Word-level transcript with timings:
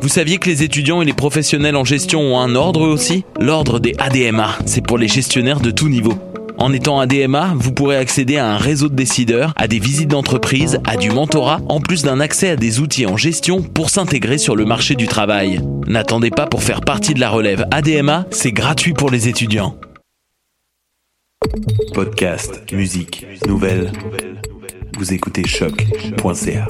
Vous 0.00 0.08
saviez 0.08 0.38
que 0.38 0.48
les 0.48 0.62
étudiants 0.62 1.02
et 1.02 1.04
les 1.04 1.12
professionnels 1.12 1.76
en 1.76 1.84
gestion 1.84 2.20
ont 2.20 2.38
un 2.38 2.54
ordre 2.54 2.86
aussi? 2.86 3.24
L'ordre 3.40 3.80
des 3.80 3.94
ADMA, 3.98 4.56
c'est 4.64 4.84
pour 4.84 4.96
les 4.96 5.08
gestionnaires 5.08 5.60
de 5.60 5.70
tout 5.70 5.88
niveau. 5.88 6.14
En 6.56 6.72
étant 6.72 7.00
ADMA, 7.00 7.52
vous 7.56 7.72
pourrez 7.72 7.96
accéder 7.96 8.36
à 8.36 8.48
un 8.48 8.56
réseau 8.56 8.88
de 8.88 8.94
décideurs, 8.94 9.52
à 9.56 9.68
des 9.68 9.78
visites 9.78 10.08
d'entreprise, 10.08 10.80
à 10.86 10.96
du 10.96 11.10
mentorat, 11.10 11.60
en 11.68 11.80
plus 11.80 12.02
d'un 12.02 12.20
accès 12.20 12.50
à 12.50 12.56
des 12.56 12.80
outils 12.80 13.06
en 13.06 13.16
gestion 13.16 13.62
pour 13.62 13.90
s'intégrer 13.90 14.38
sur 14.38 14.56
le 14.56 14.64
marché 14.64 14.94
du 14.94 15.06
travail. 15.06 15.60
N'attendez 15.86 16.30
pas 16.30 16.46
pour 16.46 16.62
faire 16.62 16.80
partie 16.80 17.14
de 17.14 17.20
la 17.20 17.30
relève 17.30 17.66
ADMA, 17.70 18.26
c'est 18.30 18.52
gratuit 18.52 18.92
pour 18.92 19.10
les 19.10 19.28
étudiants. 19.28 19.76
Podcast, 21.94 22.62
musique, 22.72 23.26
nouvelles. 23.46 23.92
Vous 24.96 25.12
écoutez 25.12 25.46
choc.ca. 25.46 26.66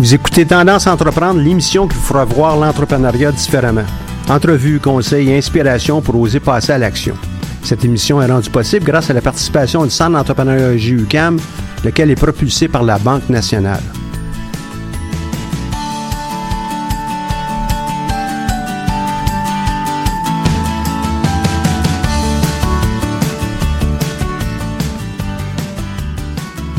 Vous 0.00 0.14
écoutez 0.14 0.46
Tendance 0.46 0.86
entreprendre, 0.86 1.42
l'émission 1.42 1.86
qui 1.86 1.94
vous 1.94 2.00
fera 2.00 2.24
voir 2.24 2.56
l'entrepreneuriat 2.56 3.32
différemment. 3.32 3.84
Entrevues, 4.30 4.80
conseils 4.80 5.28
et 5.28 5.36
inspiration 5.36 6.00
pour 6.00 6.18
oser 6.18 6.40
passer 6.40 6.72
à 6.72 6.78
l'action. 6.78 7.14
Cette 7.62 7.84
émission 7.84 8.22
est 8.22 8.26
rendue 8.26 8.48
possible 8.48 8.86
grâce 8.86 9.10
à 9.10 9.12
la 9.12 9.20
participation 9.20 9.84
du 9.84 9.90
Centre 9.90 10.12
d'entrepreneuriat 10.12 10.78
JUCAM, 10.78 11.38
lequel 11.84 12.10
est 12.10 12.14
propulsé 12.14 12.66
par 12.66 12.82
la 12.82 12.96
Banque 12.98 13.28
nationale. 13.28 13.82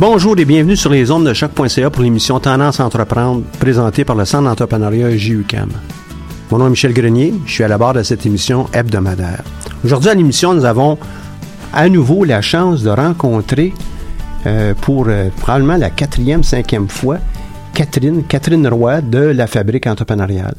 Bonjour 0.01 0.35
et 0.39 0.45
bienvenue 0.45 0.75
sur 0.75 0.89
les 0.89 1.11
ondes 1.11 1.27
de 1.27 1.33
choc.ca 1.35 1.91
pour 1.91 2.01
l'émission 2.01 2.39
Tendance 2.39 2.79
à 2.79 2.85
entreprendre 2.85 3.43
présentée 3.59 4.03
par 4.03 4.15
le 4.15 4.25
Centre 4.25 4.45
d'entrepreneuriat 4.45 5.15
JUCAM. 5.15 5.69
Mon 6.49 6.57
nom 6.57 6.65
est 6.65 6.69
Michel 6.71 6.91
Grenier, 6.91 7.35
je 7.45 7.51
suis 7.51 7.63
à 7.63 7.67
la 7.67 7.77
barre 7.77 7.93
de 7.93 8.01
cette 8.01 8.25
émission 8.25 8.65
hebdomadaire. 8.73 9.43
Aujourd'hui 9.85 10.09
à 10.09 10.15
l'émission, 10.15 10.55
nous 10.55 10.65
avons 10.65 10.97
à 11.71 11.87
nouveau 11.87 12.23
la 12.23 12.41
chance 12.41 12.81
de 12.81 12.89
rencontrer 12.89 13.75
euh, 14.47 14.73
pour 14.73 15.05
euh, 15.07 15.29
probablement 15.37 15.77
la 15.77 15.91
quatrième, 15.91 16.41
cinquième 16.41 16.89
fois 16.89 17.19
Catherine, 17.75 18.23
Catherine 18.23 18.67
Roy 18.67 19.01
de 19.01 19.19
la 19.19 19.45
Fabrique 19.45 19.85
entrepreneuriale. 19.85 20.55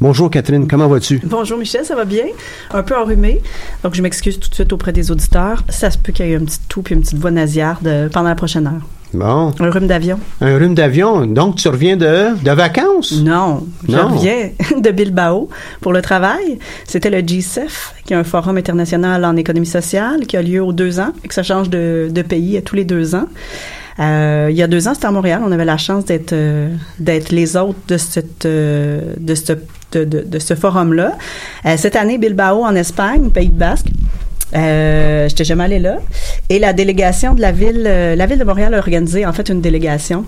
Bonjour 0.00 0.30
Catherine, 0.30 0.68
comment 0.68 0.86
vas-tu? 0.86 1.20
Bonjour 1.24 1.58
Michel, 1.58 1.84
ça 1.84 1.96
va 1.96 2.04
bien? 2.04 2.26
Un 2.70 2.84
peu 2.84 2.96
enrhumé, 2.96 3.40
donc 3.82 3.96
je 3.96 4.02
m'excuse 4.02 4.38
tout 4.38 4.48
de 4.48 4.54
suite 4.54 4.72
auprès 4.72 4.92
des 4.92 5.10
auditeurs. 5.10 5.64
Ça 5.68 5.90
se 5.90 5.98
peut 5.98 6.12
qu'il 6.12 6.26
y 6.26 6.32
ait 6.32 6.36
un 6.36 6.44
petit 6.44 6.60
toux 6.68 6.82
puis 6.82 6.94
une 6.94 7.00
petite 7.00 7.18
voix 7.18 7.32
nasillarde 7.32 8.08
pendant 8.12 8.28
la 8.28 8.36
prochaine 8.36 8.68
heure. 8.68 8.86
Bon. 9.12 9.52
Un 9.58 9.70
rhume 9.70 9.88
d'avion. 9.88 10.20
Un 10.40 10.56
rhume 10.56 10.74
d'avion? 10.74 11.26
Donc, 11.26 11.56
tu 11.56 11.66
reviens 11.66 11.96
de, 11.96 12.40
de 12.44 12.50
vacances? 12.52 13.20
Non, 13.22 13.66
je 13.88 13.96
reviens 13.96 14.50
de 14.80 14.90
Bilbao 14.92 15.48
pour 15.80 15.92
le 15.92 16.00
travail. 16.00 16.60
C'était 16.84 17.10
le 17.10 17.20
GCEF, 17.26 17.94
qui 18.04 18.12
est 18.12 18.16
un 18.16 18.22
forum 18.22 18.56
international 18.56 19.24
en 19.24 19.34
économie 19.34 19.66
sociale, 19.66 20.26
qui 20.26 20.36
a 20.36 20.42
lieu 20.42 20.62
aux 20.62 20.72
deux 20.72 21.00
ans 21.00 21.12
et 21.24 21.28
que 21.28 21.34
ça 21.34 21.42
change 21.42 21.70
de, 21.70 22.08
de 22.12 22.22
pays 22.22 22.56
à 22.56 22.62
tous 22.62 22.76
les 22.76 22.84
deux 22.84 23.16
ans. 23.16 23.26
Euh, 23.98 24.48
il 24.50 24.56
y 24.56 24.62
a 24.62 24.68
deux 24.68 24.86
ans, 24.86 24.94
c'était 24.94 25.06
à 25.06 25.10
Montréal. 25.10 25.42
On 25.44 25.50
avait 25.50 25.64
la 25.64 25.76
chance 25.78 26.04
d'être 26.04 26.32
euh, 26.32 26.72
d'être 27.00 27.30
les 27.30 27.56
hôtes 27.56 27.76
de 27.88 27.96
cette 27.96 28.46
euh, 28.46 29.14
de 29.18 29.34
ce 29.34 29.54
de, 29.92 30.04
de, 30.04 30.20
de 30.20 30.38
ce 30.38 30.54
forum-là. 30.54 31.16
Euh, 31.66 31.76
cette 31.76 31.96
année, 31.96 32.18
Bilbao 32.18 32.64
en 32.64 32.74
Espagne, 32.74 33.30
Pays 33.30 33.48
de 33.48 33.58
Basque. 33.58 33.86
Euh, 34.54 35.28
J'étais 35.28 35.44
jamais 35.44 35.64
allée 35.64 35.78
là. 35.78 35.98
Et 36.48 36.58
la 36.58 36.72
délégation 36.72 37.34
de 37.34 37.40
la 37.40 37.52
ville, 37.52 37.84
euh, 37.86 38.16
la 38.16 38.26
ville 38.26 38.38
de 38.38 38.44
Montréal 38.44 38.74
a 38.74 38.78
organisé 38.78 39.26
en 39.26 39.32
fait 39.32 39.48
une 39.48 39.60
délégation 39.60 40.24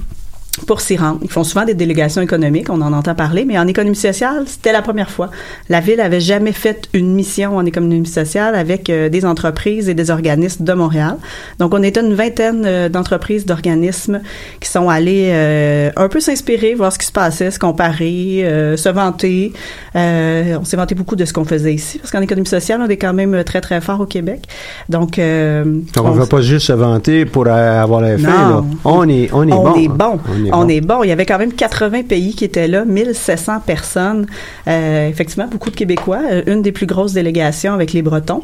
pour 0.67 0.81
s'y 0.81 0.97
rendre. 0.97 1.21
Ils 1.23 1.31
font 1.31 1.45
souvent 1.45 1.65
des 1.65 1.75
délégations 1.75 2.21
économiques, 2.21 2.71
on 2.71 2.81
en 2.83 2.93
entend 2.93 3.15
parler, 3.15 3.45
mais 3.45 3.59
en 3.59 3.67
économie 3.67 3.97
sociale, 3.97 4.45
c'était 4.47 4.73
la 4.73 4.83
première 4.83 5.11
fois. 5.11 5.31
La 5.69 5.81
ville 5.81 6.01
avait 6.01 6.21
jamais 6.21 6.53
fait 6.53 6.89
une 6.93 7.15
mission 7.15 7.57
en 7.57 7.65
économie 7.65 8.07
sociale 8.07 8.55
avec 8.55 8.91
euh, 8.91 9.09
des 9.09 9.25
entreprises 9.25 9.89
et 9.89 9.95
des 9.95 10.11
organismes 10.11 10.65
de 10.65 10.73
Montréal. 10.73 11.17
Donc, 11.59 11.73
on 11.73 11.83
était 11.83 12.01
une 12.01 12.15
vingtaine 12.15 12.65
euh, 12.67 12.89
d'entreprises, 12.89 13.47
d'organismes 13.47 14.21
qui 14.61 14.69
sont 14.69 14.89
allés 14.89 15.31
euh, 15.33 15.91
un 15.97 16.09
peu 16.09 16.21
s'inspirer, 16.21 16.75
voir 16.75 16.93
ce 16.93 16.99
qui 16.99 17.07
se 17.07 17.13
passait, 17.13 17.51
se 17.51 17.59
comparer, 17.59 18.41
euh, 18.45 18.77
se 18.77 18.89
vanter. 18.89 19.53
Euh, 19.95 20.59
on 20.61 20.65
s'est 20.65 20.77
vanté 20.77 20.95
beaucoup 20.95 21.17
de 21.17 21.25
ce 21.25 21.33
qu'on 21.33 21.45
faisait 21.45 21.75
ici, 21.75 21.99
parce 21.99 22.11
qu'en 22.11 22.21
économie 22.21 22.49
sociale, 22.49 22.81
on 22.85 22.89
est 22.89 22.97
quand 22.97 23.15
même 23.15 23.45
très, 23.45 23.61
très 23.61 23.81
fort 23.81 24.01
au 24.01 24.07
Québec. 24.07 24.43
Donc, 24.89 25.19
euh, 25.19 25.65
on 25.99 26.11
ne 26.13 26.19
va 26.19 26.27
pas 26.27 26.41
juste 26.41 26.67
se 26.67 26.73
vanter 26.73 27.25
pour 27.25 27.47
avoir. 27.47 28.01
Là. 28.01 28.17
On 28.85 29.09
est, 29.09 29.31
on 29.33 29.47
est 29.49 29.53
On 29.53 29.63
bon. 29.65 29.75
est 29.77 29.89
bon. 29.89 30.19
On 30.29 30.40
on 30.53 30.69
est 30.69 30.81
bon. 30.81 31.03
Il 31.03 31.09
y 31.09 31.13
avait 31.13 31.27
quand 31.27 31.39
même 31.39 31.53
80 31.53 32.03
pays 32.05 32.35
qui 32.35 32.45
étaient 32.45 32.69
là, 32.69 32.85
1700 32.85 33.61
personnes. 33.61 34.27
Euh, 34.69 35.09
effectivement, 35.09 35.47
beaucoup 35.47 35.71
de 35.71 35.77
Québécois. 35.77 36.21
Euh, 36.31 36.43
une 36.47 36.63
des 36.63 36.73
plus 36.73 36.87
grosses 36.87 37.13
délégations 37.13 37.73
avec 37.73 37.93
les 37.93 38.03
Bretons. 38.03 38.43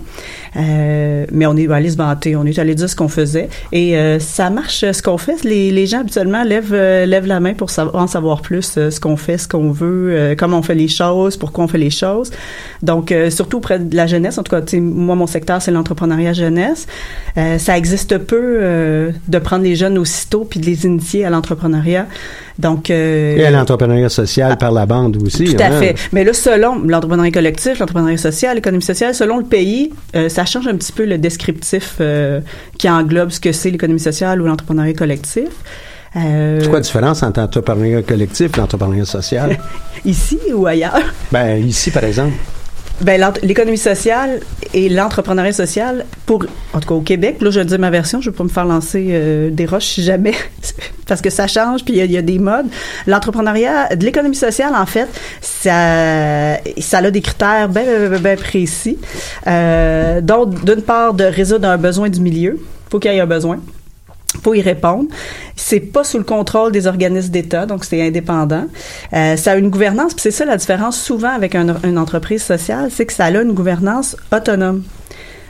Euh, 0.56 1.26
mais 1.32 1.46
on 1.46 1.56
est 1.56 1.70
allé 1.70 1.90
se 1.90 1.96
vanter. 1.96 2.36
On 2.36 2.44
est 2.44 2.58
allé 2.58 2.74
dire 2.74 2.88
ce 2.88 2.96
qu'on 2.96 3.08
faisait. 3.08 3.48
Et 3.72 3.96
euh, 3.96 4.18
ça 4.18 4.50
marche, 4.50 4.90
ce 4.90 5.02
qu'on 5.02 5.18
fait. 5.18 5.44
Les, 5.44 5.70
les, 5.70 5.86
gens, 5.86 6.00
habituellement, 6.00 6.42
lèvent, 6.42 6.74
lèvent 6.74 7.26
la 7.26 7.40
main 7.40 7.54
pour 7.54 7.70
savoir, 7.70 8.02
en 8.02 8.06
savoir 8.06 8.42
plus 8.42 8.78
ce 8.90 9.00
qu'on 9.00 9.16
fait, 9.16 9.38
ce 9.38 9.48
qu'on 9.48 9.70
veut, 9.70 10.34
comment 10.38 10.58
on 10.58 10.62
fait 10.62 10.74
les 10.74 10.88
choses, 10.88 11.36
pourquoi 11.36 11.64
on 11.64 11.68
fait 11.68 11.78
les 11.78 11.90
choses. 11.90 12.30
Donc, 12.82 13.14
surtout 13.30 13.58
auprès 13.58 13.78
de 13.78 13.96
la 13.96 14.06
jeunesse. 14.06 14.38
En 14.38 14.42
tout 14.42 14.54
cas, 14.54 14.62
moi, 14.78 15.14
mon 15.14 15.26
secteur, 15.26 15.62
c'est 15.62 15.70
l'entrepreneuriat 15.70 16.32
jeunesse. 16.32 16.86
ça 17.58 17.76
existe 17.76 18.18
peu 18.18 19.12
de 19.28 19.38
prendre 19.38 19.64
les 19.64 19.76
jeunes 19.76 19.98
aussitôt 19.98 20.44
puis 20.44 20.60
de 20.60 20.66
les 20.66 20.84
initier 20.84 21.24
à 21.24 21.30
l'entrepreneuriat. 21.30 21.85
Donc, 22.58 22.90
euh, 22.90 23.36
et 23.36 23.44
à 23.44 23.50
l'entrepreneuriat 23.50 24.08
social 24.08 24.56
par 24.56 24.72
la 24.72 24.86
bande 24.86 25.18
aussi. 25.22 25.44
Tout 25.44 25.62
à 25.62 25.66
hein. 25.66 25.80
fait. 25.80 25.94
Mais 26.12 26.24
là, 26.24 26.32
selon 26.32 26.78
l'entrepreneuriat 26.78 27.32
collectif, 27.32 27.78
l'entrepreneuriat 27.78 28.16
social, 28.16 28.56
l'économie 28.56 28.82
sociale, 28.82 29.14
selon 29.14 29.38
le 29.38 29.44
pays, 29.44 29.92
euh, 30.14 30.28
ça 30.28 30.44
change 30.46 30.66
un 30.66 30.76
petit 30.76 30.92
peu 30.92 31.04
le 31.04 31.18
descriptif 31.18 31.96
euh, 32.00 32.40
qui 32.78 32.88
englobe 32.88 33.30
ce 33.30 33.40
que 33.40 33.52
c'est 33.52 33.70
l'économie 33.70 34.00
sociale 34.00 34.40
ou 34.40 34.46
l'entrepreneuriat 34.46 34.94
collectif. 34.94 35.48
Euh, 36.16 36.60
c'est 36.60 36.68
quoi 36.68 36.78
la 36.78 36.84
différence 36.84 37.22
entre 37.22 37.40
l'entrepreneuriat 37.40 38.02
collectif 38.02 38.56
et 38.56 38.60
l'entrepreneuriat 38.60 39.04
social? 39.04 39.58
ici 40.04 40.38
ou 40.54 40.66
ailleurs? 40.66 41.12
Ben, 41.30 41.62
ici, 41.62 41.90
par 41.90 42.04
exemple. 42.04 42.32
Ben, 43.02 43.32
l'économie 43.42 43.76
sociale 43.76 44.40
et 44.72 44.88
l'entrepreneuriat 44.88 45.52
social, 45.52 46.06
pour, 46.24 46.46
en 46.72 46.80
tout 46.80 46.88
cas 46.88 46.94
au 46.94 47.02
Québec, 47.02 47.36
là, 47.42 47.50
je 47.50 47.60
dire 47.60 47.78
ma 47.78 47.90
version, 47.90 48.22
je 48.22 48.30
vais 48.30 48.36
pas 48.36 48.44
me 48.44 48.48
faire 48.48 48.64
lancer 48.64 49.08
euh, 49.10 49.50
des 49.50 49.66
roches 49.66 49.84
si 49.86 50.02
jamais, 50.02 50.32
parce 51.06 51.20
que 51.20 51.28
ça 51.28 51.46
change, 51.46 51.84
puis 51.84 51.94
il 51.98 52.10
y, 52.10 52.16
a 52.16 52.22
des 52.22 52.38
modes. 52.38 52.66
L'entrepreneuriat, 53.06 53.94
de 53.94 54.04
l'économie 54.04 54.34
sociale, 54.34 54.72
en 54.74 54.86
fait, 54.86 55.08
ça, 55.42 56.56
ça 56.78 56.98
a 56.98 57.10
des 57.10 57.20
critères 57.20 57.68
bien, 57.68 58.36
précis. 58.36 58.98
Euh, 59.46 60.22
donc, 60.22 60.64
d'une 60.64 60.82
part, 60.82 61.12
de 61.12 61.24
résoudre 61.24 61.68
un 61.68 61.76
besoin 61.76 62.08
du 62.08 62.20
milieu. 62.20 62.58
faut 62.90 62.98
qu'il 62.98 63.12
y 63.12 63.16
ait 63.16 63.20
un 63.20 63.26
besoin 63.26 63.60
pour 64.46 64.54
y 64.54 64.62
répondre. 64.62 65.08
C'est 65.56 65.80
pas 65.80 66.04
sous 66.04 66.18
le 66.18 66.22
contrôle 66.22 66.70
des 66.70 66.86
organismes 66.86 67.32
d'État, 67.32 67.66
donc 67.66 67.84
c'est 67.84 68.00
indépendant. 68.00 68.66
Euh, 69.12 69.36
ça 69.36 69.50
a 69.50 69.56
une 69.56 69.70
gouvernance, 69.70 70.14
puis 70.14 70.22
c'est 70.22 70.30
ça 70.30 70.44
la 70.44 70.56
différence 70.56 71.02
souvent 71.02 71.30
avec 71.30 71.56
une 71.56 71.98
entreprise 71.98 72.44
sociale, 72.44 72.90
c'est 72.92 73.06
que 73.06 73.12
ça 73.12 73.24
a 73.24 73.30
une 73.32 73.54
gouvernance 73.54 74.16
autonome. 74.32 74.84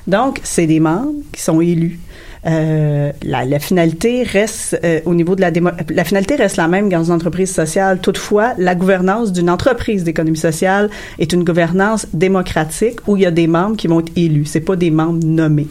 Donc, 0.07 0.41
c'est 0.45 0.67
des 0.67 0.81
membres 0.81 1.13
qui 1.31 1.43
sont 1.43 1.61
élus. 1.61 2.01
Euh, 2.47 3.13
la, 3.23 3.59
finalité 3.59 4.23
reste 4.23 4.79
euh, 4.85 5.01
au 5.05 5.15
niveau 5.15 5.35
de 5.35 5.41
la 5.41 5.51
la 5.91 6.05
finalité 6.05 6.37
reste 6.37 6.57
la 6.57 6.69
même 6.69 6.89
dans 6.89 7.05
une 7.05 7.13
entreprise 7.13 7.53
sociale. 7.53 7.99
Toutefois, 8.01 8.55
la 8.59 8.75
gouvernance 8.75 9.33
d'une 9.33 9.51
entreprise 9.51 10.05
d'économie 10.05 10.37
sociale 10.37 10.91
est 11.19 11.33
une 11.33 11.45
gouvernance 11.45 12.07
démocratique 12.13 13.01
où 13.07 13.17
il 13.17 13.23
y 13.23 13.27
a 13.27 13.31
des 13.31 13.47
membres 13.47 13.77
qui 13.77 13.87
vont 13.87 14.01
être 14.01 14.13
élus. 14.17 14.45
C'est 14.45 14.61
pas 14.61 14.77
des 14.77 14.91
membres 14.91 15.25
nommés. 15.25 15.69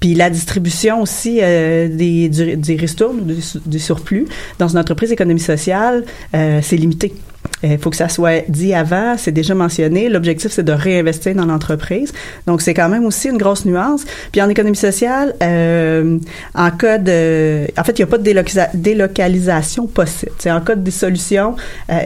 Puis 0.00 0.14
la 0.14 0.30
distribution 0.30 1.02
aussi 1.02 1.38
euh, 1.42 1.88
des 1.88 2.28
du, 2.28 2.56
du 2.56 2.74
ristourne, 2.74 3.24
du, 3.24 3.36
du, 3.66 3.78
surplus 3.78 4.26
dans 4.58 4.68
une 4.68 4.78
entreprise 4.78 5.10
d'économie 5.10 5.40
sociale, 5.40 6.04
euh, 6.34 6.60
c'est 6.62 6.76
limité. 6.76 7.14
Il 7.62 7.78
faut 7.78 7.90
que 7.90 7.96
ça 7.96 8.08
soit 8.08 8.44
dit 8.48 8.74
avant, 8.74 9.16
c'est 9.16 9.32
déjà 9.32 9.54
mentionné. 9.54 10.08
L'objectif, 10.08 10.52
c'est 10.52 10.62
de 10.62 10.72
réinvestir 10.72 11.34
dans 11.34 11.46
l'entreprise. 11.46 12.12
Donc, 12.46 12.62
c'est 12.62 12.74
quand 12.74 12.88
même 12.88 13.04
aussi 13.04 13.28
une 13.28 13.38
grosse 13.38 13.64
nuance. 13.64 14.04
Puis 14.32 14.40
en 14.40 14.48
économie 14.48 14.76
sociale, 14.76 15.34
euh, 15.42 16.18
en 16.54 16.70
cas 16.70 16.98
de... 16.98 17.66
En 17.76 17.84
fait, 17.84 17.98
il 17.98 18.02
n'y 18.02 18.04
a 18.04 18.06
pas 18.06 18.18
de 18.18 18.74
délocalisation 18.74 19.86
possible. 19.86 20.32
C'est 20.38 20.50
en 20.50 20.60
cas 20.60 20.76
de 20.76 20.82
dissolution, 20.82 21.56
euh, 21.90 22.00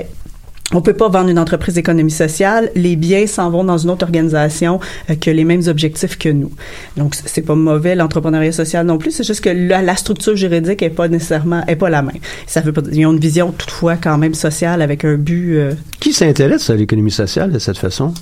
on 0.73 0.83
peut 0.83 0.95
pas 0.95 1.09
vendre 1.09 1.29
une 1.29 1.39
entreprise 1.39 1.75
d'économie 1.75 2.11
sociale. 2.11 2.71
Les 2.75 2.97
biens 2.97 3.27
s'en 3.27 3.51
vont 3.51 3.65
dans 3.65 3.79
une 3.79 3.91
autre 3.91 4.05
organisation 4.05 4.81
euh, 5.11 5.15
qui 5.15 5.31
a 5.31 5.33
les 5.33 5.45
mêmes 5.45 5.63
objectifs 5.67 6.19
que 6.19 6.29
nous. 6.29 6.51
Donc, 6.97 7.15
c'est 7.15 7.43
pas 7.43 7.55
mauvais 7.55 7.95
l'entrepreneuriat 7.95 8.53
social 8.53 8.87
non 8.87 8.99
plus. 8.99 9.11
C'est 9.11 9.25
juste 9.25 9.43
que 9.43 9.51
la, 9.51 9.97
structure 9.97 10.37
juridique 10.37 10.83
est 10.83 10.91
pas 10.91 11.09
nécessairement, 11.09 11.65
est 11.67 11.77
pas 11.77 11.91
la 11.91 12.03
même. 12.03 12.17
Ça 12.47 12.61
veut 12.61 12.73
ils 12.93 13.07
ont 13.07 13.13
une 13.13 13.21
vision 13.21 13.53
toutefois 13.53 13.97
quand 13.97 14.19
même 14.19 14.35
sociale 14.35 14.83
avec 14.83 15.05
un 15.05 15.15
but. 15.15 15.57
Euh, 15.57 15.75
qui 16.01 16.13
s'intéresse 16.13 16.71
à 16.71 16.75
l'économie 16.75 17.11
sociale 17.11 17.53
de 17.53 17.59
cette 17.59 17.79
façon? 17.79 18.15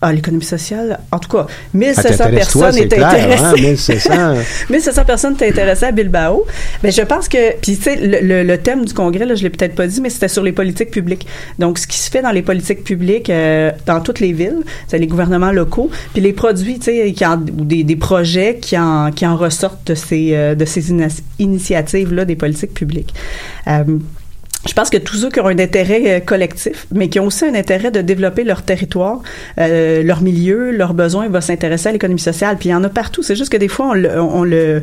Ah, 0.00 0.12
l'économie 0.12 0.44
sociale. 0.44 0.98
En 1.10 1.18
tout 1.18 1.30
cas, 1.30 1.46
1700 1.72 2.24
ah, 2.26 2.28
personnes 2.28 2.76
étaient 2.76 3.02
intéressées. 3.02 4.00
1700. 4.68 5.04
personnes 5.06 5.34
étaient 5.34 5.48
intéressées 5.48 5.86
à 5.86 5.92
Bilbao. 5.92 6.44
Mais 6.82 6.90
je 6.90 7.00
pense 7.00 7.26
que, 7.26 7.56
puis 7.60 7.76
tu 7.76 7.82
sais, 7.82 7.96
le, 7.96 8.56
thème 8.56 8.84
du 8.84 8.92
congrès, 8.92 9.24
là, 9.24 9.34
je 9.34 9.42
l'ai 9.42 9.50
peut-être 9.50 9.74
pas 9.74 9.86
dit, 9.86 10.02
mais 10.02 10.10
c'était 10.10 10.28
sur 10.28 10.42
les 10.42 10.52
politiques 10.52 10.90
publiques. 10.90 11.26
Donc, 11.58 11.78
ce 11.78 11.86
qui 11.86 11.96
se 11.96 12.10
fait 12.10 12.20
dans 12.20 12.32
les 12.32 12.42
politiques 12.42 12.84
publiques 12.84 13.30
euh, 13.30 13.70
dans 13.86 14.00
toutes 14.00 14.20
les 14.20 14.32
villes, 14.32 14.62
c'est 14.88 14.98
les 14.98 15.06
gouvernements 15.06 15.52
locaux, 15.52 15.90
puis 16.12 16.22
les 16.22 16.34
produits, 16.34 16.78
tu 16.78 16.92
sais, 16.92 17.14
ou 17.58 17.64
des, 17.64 17.82
des, 17.84 17.96
projets 17.96 18.58
qui 18.60 18.78
en, 18.78 19.10
qui 19.10 19.26
en 19.26 19.36
ressortent 19.36 19.86
de 19.86 19.94
ces, 19.94 20.34
euh, 20.34 20.54
de 20.54 20.64
ces 20.66 20.92
initiatives-là 21.38 22.24
des 22.26 22.36
politiques 22.36 22.74
publiques. 22.74 23.14
Euh, 23.68 23.84
je 24.66 24.72
pense 24.72 24.90
que 24.90 24.96
tous 24.96 25.16
ceux 25.16 25.30
qui 25.30 25.40
ont 25.40 25.46
un 25.46 25.58
intérêt 25.58 26.02
euh, 26.06 26.20
collectif, 26.20 26.86
mais 26.92 27.08
qui 27.08 27.20
ont 27.20 27.26
aussi 27.26 27.44
un 27.44 27.54
intérêt 27.54 27.90
de 27.90 28.00
développer 28.00 28.44
leur 28.44 28.62
territoire, 28.62 29.22
euh, 29.58 30.02
leur 30.02 30.22
milieu, 30.22 30.70
leurs 30.70 30.94
besoins, 30.94 31.28
vont 31.28 31.40
s'intéresser 31.40 31.90
à 31.90 31.92
l'économie 31.92 32.20
sociale. 32.20 32.56
Puis 32.58 32.70
il 32.70 32.72
y 32.72 32.74
en 32.74 32.84
a 32.84 32.88
partout. 32.88 33.22
C'est 33.22 33.36
juste 33.36 33.52
que 33.52 33.56
des 33.56 33.68
fois, 33.68 33.90
on 33.90 33.94
le, 33.94 34.20
on 34.20 34.44
le 34.44 34.82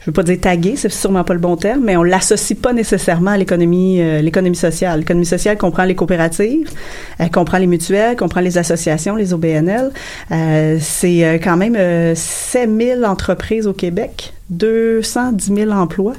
je 0.00 0.06
veux 0.06 0.12
pas 0.12 0.22
dire 0.22 0.40
taguer, 0.40 0.76
c'est 0.76 0.90
sûrement 0.90 1.24
pas 1.24 1.34
le 1.34 1.40
bon 1.40 1.56
terme, 1.56 1.82
mais 1.84 1.96
on 1.96 2.02
l'associe 2.02 2.58
pas 2.58 2.72
nécessairement 2.72 3.32
à 3.32 3.36
l'économie 3.36 4.00
euh, 4.00 4.22
l'économie 4.22 4.56
sociale. 4.56 5.00
L'économie 5.00 5.26
sociale 5.26 5.58
comprend 5.58 5.84
les 5.84 5.94
coopératives, 5.94 6.70
elle 7.18 7.30
comprend 7.30 7.58
les 7.58 7.66
mutuelles, 7.66 8.16
comprend 8.16 8.40
les 8.40 8.56
associations, 8.56 9.14
les 9.14 9.34
OBNL. 9.34 9.90
Euh, 10.30 10.78
c'est 10.80 11.24
euh, 11.24 11.38
quand 11.38 11.58
même 11.58 11.76
euh, 11.76 12.14
7000 12.14 13.04
entreprises 13.04 13.66
au 13.66 13.74
Québec, 13.74 14.32
210 14.48 15.54
000 15.54 15.70
emplois, 15.70 16.14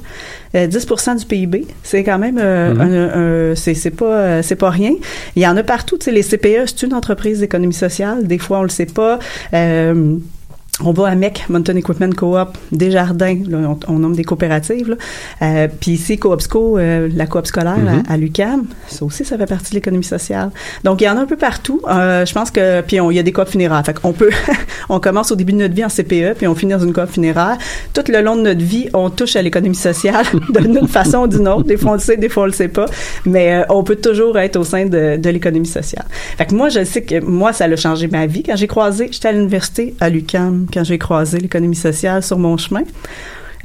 10% 0.54 1.18
du 1.18 1.26
PIB. 1.26 1.66
C'est 1.82 2.04
quand 2.04 2.18
même 2.18 2.38
mm-hmm. 2.38 3.56
c'est 3.56 3.74
c'est 3.74 3.90
pas 3.90 4.42
c'est 4.42 4.56
pas 4.56 4.70
rien. 4.70 4.92
Il 5.34 5.42
y 5.42 5.46
en 5.46 5.56
a 5.56 5.62
partout. 5.64 5.98
Tu 5.98 6.04
sais, 6.04 6.12
les 6.12 6.22
CPE, 6.22 6.66
c'est 6.66 6.82
une 6.82 6.94
entreprise 6.94 7.40
d'économie 7.40 7.74
sociale. 7.74 8.26
Des 8.28 8.38
fois, 8.38 8.60
on 8.60 8.62
le 8.62 8.68
sait 8.68 8.86
pas. 8.86 9.18
On 10.80 10.92
va 10.92 11.08
à 11.08 11.14
MEC, 11.14 11.44
Mountain 11.50 11.76
Equipment 11.76 12.12
Co-op, 12.16 12.56
Desjardins, 12.72 13.38
là, 13.46 13.76
on, 13.88 13.98
nomme 13.98 14.16
des 14.16 14.24
coopératives. 14.24 14.96
Euh, 15.42 15.68
puis 15.68 15.92
ici, 15.92 16.18
Coopsco, 16.18 16.78
euh, 16.78 17.10
la 17.14 17.26
coop 17.26 17.46
scolaire 17.46 17.76
mm-hmm. 17.76 18.10
à, 18.10 18.16
l'UCAM, 18.16 18.64
ça 18.88 19.04
aussi, 19.04 19.24
ça 19.24 19.36
fait 19.36 19.46
partie 19.46 19.70
de 19.70 19.74
l'économie 19.76 20.02
sociale. 20.02 20.50
Donc, 20.82 21.02
il 21.02 21.04
y 21.04 21.08
en 21.10 21.18
a 21.18 21.20
un 21.20 21.26
peu 21.26 21.36
partout. 21.36 21.82
Euh, 21.88 22.24
je 22.24 22.32
pense 22.32 22.50
que, 22.50 22.80
puis 22.80 22.96
il 22.96 23.14
y 23.14 23.18
a 23.18 23.22
des 23.22 23.32
coop 23.32 23.48
funéraires. 23.48 23.84
Fait 23.84 23.92
qu'on 23.92 24.14
peut, 24.14 24.30
on 24.88 24.98
commence 24.98 25.30
au 25.30 25.36
début 25.36 25.52
de 25.52 25.58
notre 25.58 25.74
vie 25.74 25.84
en 25.84 25.88
CPE, 25.88 26.38
puis 26.38 26.46
on 26.46 26.54
finit 26.54 26.72
dans 26.72 26.80
une 26.80 26.94
coop 26.94 27.06
funéraire. 27.06 27.58
Tout 27.92 28.04
le 28.08 28.22
long 28.22 28.36
de 28.36 28.42
notre 28.42 28.64
vie, 28.64 28.88
on 28.94 29.10
touche 29.10 29.36
à 29.36 29.42
l'économie 29.42 29.76
sociale 29.76 30.24
d'une 30.48 30.88
façon 30.88 31.18
ou 31.18 31.28
d'une 31.28 31.48
autre. 31.48 31.64
Des 31.64 31.76
fois, 31.76 31.92
on 31.92 31.94
le 31.94 32.00
sait, 32.00 32.16
des 32.16 32.30
fois, 32.30 32.44
on 32.44 32.46
le 32.46 32.52
sait 32.52 32.68
pas. 32.68 32.86
Mais 33.26 33.52
euh, 33.52 33.64
on 33.68 33.84
peut 33.84 33.96
toujours 33.96 34.38
être 34.38 34.56
au 34.56 34.64
sein 34.64 34.86
de, 34.86 35.16
de 35.18 35.30
l'économie 35.30 35.66
sociale. 35.66 36.06
Fait 36.38 36.46
que 36.46 36.54
moi, 36.54 36.70
je 36.70 36.82
sais 36.82 37.02
que 37.02 37.20
moi, 37.20 37.52
ça 37.52 37.66
a 37.66 37.76
changé 37.76 38.08
ma 38.08 38.26
vie. 38.26 38.42
Quand 38.42 38.56
j'ai 38.56 38.66
croisé, 38.66 39.10
j'étais 39.12 39.28
à 39.28 39.32
l'université 39.32 39.94
à 40.00 40.08
l'UCAM 40.08 40.61
quand 40.72 40.84
j'ai 40.84 40.98
croisé 40.98 41.38
l'économie 41.38 41.76
sociale 41.76 42.22
sur 42.22 42.38
mon 42.38 42.56
chemin. 42.56 42.82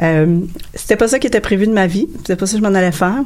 Euh, 0.02 0.40
c'était 0.74 0.96
pas 0.96 1.08
ça 1.08 1.20
qui 1.20 1.28
était 1.28 1.42
prévu 1.42 1.68
de 1.68 1.74
ma 1.74 1.88
vie. 1.88 2.08
C'était 2.18 2.36
pas 2.36 2.46
ça 2.46 2.54
que 2.54 2.64
je 2.64 2.68
m'en 2.68 2.76
allais 2.76 2.92
faire. 2.92 3.24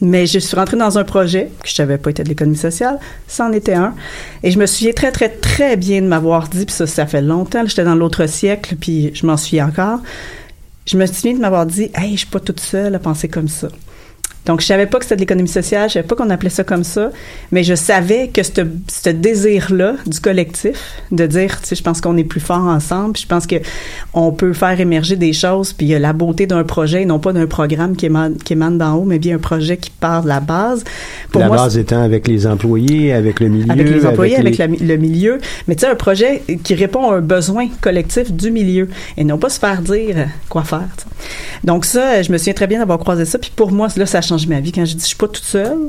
Mais 0.00 0.26
je 0.26 0.38
suis 0.38 0.56
rentrée 0.56 0.76
dans 0.76 0.98
un 0.98 1.04
projet 1.04 1.50
que 1.62 1.68
je 1.68 1.74
savais 1.74 1.98
pas 1.98 2.10
était 2.10 2.22
de 2.22 2.28
l'économie 2.28 2.56
sociale, 2.56 2.98
ça 3.26 3.46
en 3.46 3.52
était 3.52 3.74
un. 3.74 3.94
Et 4.42 4.50
je 4.50 4.58
me 4.58 4.66
souviens 4.66 4.92
très, 4.92 5.10
très, 5.10 5.28
très 5.28 5.76
bien 5.76 6.02
de 6.02 6.06
m'avoir 6.06 6.48
dit, 6.48 6.66
puis 6.66 6.74
ça, 6.74 6.86
ça 6.86 7.06
fait 7.06 7.22
longtemps, 7.22 7.62
j'étais 7.66 7.84
dans 7.84 7.94
l'autre 7.94 8.26
siècle, 8.26 8.76
puis 8.78 9.10
je 9.14 9.26
m'en 9.26 9.36
suis 9.36 9.60
encore. 9.60 10.00
Je 10.86 10.96
me 10.96 11.06
souviens 11.06 11.34
de 11.34 11.40
m'avoir 11.40 11.66
dit, 11.66 11.90
hey, 11.94 12.12
je 12.12 12.18
suis 12.18 12.26
pas 12.26 12.40
toute 12.40 12.60
seule 12.60 12.94
à 12.94 12.98
penser 12.98 13.28
comme 13.28 13.48
ça. 13.48 13.68
Donc, 14.46 14.60
je 14.60 14.66
savais 14.66 14.86
pas 14.86 14.98
que 14.98 15.04
c'était 15.04 15.16
de 15.16 15.20
l'économie 15.20 15.48
sociale, 15.48 15.88
je 15.88 15.94
savais 15.94 16.06
pas 16.06 16.14
qu'on 16.14 16.30
appelait 16.30 16.50
ça 16.50 16.64
comme 16.64 16.84
ça, 16.84 17.10
mais 17.52 17.62
je 17.62 17.74
savais 17.74 18.28
que 18.28 18.42
ce 18.42 19.10
désir-là 19.10 19.94
du 20.06 20.20
collectif, 20.20 20.78
de 21.12 21.26
dire, 21.26 21.60
tu 21.60 21.68
sais, 21.68 21.76
je 21.76 21.82
pense 21.82 22.00
qu'on 22.00 22.16
est 22.16 22.24
plus 22.24 22.40
fort 22.40 22.64
ensemble, 22.64 23.16
je 23.16 23.26
pense 23.26 23.46
que 23.46 23.56
on 24.14 24.32
peut 24.32 24.52
faire 24.52 24.80
émerger 24.80 25.16
des 25.16 25.32
choses, 25.32 25.72
puis 25.72 25.86
il 25.86 25.90
y 25.90 25.94
a 25.94 25.98
la 25.98 26.12
beauté 26.12 26.46
d'un 26.46 26.64
projet, 26.64 27.04
non 27.04 27.18
pas 27.18 27.32
d'un 27.32 27.46
programme 27.46 27.96
qui 27.96 28.06
émane, 28.06 28.36
qui 28.36 28.52
émane 28.52 28.78
d'en 28.78 28.94
haut, 28.94 29.04
mais 29.04 29.18
bien 29.18 29.36
un 29.36 29.40
projet 29.40 29.76
qui 29.76 29.90
part 29.90 30.22
de 30.22 30.28
la 30.28 30.40
base. 30.40 30.84
Pour 31.30 31.40
la 31.40 31.48
base 31.48 31.76
étant 31.76 32.02
avec 32.02 32.28
les 32.28 32.46
employés, 32.46 33.12
avec 33.12 33.40
le 33.40 33.48
milieu. 33.48 33.70
Avec 33.70 33.88
les 33.88 34.06
employés, 34.06 34.36
avec, 34.36 34.58
le 34.58 34.96
milieu. 34.96 35.38
Mais 35.68 35.74
tu 35.74 35.80
sais, 35.80 35.90
un 35.90 35.96
projet 35.96 36.42
qui 36.62 36.74
répond 36.74 37.10
à 37.10 37.16
un 37.16 37.20
besoin 37.20 37.68
collectif 37.80 38.32
du 38.32 38.50
milieu, 38.50 38.88
et 39.16 39.24
non 39.24 39.38
pas 39.38 39.48
se 39.48 39.58
faire 39.58 39.82
dire 39.82 40.28
quoi 40.48 40.62
faire. 40.62 40.88
Donc 41.64 41.84
ça, 41.84 42.22
je 42.22 42.30
me 42.30 42.38
souviens 42.38 42.54
très 42.54 42.66
bien 42.66 42.78
d'avoir 42.78 42.98
croisé 42.98 43.24
ça, 43.24 43.38
puis 43.38 43.52
pour 43.54 43.72
moi, 43.72 43.88
là, 43.96 44.06
ça 44.06 44.20
change 44.20 44.35
ma 44.48 44.60
vie. 44.60 44.72
Quand 44.72 44.84
je 44.84 44.94
dis 44.94 45.02
je 45.02 45.06
suis 45.06 45.16
pas 45.16 45.28
toute 45.28 45.44
seule, 45.44 45.88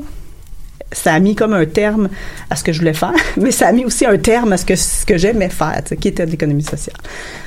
ça 0.92 1.12
a 1.12 1.20
mis 1.20 1.34
comme 1.34 1.52
un 1.52 1.66
terme 1.66 2.08
à 2.50 2.56
ce 2.56 2.64
que 2.64 2.72
je 2.72 2.78
voulais 2.78 2.94
faire, 2.94 3.12
mais 3.36 3.50
ça 3.50 3.68
a 3.68 3.72
mis 3.72 3.84
aussi 3.84 4.06
un 4.06 4.16
terme 4.16 4.52
à 4.52 4.56
ce 4.56 4.64
que 4.64 4.76
ce 4.76 5.04
que 5.04 5.18
j'aimais 5.18 5.50
faire, 5.50 5.82
qui 6.00 6.08
était 6.08 6.24
de 6.24 6.30
l'économie 6.30 6.62
sociale. 6.62 6.96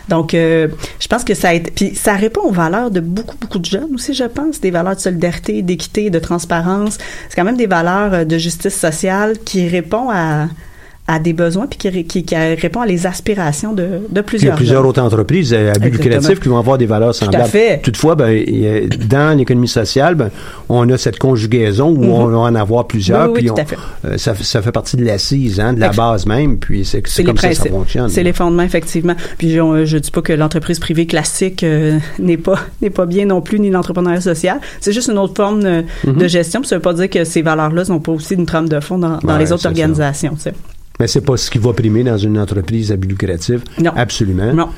Donc, 0.09 0.33
euh, 0.33 0.67
je 0.99 1.07
pense 1.07 1.23
que 1.23 1.33
ça 1.33 1.49
a 1.49 1.53
été, 1.53 1.71
puis 1.71 1.95
ça 1.95 2.13
répond 2.13 2.41
aux 2.41 2.51
valeurs 2.51 2.91
de 2.91 2.99
beaucoup 2.99 3.37
beaucoup 3.39 3.59
de 3.59 3.65
jeunes 3.65 3.95
aussi, 3.95 4.13
je 4.13 4.25
pense, 4.25 4.61
des 4.61 4.71
valeurs 4.71 4.95
de 4.95 5.01
solidarité, 5.01 5.61
d'équité, 5.61 6.09
de 6.09 6.19
transparence. 6.19 6.97
C'est 7.29 7.35
quand 7.35 7.43
même 7.43 7.57
des 7.57 7.67
valeurs 7.67 8.13
euh, 8.13 8.25
de 8.25 8.37
justice 8.37 8.75
sociale 8.75 9.37
qui 9.43 9.67
répond 9.67 10.09
à 10.11 10.47
à 11.11 11.19
des 11.19 11.33
besoins 11.33 11.67
puis 11.67 11.77
qui, 12.05 12.23
qui, 12.23 12.35
répond 12.35 12.79
à 12.79 12.85
les 12.85 13.05
aspirations 13.05 13.73
de, 13.73 13.99
de 14.09 14.21
plusieurs. 14.21 14.53
Il 14.53 14.53
y 14.53 14.53
a 14.53 14.57
plusieurs 14.57 14.85
autres 14.85 15.01
entreprises 15.01 15.53
à 15.53 15.73
but 15.73 15.91
lucratif 15.91 16.39
qui 16.39 16.47
vont 16.47 16.57
avoir 16.57 16.77
des 16.77 16.85
valeurs 16.85 17.13
semblables. 17.13 17.43
Tout 17.43 17.49
à 17.49 17.51
fait. 17.51 17.81
Toutefois, 17.81 18.15
ben, 18.15 18.87
dans 19.09 19.37
l'économie 19.37 19.67
sociale, 19.67 20.15
ben, 20.15 20.29
on 20.69 20.89
a 20.89 20.97
cette 20.97 21.19
conjugaison 21.19 21.89
où 21.89 22.05
mm-hmm. 22.05 22.11
on 22.11 22.27
va 22.27 22.37
en 22.37 22.55
avoir 22.55 22.87
plusieurs. 22.87 23.29
Oui, 23.29 23.39
puis 23.39 23.47
tout 23.47 23.55
à 23.57 23.65
fait. 23.65 23.77
Euh, 24.05 24.17
ça, 24.17 24.33
ça, 24.35 24.61
fait 24.61 24.71
partie 24.71 24.95
de 24.95 25.03
l'assise, 25.03 25.59
hein, 25.59 25.73
de 25.73 25.81
la 25.81 25.89
base 25.89 26.25
même. 26.25 26.57
Puis 26.59 26.85
c'est 26.85 27.01
comme 27.23 27.37
ça 27.37 27.49
que 27.49 27.55
ça 27.55 27.69
fonctionne. 27.69 28.07
C'est 28.07 28.23
les 28.23 28.33
fondements, 28.33 28.63
effectivement. 28.63 29.15
Puis 29.37 29.51
je, 29.51 29.85
je 29.85 29.97
dis 29.97 30.11
pas 30.11 30.21
que 30.21 30.31
l'entreprise 30.31 30.79
privée 30.79 31.07
classique 31.07 31.63
euh, 31.63 31.99
n'est 32.19 32.37
pas 32.37 32.59
n'est 32.81 32.89
pas 32.89 33.05
bien 33.05 33.25
non 33.25 33.41
plus, 33.41 33.59
ni 33.59 33.69
l'entrepreneuriat 33.69 34.21
social. 34.21 34.61
C'est 34.79 34.93
juste 34.93 35.09
une 35.09 35.17
autre 35.17 35.35
forme 35.35 35.61
de, 35.61 35.83
mm-hmm. 36.05 36.27
gestion. 36.27 36.61
Puis 36.61 36.69
ça 36.69 36.75
veut 36.75 36.81
pas 36.81 36.93
dire 36.93 37.09
que 37.09 37.25
ces 37.25 37.41
valeurs-là 37.41 37.83
sont 37.83 37.99
pas 37.99 38.13
aussi 38.13 38.35
une 38.35 38.45
trame 38.45 38.69
de 38.69 38.79
fond 38.79 38.97
dans, 38.97 39.17
dans 39.17 39.37
les 39.37 39.51
autres 39.51 39.65
organisations. 39.65 40.37
Mais 40.99 41.07
c'est 41.07 41.21
pas 41.21 41.35
ce 41.35 41.49
qui 41.49 41.57
va 41.57 41.73
primer 41.73 42.03
dans 42.03 42.17
une 42.17 42.37
entreprise 42.37 42.91
à 42.91 42.95
but 42.95 43.09
lucratif. 43.09 43.61
Non. 43.79 43.91
Absolument. 43.95 44.53
Non. 44.53 44.69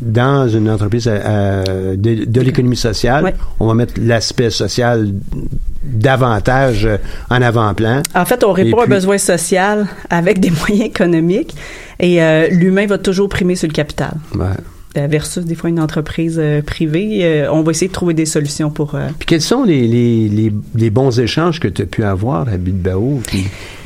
Dans 0.00 0.48
une 0.48 0.68
entreprise 0.68 1.04
de, 1.04 2.40
l'économie 2.40 2.76
sociale, 2.76 3.34
on 3.60 3.66
va 3.66 3.74
mettre 3.74 3.94
l'aspect 3.98 4.50
social 4.50 5.12
davantage 5.82 6.88
en 7.30 7.40
avant-plan. 7.40 8.02
En 8.14 8.24
fait, 8.24 8.42
on 8.44 8.52
répond 8.52 8.80
à 8.80 8.84
un 8.84 8.88
besoin 8.88 9.18
social 9.18 9.86
avec 10.10 10.40
des 10.40 10.50
moyens 10.68 10.88
économiques 10.88 11.54
et 11.98 12.22
euh, 12.22 12.48
l'humain 12.48 12.86
va 12.86 12.98
toujours 12.98 13.28
primer 13.28 13.56
sur 13.56 13.68
le 13.68 13.72
capital. 13.72 14.14
Ouais 14.34 14.46
euh, 14.46 14.79
versus 14.94 15.44
des 15.44 15.54
fois 15.54 15.70
une 15.70 15.80
entreprise 15.80 16.38
euh, 16.38 16.62
privée. 16.62 17.46
on 17.50 17.62
va 17.62 17.70
essayer 17.70 17.88
de 17.88 17.92
trouver 17.92 18.14
des 18.14 18.26
solutions 18.26 18.70
pour... 18.70 18.96
Puis 19.18 19.26
quels 19.26 19.40
sont 19.40 19.64
les, 19.64 19.86
les, 19.86 20.52
les, 20.74 20.90
bons 20.90 21.20
échanges 21.20 21.60
que 21.60 21.68
tu 21.68 21.82
as 21.82 21.86
pu 21.86 22.04
avoir 22.04 22.48
à 22.48 22.56
Bilbao? 22.56 23.20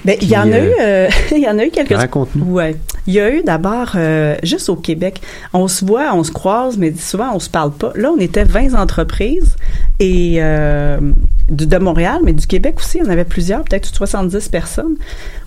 Ben, 0.05 0.17
il 0.23 0.29
y 0.29 0.37
en 0.37 0.51
a 0.53 0.59
eu, 0.59 0.73
euh, 0.81 1.09
il 1.33 1.43
y 1.43 1.49
en 1.49 1.59
a 1.59 1.65
eu 1.65 1.71
quelques. 1.71 1.97
Raconte-nous. 1.97 2.45
Ouais. 2.45 2.77
Il 3.07 3.15
y 3.15 3.21
a 3.21 3.31
eu 3.31 3.43
d'abord, 3.43 3.93
euh, 3.97 4.37
juste 4.43 4.69
au 4.69 4.77
Québec, 4.77 5.21
on 5.53 5.69
se 5.69 5.85
voit, 5.85 6.15
on 6.15 6.25
se 6.25 6.33
croise, 6.33 6.79
mais 6.79 6.95
souvent 6.95 7.35
on 7.35 7.39
se 7.39 7.51
parle 7.51 7.73
pas. 7.73 7.93
Là, 7.97 8.11
on 8.11 8.19
était 8.19 8.45
20 8.45 8.75
entreprises 8.75 9.57
et 10.01 10.37
euh, 10.39 10.99
de, 11.51 11.79
Montréal, 11.79 12.21
mais 12.25 12.33
du 12.33 12.47
Québec 12.47 12.77
aussi, 12.79 13.01
on 13.05 13.11
avait 13.11 13.25
plusieurs, 13.25 13.63
peut-être 13.63 13.95
70 13.95 14.49
personnes, 14.49 14.97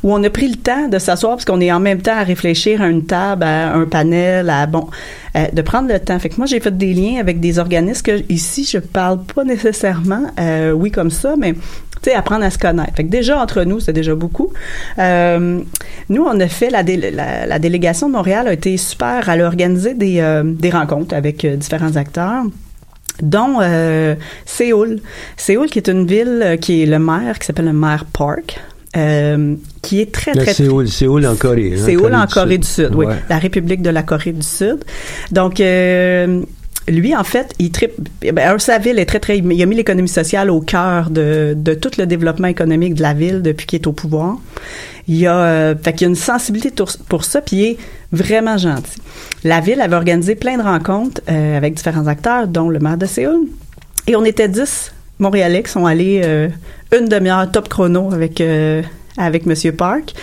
où 0.04 0.14
on 0.14 0.24
a 0.24 0.30
pris 0.30 0.48
le 0.48 0.56
temps 0.56 0.88
de 0.88 1.00
s'asseoir 1.00 1.34
parce 1.34 1.46
qu'on 1.46 1.62
est 1.62 1.72
en 1.72 1.80
même 1.80 2.02
temps 2.02 2.18
à 2.18 2.24
réfléchir 2.24 2.82
à 2.82 2.88
une 2.88 3.06
table, 3.06 3.44
à 3.44 3.74
un 3.74 3.86
panel, 3.86 4.52
à 4.52 4.68
bon, 4.68 4.88
de 5.54 5.62
prendre 5.62 5.92
le 5.92 6.00
temps. 6.00 6.18
Fait 6.20 6.30
que 6.30 6.38
moi, 6.38 6.46
j'ai 6.46 6.60
fait 6.60 6.76
des 6.76 6.94
liens 6.94 7.20
avec 7.20 7.40
des 7.40 7.60
organismes 7.60 8.02
que 8.02 8.24
ici, 8.32 8.68
je 8.70 8.80
parle 8.80 9.24
pas 9.24 9.44
nécessairement, 9.44 10.32
oui 10.76 10.92
comme 10.92 11.12
ça, 11.12 11.36
mais 11.38 11.56
tu 12.02 12.12
sais, 12.12 12.16
apprendre 12.16 12.46
à 12.46 12.50
se 12.50 12.58
connaître. 12.58 12.94
Fait 12.96 13.04
que 13.04 13.10
déjà, 13.10 13.40
entre 13.40 13.64
nous, 13.64 13.80
c'est 13.80 13.94
déjà 13.94 14.16
beaucoup. 14.16 14.52
Euh, 15.00 15.60
nous, 16.10 16.24
on 16.24 16.40
a 16.40 16.48
fait, 16.48 16.70
la, 16.70 16.84
la, 17.46 17.60
délégation 17.60 18.08
de 18.08 18.14
Montréal 18.14 18.48
a 18.48 18.54
été 18.54 18.78
super. 18.78 19.28
Elle 19.30 19.42
a 19.42 19.48
organisé 19.48 19.94
des, 19.94 20.20
euh, 20.20 20.44
des 20.46 20.70
rencontres 20.70 21.16
avec 21.16 21.44
euh, 21.46 21.56
différents 21.56 21.96
acteurs 21.96 22.44
dont 23.22 23.58
Séoul. 24.46 25.00
Séoul, 25.38 25.68
qui 25.68 25.80
est 25.80 25.90
une 25.90 26.06
ville 26.06 26.58
qui 26.62 26.84
est 26.84 26.86
le 26.86 27.00
maire, 27.00 27.40
qui 27.40 27.48
s'appelle 27.48 27.66
le 27.66 27.74
maire 27.74 28.06
Park. 28.06 28.60
Qui 28.94 30.02
est 30.02 30.12
très, 30.12 30.34
très... 30.34 30.54
Séoul, 30.54 30.88
Séoul 30.88 31.26
en 31.26 31.36
Corée. 31.36 31.74
Hein, 31.76 31.86
Séoul 31.86 32.16
en 32.16 32.26
Corée 32.28 32.58
du 32.58 32.68
Sud, 32.68 32.96
oui. 32.96 33.06
La 33.30 33.38
République 33.38 33.82
de 33.82 33.90
la 33.90 34.04
Corée 34.04 34.34
du 34.34 34.46
Sud. 34.46 34.84
Donc, 35.32 35.62
lui, 36.90 37.16
en 37.16 37.24
fait, 37.24 37.54
il 37.60 37.72
ben, 38.34 38.58
sa 38.60 38.80
ville 38.80 38.98
est 38.98 39.06
très, 39.06 39.20
très, 39.20 39.38
il 39.38 39.62
a 39.62 39.66
mis 39.66 39.76
l'économie 39.76 40.08
sociale 40.08 40.50
au 40.50 40.62
cœur 40.62 41.10
de, 41.10 41.54
de 41.56 41.74
tout 41.74 41.92
le 41.98 42.06
développement 42.06 42.48
économique 42.48 42.94
de 42.94 43.02
la 43.02 43.14
ville 43.14 43.42
depuis 43.42 43.68
qu'il 43.68 43.80
est 43.80 43.88
au 43.88 43.92
pouvoir. 43.92 44.38
Il 45.10 45.18
y 45.18 45.28
a, 45.28 45.36
euh, 45.36 45.76
fait 45.82 45.94
qu'il 45.94 46.02
y 46.04 46.06
a 46.06 46.10
une 46.10 46.16
sensibilité 46.16 46.72
pour 47.10 47.24
ça, 47.24 47.42
puis 47.42 47.58
il 47.58 47.64
est 47.66 47.78
vraiment 48.12 48.58
gentil. 48.58 49.02
La 49.44 49.60
ville 49.60 49.82
avait 49.82 49.96
organisé 49.96 50.36
plein 50.36 50.58
de 50.58 50.64
rencontres 50.64 51.22
euh, 51.30 51.58
avec 51.58 51.74
différents 51.74 52.08
acteurs, 52.08 52.48
dont 52.48 52.70
le 52.70 52.80
maire 52.80 52.98
de 52.98 53.06
Séoul. 53.06 53.48
Et 54.08 54.16
on 54.16 54.24
était 54.24 54.48
dix 54.48 54.94
Montréalais 55.20 55.64
qui 55.64 55.72
sont 55.72 55.86
allés 55.86 56.22
euh, 56.24 56.50
une 56.98 57.08
demi-heure 57.08 57.50
top 57.52 57.70
chrono 57.70 58.14
avec, 58.14 58.42
avec 59.18 59.46
Monsieur 59.46 59.72
Park. 59.72 60.14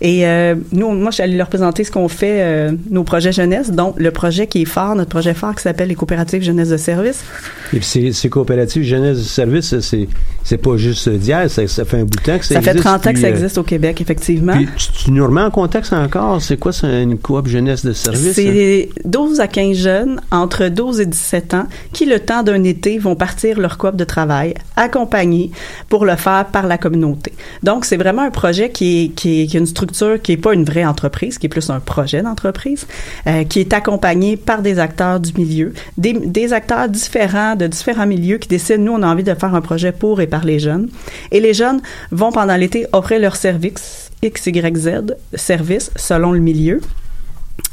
Et 0.00 0.26
euh, 0.26 0.54
nous, 0.72 0.90
moi, 0.92 1.10
je 1.10 1.14
suis 1.14 1.22
allée 1.22 1.36
leur 1.36 1.48
présenter 1.48 1.84
ce 1.84 1.90
qu'on 1.90 2.08
fait, 2.08 2.42
euh, 2.42 2.72
nos 2.90 3.02
projets 3.02 3.32
jeunesse, 3.32 3.70
donc 3.70 3.98
le 3.98 4.10
projet 4.10 4.46
qui 4.46 4.62
est 4.62 4.66
fort, 4.66 4.94
notre 4.94 5.10
projet 5.10 5.32
fort 5.32 5.54
qui 5.54 5.62
s'appelle 5.62 5.88
les 5.88 5.94
coopératives 5.94 6.42
jeunesse 6.42 6.68
de 6.68 6.76
service. 6.76 7.24
Et 7.72 7.78
puis 7.78 8.12
ces, 8.12 8.28
coopératives 8.28 8.82
jeunesse 8.82 9.18
de 9.18 9.22
service, 9.22 9.80
c'est 9.80 10.08
c'est 10.46 10.58
pas 10.58 10.76
juste 10.76 11.08
d'hier, 11.08 11.50
ça, 11.50 11.66
ça, 11.66 11.84
fait 11.84 11.96
un 11.96 12.04
bout 12.04 12.16
de 12.18 12.22
temps 12.22 12.38
que 12.38 12.44
ça, 12.44 12.54
existe. 12.54 12.64
Ça 12.64 12.72
fait 12.72 12.78
30 12.78 13.06
ans 13.08 13.12
que 13.12 13.18
ça 13.18 13.26
euh, 13.26 13.30
existe 13.30 13.58
au 13.58 13.64
Québec, 13.64 14.00
effectivement. 14.00 14.52
Puis 14.52 14.68
tu, 14.94 15.10
nous 15.10 15.26
remets 15.26 15.40
en 15.40 15.50
contexte 15.50 15.92
encore, 15.92 16.40
c'est 16.40 16.56
quoi 16.56 16.72
c'est 16.72 17.02
une 17.02 17.18
coop 17.18 17.48
jeunesse 17.48 17.84
de 17.84 17.92
service? 17.92 18.34
C'est 18.34 18.88
12 19.04 19.40
à 19.40 19.48
15 19.48 19.76
jeunes 19.76 20.20
entre 20.30 20.68
12 20.68 21.00
et 21.00 21.06
17 21.06 21.54
ans 21.54 21.66
qui, 21.92 22.06
le 22.06 22.20
temps 22.20 22.44
d'un 22.44 22.62
été, 22.62 22.96
vont 22.98 23.16
partir 23.16 23.58
leur 23.58 23.76
coop 23.76 23.96
de 23.96 24.04
travail, 24.04 24.54
accompagnés 24.76 25.50
pour 25.88 26.04
le 26.04 26.14
faire 26.14 26.46
par 26.52 26.68
la 26.68 26.78
communauté. 26.78 27.32
Donc, 27.64 27.84
c'est 27.84 27.96
vraiment 27.96 28.22
un 28.22 28.30
projet 28.30 28.70
qui 28.70 29.02
est, 29.02 29.08
qui 29.08 29.42
est, 29.42 29.46
qui 29.48 29.56
est 29.56 29.60
une 29.60 29.66
structure 29.66 30.22
qui 30.22 30.30
est 30.30 30.36
pas 30.36 30.54
une 30.54 30.64
vraie 30.64 30.84
entreprise, 30.84 31.38
qui 31.38 31.46
est 31.46 31.48
plus 31.48 31.70
un 31.70 31.80
projet 31.80 32.22
d'entreprise, 32.22 32.86
euh, 33.26 33.42
qui 33.42 33.58
est 33.58 33.72
accompagné 33.72 34.36
par 34.36 34.62
des 34.62 34.78
acteurs 34.78 35.18
du 35.18 35.32
milieu, 35.36 35.74
des, 35.98 36.12
des, 36.12 36.52
acteurs 36.52 36.88
différents 36.88 37.56
de 37.56 37.66
différents 37.66 38.06
milieux 38.06 38.38
qui 38.38 38.46
décident, 38.46 38.84
nous, 38.84 38.92
on 38.92 39.02
a 39.02 39.08
envie 39.08 39.24
de 39.24 39.34
faire 39.34 39.52
un 39.52 39.60
projet 39.60 39.90
pour 39.90 40.20
et 40.20 40.28
les 40.44 40.58
jeunes. 40.58 40.88
Et 41.30 41.40
les 41.40 41.54
jeunes 41.54 41.80
vont 42.10 42.32
pendant 42.32 42.56
l'été 42.56 42.86
offrir 42.92 43.20
leurs 43.20 43.36
services 43.36 44.10
X, 44.22 44.46
Y, 44.46 44.76
Z, 44.76 44.90
services 45.34 45.90
selon 45.96 46.32
le 46.32 46.40
milieu. 46.40 46.80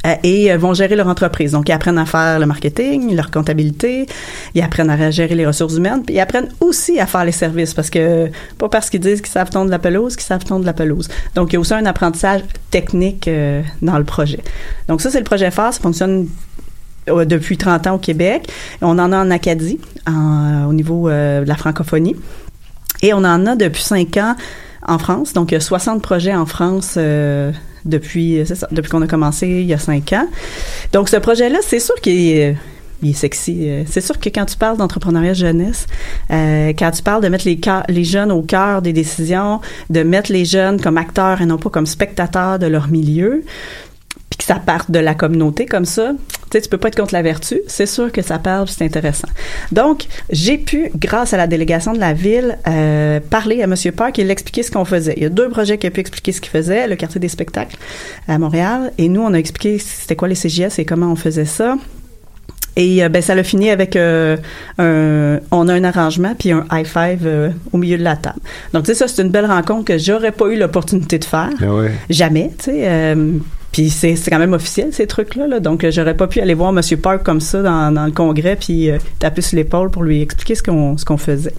Euh, 0.05 0.15
et 0.23 0.51
euh, 0.51 0.57
vont 0.57 0.73
gérer 0.73 0.95
leur 0.95 1.07
entreprise. 1.07 1.51
Donc, 1.51 1.69
ils 1.69 1.71
apprennent 1.71 1.97
à 1.97 2.05
faire 2.05 2.37
le 2.37 2.45
marketing, 2.45 3.15
leur 3.15 3.31
comptabilité, 3.31 4.05
ils 4.53 4.61
apprennent 4.61 4.89
à 4.89 5.11
gérer 5.11 5.33
les 5.33 5.45
ressources 5.45 5.75
humaines, 5.75 6.03
puis 6.05 6.15
ils 6.15 6.19
apprennent 6.19 6.49
aussi 6.59 6.99
à 6.99 7.05
faire 7.05 7.23
les 7.23 7.31
services 7.31 7.73
parce 7.73 7.89
que, 7.89 8.29
pas 8.57 8.67
parce 8.67 8.89
qu'ils 8.89 8.99
disent 8.99 9.21
qu'ils 9.21 9.31
savent 9.31 9.49
tondre 9.49 9.71
la 9.71 9.79
pelouse, 9.79 10.15
qu'ils 10.15 10.25
savent 10.25 10.43
tondre 10.43 10.65
la 10.65 10.73
pelouse. 10.73 11.07
Donc, 11.35 11.51
il 11.51 11.53
y 11.53 11.57
a 11.57 11.59
aussi 11.61 11.73
un 11.73 11.85
apprentissage 11.85 12.41
technique 12.69 13.29
euh, 13.29 13.61
dans 13.81 13.97
le 13.97 14.03
projet. 14.03 14.39
Donc, 14.89 15.01
ça, 15.01 15.09
c'est 15.09 15.19
le 15.19 15.23
projet 15.23 15.51
phare. 15.51 15.73
Ça 15.73 15.79
fonctionne 15.79 16.27
depuis 17.07 17.57
30 17.57 17.87
ans 17.87 17.95
au 17.95 17.97
Québec. 17.99 18.49
On 18.81 18.99
en 18.99 19.11
a 19.11 19.17
en 19.17 19.31
Acadie, 19.31 19.79
au 20.07 20.73
niveau 20.73 21.09
de 21.09 21.43
la 21.45 21.55
francophonie. 21.55 22.15
Et 23.03 23.13
on 23.13 23.17
en 23.17 23.45
a 23.45 23.55
depuis 23.55 23.83
5 23.83 24.17
ans 24.17 24.35
en 24.87 24.97
France. 24.97 25.33
Donc, 25.33 25.51
il 25.51 25.53
y 25.53 25.57
a 25.57 25.61
60 25.61 26.01
projets 26.01 26.33
en 26.33 26.47
France 26.47 26.97
depuis, 27.85 28.39
euh, 28.39 28.45
depuis 28.71 28.89
qu'on 28.89 29.01
a 29.01 29.07
commencé 29.07 29.47
il 29.47 29.65
y 29.65 29.73
a 29.73 29.79
cinq 29.79 30.13
ans. 30.13 30.27
Donc, 30.91 31.09
ce 31.09 31.17
projet-là, 31.17 31.59
c'est 31.61 31.79
sûr 31.79 31.95
qu'il 31.95 32.13
est, 32.13 32.55
il 33.01 33.09
est 33.09 33.13
sexy. 33.13 33.69
Euh, 33.69 33.83
c'est 33.87 34.01
sûr 34.01 34.19
que 34.19 34.29
quand 34.29 34.45
tu 34.45 34.57
parles 34.57 34.77
d'entrepreneuriat 34.77 35.33
jeunesse, 35.33 35.87
euh, 36.31 36.73
quand 36.77 36.91
tu 36.91 37.03
parles 37.03 37.21
de 37.21 37.29
mettre 37.29 37.45
les, 37.45 37.59
les 37.89 38.03
jeunes 38.03 38.31
au 38.31 38.41
cœur 38.41 38.81
des 38.81 38.93
décisions, 38.93 39.59
de 39.89 40.03
mettre 40.03 40.31
les 40.31 40.45
jeunes 40.45 40.79
comme 40.79 40.97
acteurs 40.97 41.41
et 41.41 41.45
non 41.45 41.57
pas 41.57 41.69
comme 41.69 41.85
spectateurs 41.85 42.59
de 42.59 42.67
leur 42.67 42.87
milieu, 42.87 43.43
que 44.45 44.53
ça 44.53 44.59
parte 44.59 44.91
de 44.91 44.99
la 44.99 45.15
communauté 45.15 45.65
comme 45.65 45.85
ça, 45.85 46.11
tu 46.11 46.37
sais, 46.51 46.61
tu 46.61 46.69
peux 46.69 46.77
pas 46.77 46.89
être 46.89 46.97
contre 46.97 47.13
la 47.13 47.21
vertu. 47.21 47.61
C'est 47.67 47.85
sûr 47.85 48.11
que 48.11 48.21
ça 48.21 48.39
parle, 48.39 48.67
c'est 48.67 48.83
intéressant. 48.83 49.27
Donc, 49.71 50.05
j'ai 50.29 50.57
pu, 50.57 50.91
grâce 50.95 51.33
à 51.33 51.37
la 51.37 51.47
délégation 51.47 51.93
de 51.93 51.99
la 51.99 52.13
ville, 52.13 52.57
euh, 52.67 53.19
parler 53.19 53.61
à 53.61 53.65
M. 53.65 53.75
Park 53.95 54.19
et 54.19 54.23
l'expliquer 54.23 54.63
ce 54.63 54.71
qu'on 54.71 54.85
faisait. 54.85 55.13
Il 55.17 55.23
y 55.23 55.25
a 55.25 55.29
deux 55.29 55.49
projets 55.49 55.77
qui 55.77 55.87
ont 55.87 55.91
pu 55.91 56.01
expliquer 56.01 56.31
ce 56.31 56.41
qu'il 56.41 56.51
faisait, 56.51 56.87
le 56.87 56.95
quartier 56.95 57.19
des 57.19 57.29
spectacles 57.29 57.77
à 58.27 58.37
Montréal, 58.37 58.91
et 58.97 59.09
nous, 59.09 59.21
on 59.21 59.33
a 59.33 59.37
expliqué 59.37 59.79
c'était 59.79 60.15
quoi 60.15 60.27
les 60.27 60.35
CGS 60.35 60.79
et 60.79 60.85
comment 60.85 61.11
on 61.11 61.15
faisait 61.15 61.45
ça. 61.45 61.77
Et 62.75 63.03
euh, 63.03 63.09
ben 63.09 63.21
ça 63.21 63.35
l'a 63.35 63.43
fini 63.43 63.69
avec 63.69 63.95
euh, 63.95 64.37
un, 64.79 65.39
on 65.51 65.67
a 65.67 65.73
un 65.73 65.83
arrangement 65.83 66.33
puis 66.37 66.51
un 66.51 66.65
high 66.71 66.85
five 66.85 67.21
euh, 67.25 67.49
au 67.71 67.77
milieu 67.77 67.97
de 67.97 68.03
la 68.03 68.15
table. 68.15 68.39
Donc 68.73 68.83
tu 68.83 68.87
sais 68.87 68.95
ça 68.95 69.07
c'est 69.07 69.21
une 69.21 69.29
belle 69.29 69.45
rencontre 69.45 69.85
que 69.85 69.97
j'aurais 69.97 70.31
pas 70.31 70.47
eu 70.47 70.57
l'opportunité 70.57 71.19
de 71.19 71.25
faire. 71.25 71.51
Ah 71.61 71.65
Jamais, 72.09 72.51
tu 72.57 72.71
sais. 72.71 73.15
Puis 73.73 73.89
c'est, 73.89 74.15
quand 74.29 74.39
même 74.39 74.53
officiel, 74.53 74.89
ces 74.93 75.07
trucs-là. 75.07 75.47
Là. 75.47 75.59
Donc, 75.59 75.85
j'aurais 75.89 76.15
pas 76.15 76.27
pu 76.27 76.39
aller 76.39 76.53
voir 76.53 76.69
M. 76.77 76.81
Park 77.01 77.23
comme 77.23 77.41
ça 77.41 77.61
dans, 77.61 77.91
dans 77.91 78.05
le 78.05 78.11
congrès 78.11 78.55
puis 78.55 78.89
taper 79.19 79.41
sur 79.41 79.57
l'épaule 79.57 79.89
pour 79.89 80.03
lui 80.03 80.21
expliquer 80.21 80.55
ce 80.55 80.63
qu'on, 80.63 81.17
faisait. 81.17 81.53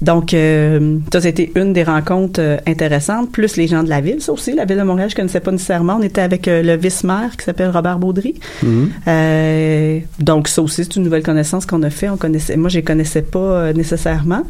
Donc, 0.00 0.32
euh, 0.32 0.96
ça, 1.12 1.20
c'était 1.20 1.52
une 1.56 1.74
des 1.74 1.82
rencontres 1.82 2.40
euh, 2.40 2.56
intéressantes, 2.66 3.30
plus 3.32 3.56
les 3.56 3.66
gens 3.66 3.82
de 3.82 3.90
la 3.90 4.00
ville, 4.00 4.20
ça 4.22 4.32
aussi. 4.32 4.54
La 4.54 4.64
ville 4.64 4.78
de 4.78 4.82
Montréal, 4.82 5.10
je 5.10 5.14
connaissais 5.14 5.40
pas 5.40 5.50
nécessairement. 5.52 5.96
On 6.00 6.02
était 6.02 6.22
avec 6.22 6.48
euh, 6.48 6.62
le 6.62 6.74
vice-maire 6.76 7.36
qui 7.36 7.44
s'appelle 7.44 7.68
Robert 7.70 7.98
Baudry. 7.98 8.34
Mhm. 8.62 8.90
Euh, 9.08 9.98
donc, 10.18 10.48
ça 10.48 10.62
aussi, 10.62 10.84
c'est 10.84 10.96
une 10.96 11.02
nouvelle 11.02 11.22
connaissance 11.22 11.66
qu'on 11.66 11.82
a 11.82 11.90
fait. 11.90 12.08
On 12.08 12.16
connaissait, 12.16 12.56
moi, 12.56 12.70
je 12.70 12.76
les 12.76 12.82
connaissais 12.82 13.20
pas 13.22 13.38
euh, 13.38 13.72
nécessairement. 13.74 14.42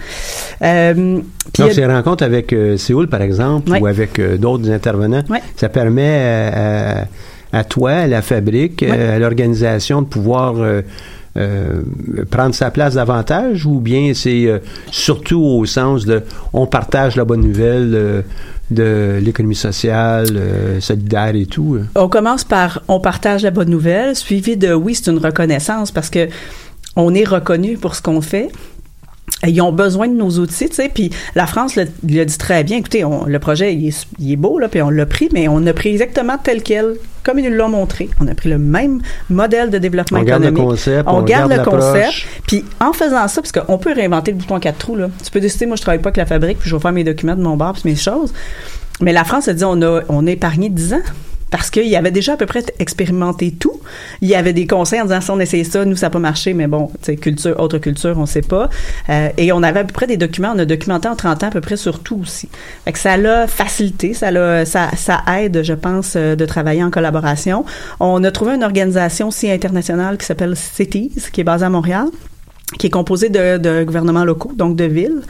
Euh, 0.63 1.19
puis 1.53 1.63
Donc, 1.63 1.71
a- 1.71 1.75
ces 1.75 1.87
rencontres 1.87 2.23
avec 2.25 2.53
euh, 2.53 2.77
Séoul, 2.77 3.09
par 3.09 3.23
exemple, 3.23 3.71
Ouais. 3.73 3.81
ou 3.81 3.87
avec 3.87 4.19
euh, 4.19 4.37
d'autres 4.37 4.71
intervenants, 4.71 5.23
Ouais. 5.29 5.43
ça 5.57 5.69
permet 5.69 6.53
à, 6.55 6.90
à- 6.91 7.07
à 7.53 7.65
toi, 7.65 7.91
à 7.93 8.07
la 8.07 8.23
fabrique, 8.23 8.83
euh, 8.83 9.17
à 9.17 9.19
l'organisation 9.19 10.03
de 10.03 10.07
pouvoir 10.07 10.55
euh, 10.59 10.83
euh, 11.37 11.83
prendre 12.31 12.55
sa 12.55 12.71
place 12.71 12.95
davantage 12.95 13.67
ou 13.67 13.81
bien 13.81 14.13
c'est 14.15 14.47
euh, 14.47 14.59
surtout 14.91 15.41
au 15.43 15.65
sens 15.67 16.05
de 16.05 16.23
on 16.53 16.67
partage 16.67 17.17
la 17.17 17.25
bonne 17.25 17.41
nouvelle 17.41 17.91
euh, 17.95 18.23
de 18.71 19.19
l'économie 19.21 19.57
sociale, 19.57 20.29
solidaire 20.81 21.35
et 21.35 21.47
tout. 21.47 21.75
euh. 21.77 21.85
On 21.97 22.09
commence 22.09 22.45
par 22.45 22.83
on 22.87 23.01
partage 23.01 23.43
la 23.43 23.51
bonne 23.51 23.71
nouvelle, 23.71 24.15
suivi 24.15 24.57
de 24.57 24.73
oui, 24.73 24.95
c'est 24.95 25.11
une 25.11 25.19
reconnaissance 25.19 25.91
parce 25.91 26.09
que 26.11 26.29
on 26.97 27.15
est 27.15 27.25
reconnu 27.25 27.77
pour 27.79 27.95
ce 27.97 28.03
qu'on 28.03 28.21
fait. 28.21 28.49
Ils 29.47 29.61
ont 29.63 29.73
besoin 29.73 30.07
de 30.09 30.15
nos 30.15 30.29
outils, 30.39 30.69
tu 30.69 30.75
sais. 30.75 30.91
Puis 30.93 31.11
la 31.35 31.47
France 31.47 31.75
le, 31.75 31.87
le 32.07 32.25
dit 32.25 32.37
très 32.39 32.63
bien. 32.63 32.77
Écoutez, 32.77 33.05
on- 33.07 33.25
le 33.25 33.39
projet, 33.39 33.75
il 33.75 33.89
est, 33.89 34.07
il 34.19 34.33
est 34.33 34.37
beau, 34.37 34.59
là, 34.59 34.69
puis 34.69 34.83
on 34.83 34.91
l'a 34.91 35.07
pris, 35.07 35.31
mais 35.33 35.49
on 35.49 35.67
a 35.67 35.73
pris 35.73 35.89
exactement 35.91 36.37
tel 36.37 36.63
quel, 36.63 36.97
comme 37.23 37.39
ils 37.39 37.49
nous 37.51 37.57
l'ont 37.57 37.71
montré. 37.71 38.11
On 38.21 38.29
a 38.29 38.35
pris 38.35 38.51
le 38.51 38.59
même 38.59 39.01
modèle 39.31 39.71
de 39.71 39.79
développement 39.79 40.19
On 40.21 40.23
garde 40.25 40.43
le 40.43 40.49
économique. 40.51 40.71
concept, 40.71 41.09
on, 41.09 41.13
on 41.19 41.23
garde 41.23 41.51
garde 41.51 41.65
le 41.65 41.71
concept. 41.71 42.27
Puis 42.47 42.65
en 42.81 42.93
faisant 42.93 43.27
ça, 43.29 43.41
parce 43.41 43.53
qu'on 43.53 43.79
peut 43.79 43.95
réinventer 43.95 44.33
le 44.33 44.37
bouton 44.37 44.61
quatre 44.61 44.77
trous, 44.79 44.97
là. 44.97 45.09
Tu 45.25 45.31
peux 45.31 45.41
décider, 45.41 45.65
moi, 45.65 45.77
je 45.77 45.83
travaille 45.83 46.01
pas 46.03 46.09
avec 46.09 46.19
la 46.19 46.27
fabrique, 46.27 46.59
puis 46.59 46.69
je 46.69 46.77
vais 46.77 46.83
faire 46.83 46.93
mes 46.93 47.05
documents 47.05 47.35
de 47.37 47.43
mon 47.43 47.57
bar, 47.57 47.73
puis 47.73 47.83
mes 47.87 47.97
choses. 47.97 48.35
Mais 49.01 49.15
la 49.15 49.25
France 49.25 49.49
a 49.49 49.55
dit, 49.55 49.65
on 49.65 49.81
a, 49.81 50.03
on 50.11 50.27
a 50.27 50.31
épargné 50.31 50.69
10 50.69 50.93
ans. 50.93 51.01
Parce 51.51 51.71
qu'il 51.71 51.95
avait 51.97 52.11
déjà 52.11 52.35
à 52.35 52.37
peu 52.37 52.47
près 52.47 52.65
expérimenté 52.79 53.51
tout. 53.51 53.81
Il 54.23 54.29
y 54.29 54.35
avait 54.35 54.53
des 54.53 54.67
conseils 54.67 55.01
en 55.01 55.05
disant 55.05 55.21
si 55.21 55.31
on 55.31 55.41
essayait 55.41 55.65
ça, 55.65 55.85
nous 55.85 55.97
ça 55.97 56.07
n'a 56.07 56.11
pas 56.11 56.19
marché, 56.19 56.55
mais 56.55 56.69
bon, 56.69 56.91
sais, 57.03 57.17
culture, 57.17 57.59
autre 57.59 57.79
culture, 57.79 58.17
on 58.19 58.27
sait 58.27 58.43
pas. 58.43 58.71
Euh, 59.09 59.29
et 59.37 59.53
on 59.53 59.63
avait 59.63 59.81
à 59.81 59.85
peu 59.85 59.93
près 59.93 60.07
des 60.07 60.17
documents, 60.17 60.53
on 60.55 60.59
a 60.59 60.65
documenté 60.65 61.09
en 61.09 61.17
30 61.17 61.45
ans 61.45 61.47
à 61.49 61.51
peu 61.51 61.61
près 61.61 61.77
sur 61.77 62.01
tout 62.01 62.21
aussi. 62.23 62.49
Fait 62.85 62.93
que 62.93 62.99
ça 62.99 63.17
l'a 63.17 63.47
facilité, 63.49 64.15
ça 64.15 64.31
l'a, 64.31 64.65
ça, 64.65 64.91
ça 64.97 65.23
aide, 65.41 65.63
je 65.65 65.75
pense, 65.75 66.15
euh, 66.17 66.37
de 66.37 66.47
travailler 66.47 66.85
en 66.85 66.91
collaboration. 66.91 67.65
On 67.99 68.23
a 68.23 68.31
trouvé 68.31 68.55
une 68.55 68.65
organisation 68.65 69.29
aussi 69.29 69.51
internationale 69.51 70.19
qui 70.19 70.27
s'appelle 70.27 70.55
Cities, 70.57 71.13
qui 71.33 71.41
est 71.41 71.45
basée 71.45 71.65
à 71.65 71.71
Montréal, 71.71 72.07
qui 72.79 72.87
est 72.87 72.91
composée 72.91 73.29
de, 73.29 73.59
de 73.59 73.83
gouvernements 73.83 74.25
locaux, 74.25 74.53
donc 74.55 74.77
de 74.77 74.85
villes 74.85 75.23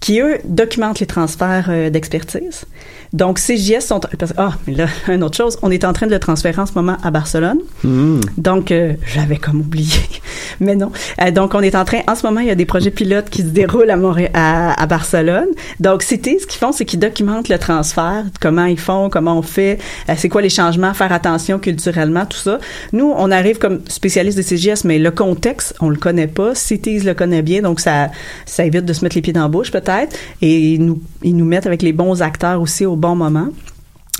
qui, 0.00 0.20
eux, 0.20 0.38
documentent 0.44 1.00
les 1.00 1.06
transferts 1.06 1.66
euh, 1.68 1.90
d'expertise. 1.90 2.64
Donc, 3.12 3.38
CJS 3.38 3.80
sont... 3.80 4.00
Ah, 4.36 4.52
mais 4.66 4.74
là, 4.74 4.86
une 5.08 5.22
autre 5.24 5.36
chose, 5.36 5.58
on 5.62 5.70
est 5.70 5.84
en 5.84 5.92
train 5.92 6.06
de 6.06 6.12
le 6.12 6.20
transférer 6.20 6.60
en 6.60 6.66
ce 6.66 6.72
moment 6.74 6.96
à 7.02 7.10
Barcelone. 7.10 7.58
Mhm. 7.84 8.20
Donc, 8.36 8.70
euh, 8.70 8.94
j'avais 9.06 9.36
comme 9.36 9.60
oublié. 9.60 9.98
Mais 10.60 10.76
non. 10.76 10.92
Euh, 11.20 11.30
donc, 11.30 11.54
on 11.54 11.60
est 11.60 11.74
en 11.74 11.84
train... 11.84 12.00
En 12.06 12.14
ce 12.14 12.26
moment, 12.26 12.40
il 12.40 12.46
y 12.46 12.50
a 12.50 12.54
des 12.54 12.66
projets 12.66 12.90
pilotes 12.90 13.30
qui 13.30 13.42
se 13.42 13.48
déroulent 13.48 13.90
à, 13.90 13.96
Montréal, 13.96 14.30
à, 14.34 14.80
à 14.80 14.86
Barcelone. 14.86 15.48
Donc, 15.80 16.02
c'était 16.02 16.38
ce 16.38 16.46
qu'ils 16.46 16.58
font, 16.58 16.72
c'est 16.72 16.84
qu'ils 16.84 16.98
documentent 16.98 17.48
le 17.48 17.58
transfert, 17.58 18.24
comment 18.40 18.64
ils 18.64 18.78
font, 18.78 19.08
comment 19.10 19.38
on 19.38 19.42
fait, 19.42 19.78
euh, 20.08 20.14
c'est 20.16 20.28
quoi 20.28 20.42
les 20.42 20.50
changements, 20.50 20.94
faire 20.94 21.12
attention 21.12 21.58
culturellement, 21.58 22.26
tout 22.26 22.38
ça. 22.38 22.58
Nous, 22.92 23.12
on 23.16 23.30
arrive 23.30 23.58
comme 23.58 23.80
spécialistes 23.88 24.38
de 24.38 24.42
CGS, 24.42 24.84
mais 24.84 24.98
le 24.98 25.10
contexte, 25.10 25.74
on 25.80 25.88
le 25.88 25.96
connaît 25.96 26.26
pas. 26.26 26.54
Cities 26.54 27.00
le 27.00 27.14
connaît 27.14 27.42
bien, 27.42 27.62
donc 27.62 27.80
ça, 27.80 28.08
ça 28.46 28.64
évite 28.64 28.84
de 28.84 28.92
se 28.92 29.04
mettre 29.04 29.16
les 29.16 29.22
pieds 29.22 29.32
dans 29.32 29.42
la 29.42 29.48
bouche, 29.48 29.70
peut-être. 29.70 30.16
Et 30.42 30.74
ils 30.74 30.84
nous, 30.84 31.00
ils 31.22 31.36
nous 31.36 31.44
mettent 31.44 31.66
avec 31.66 31.82
les 31.82 31.92
bons 31.92 32.22
acteurs 32.22 32.60
aussi 32.60 32.86
au 32.86 32.96
bon 33.00 33.16
moment. 33.16 33.48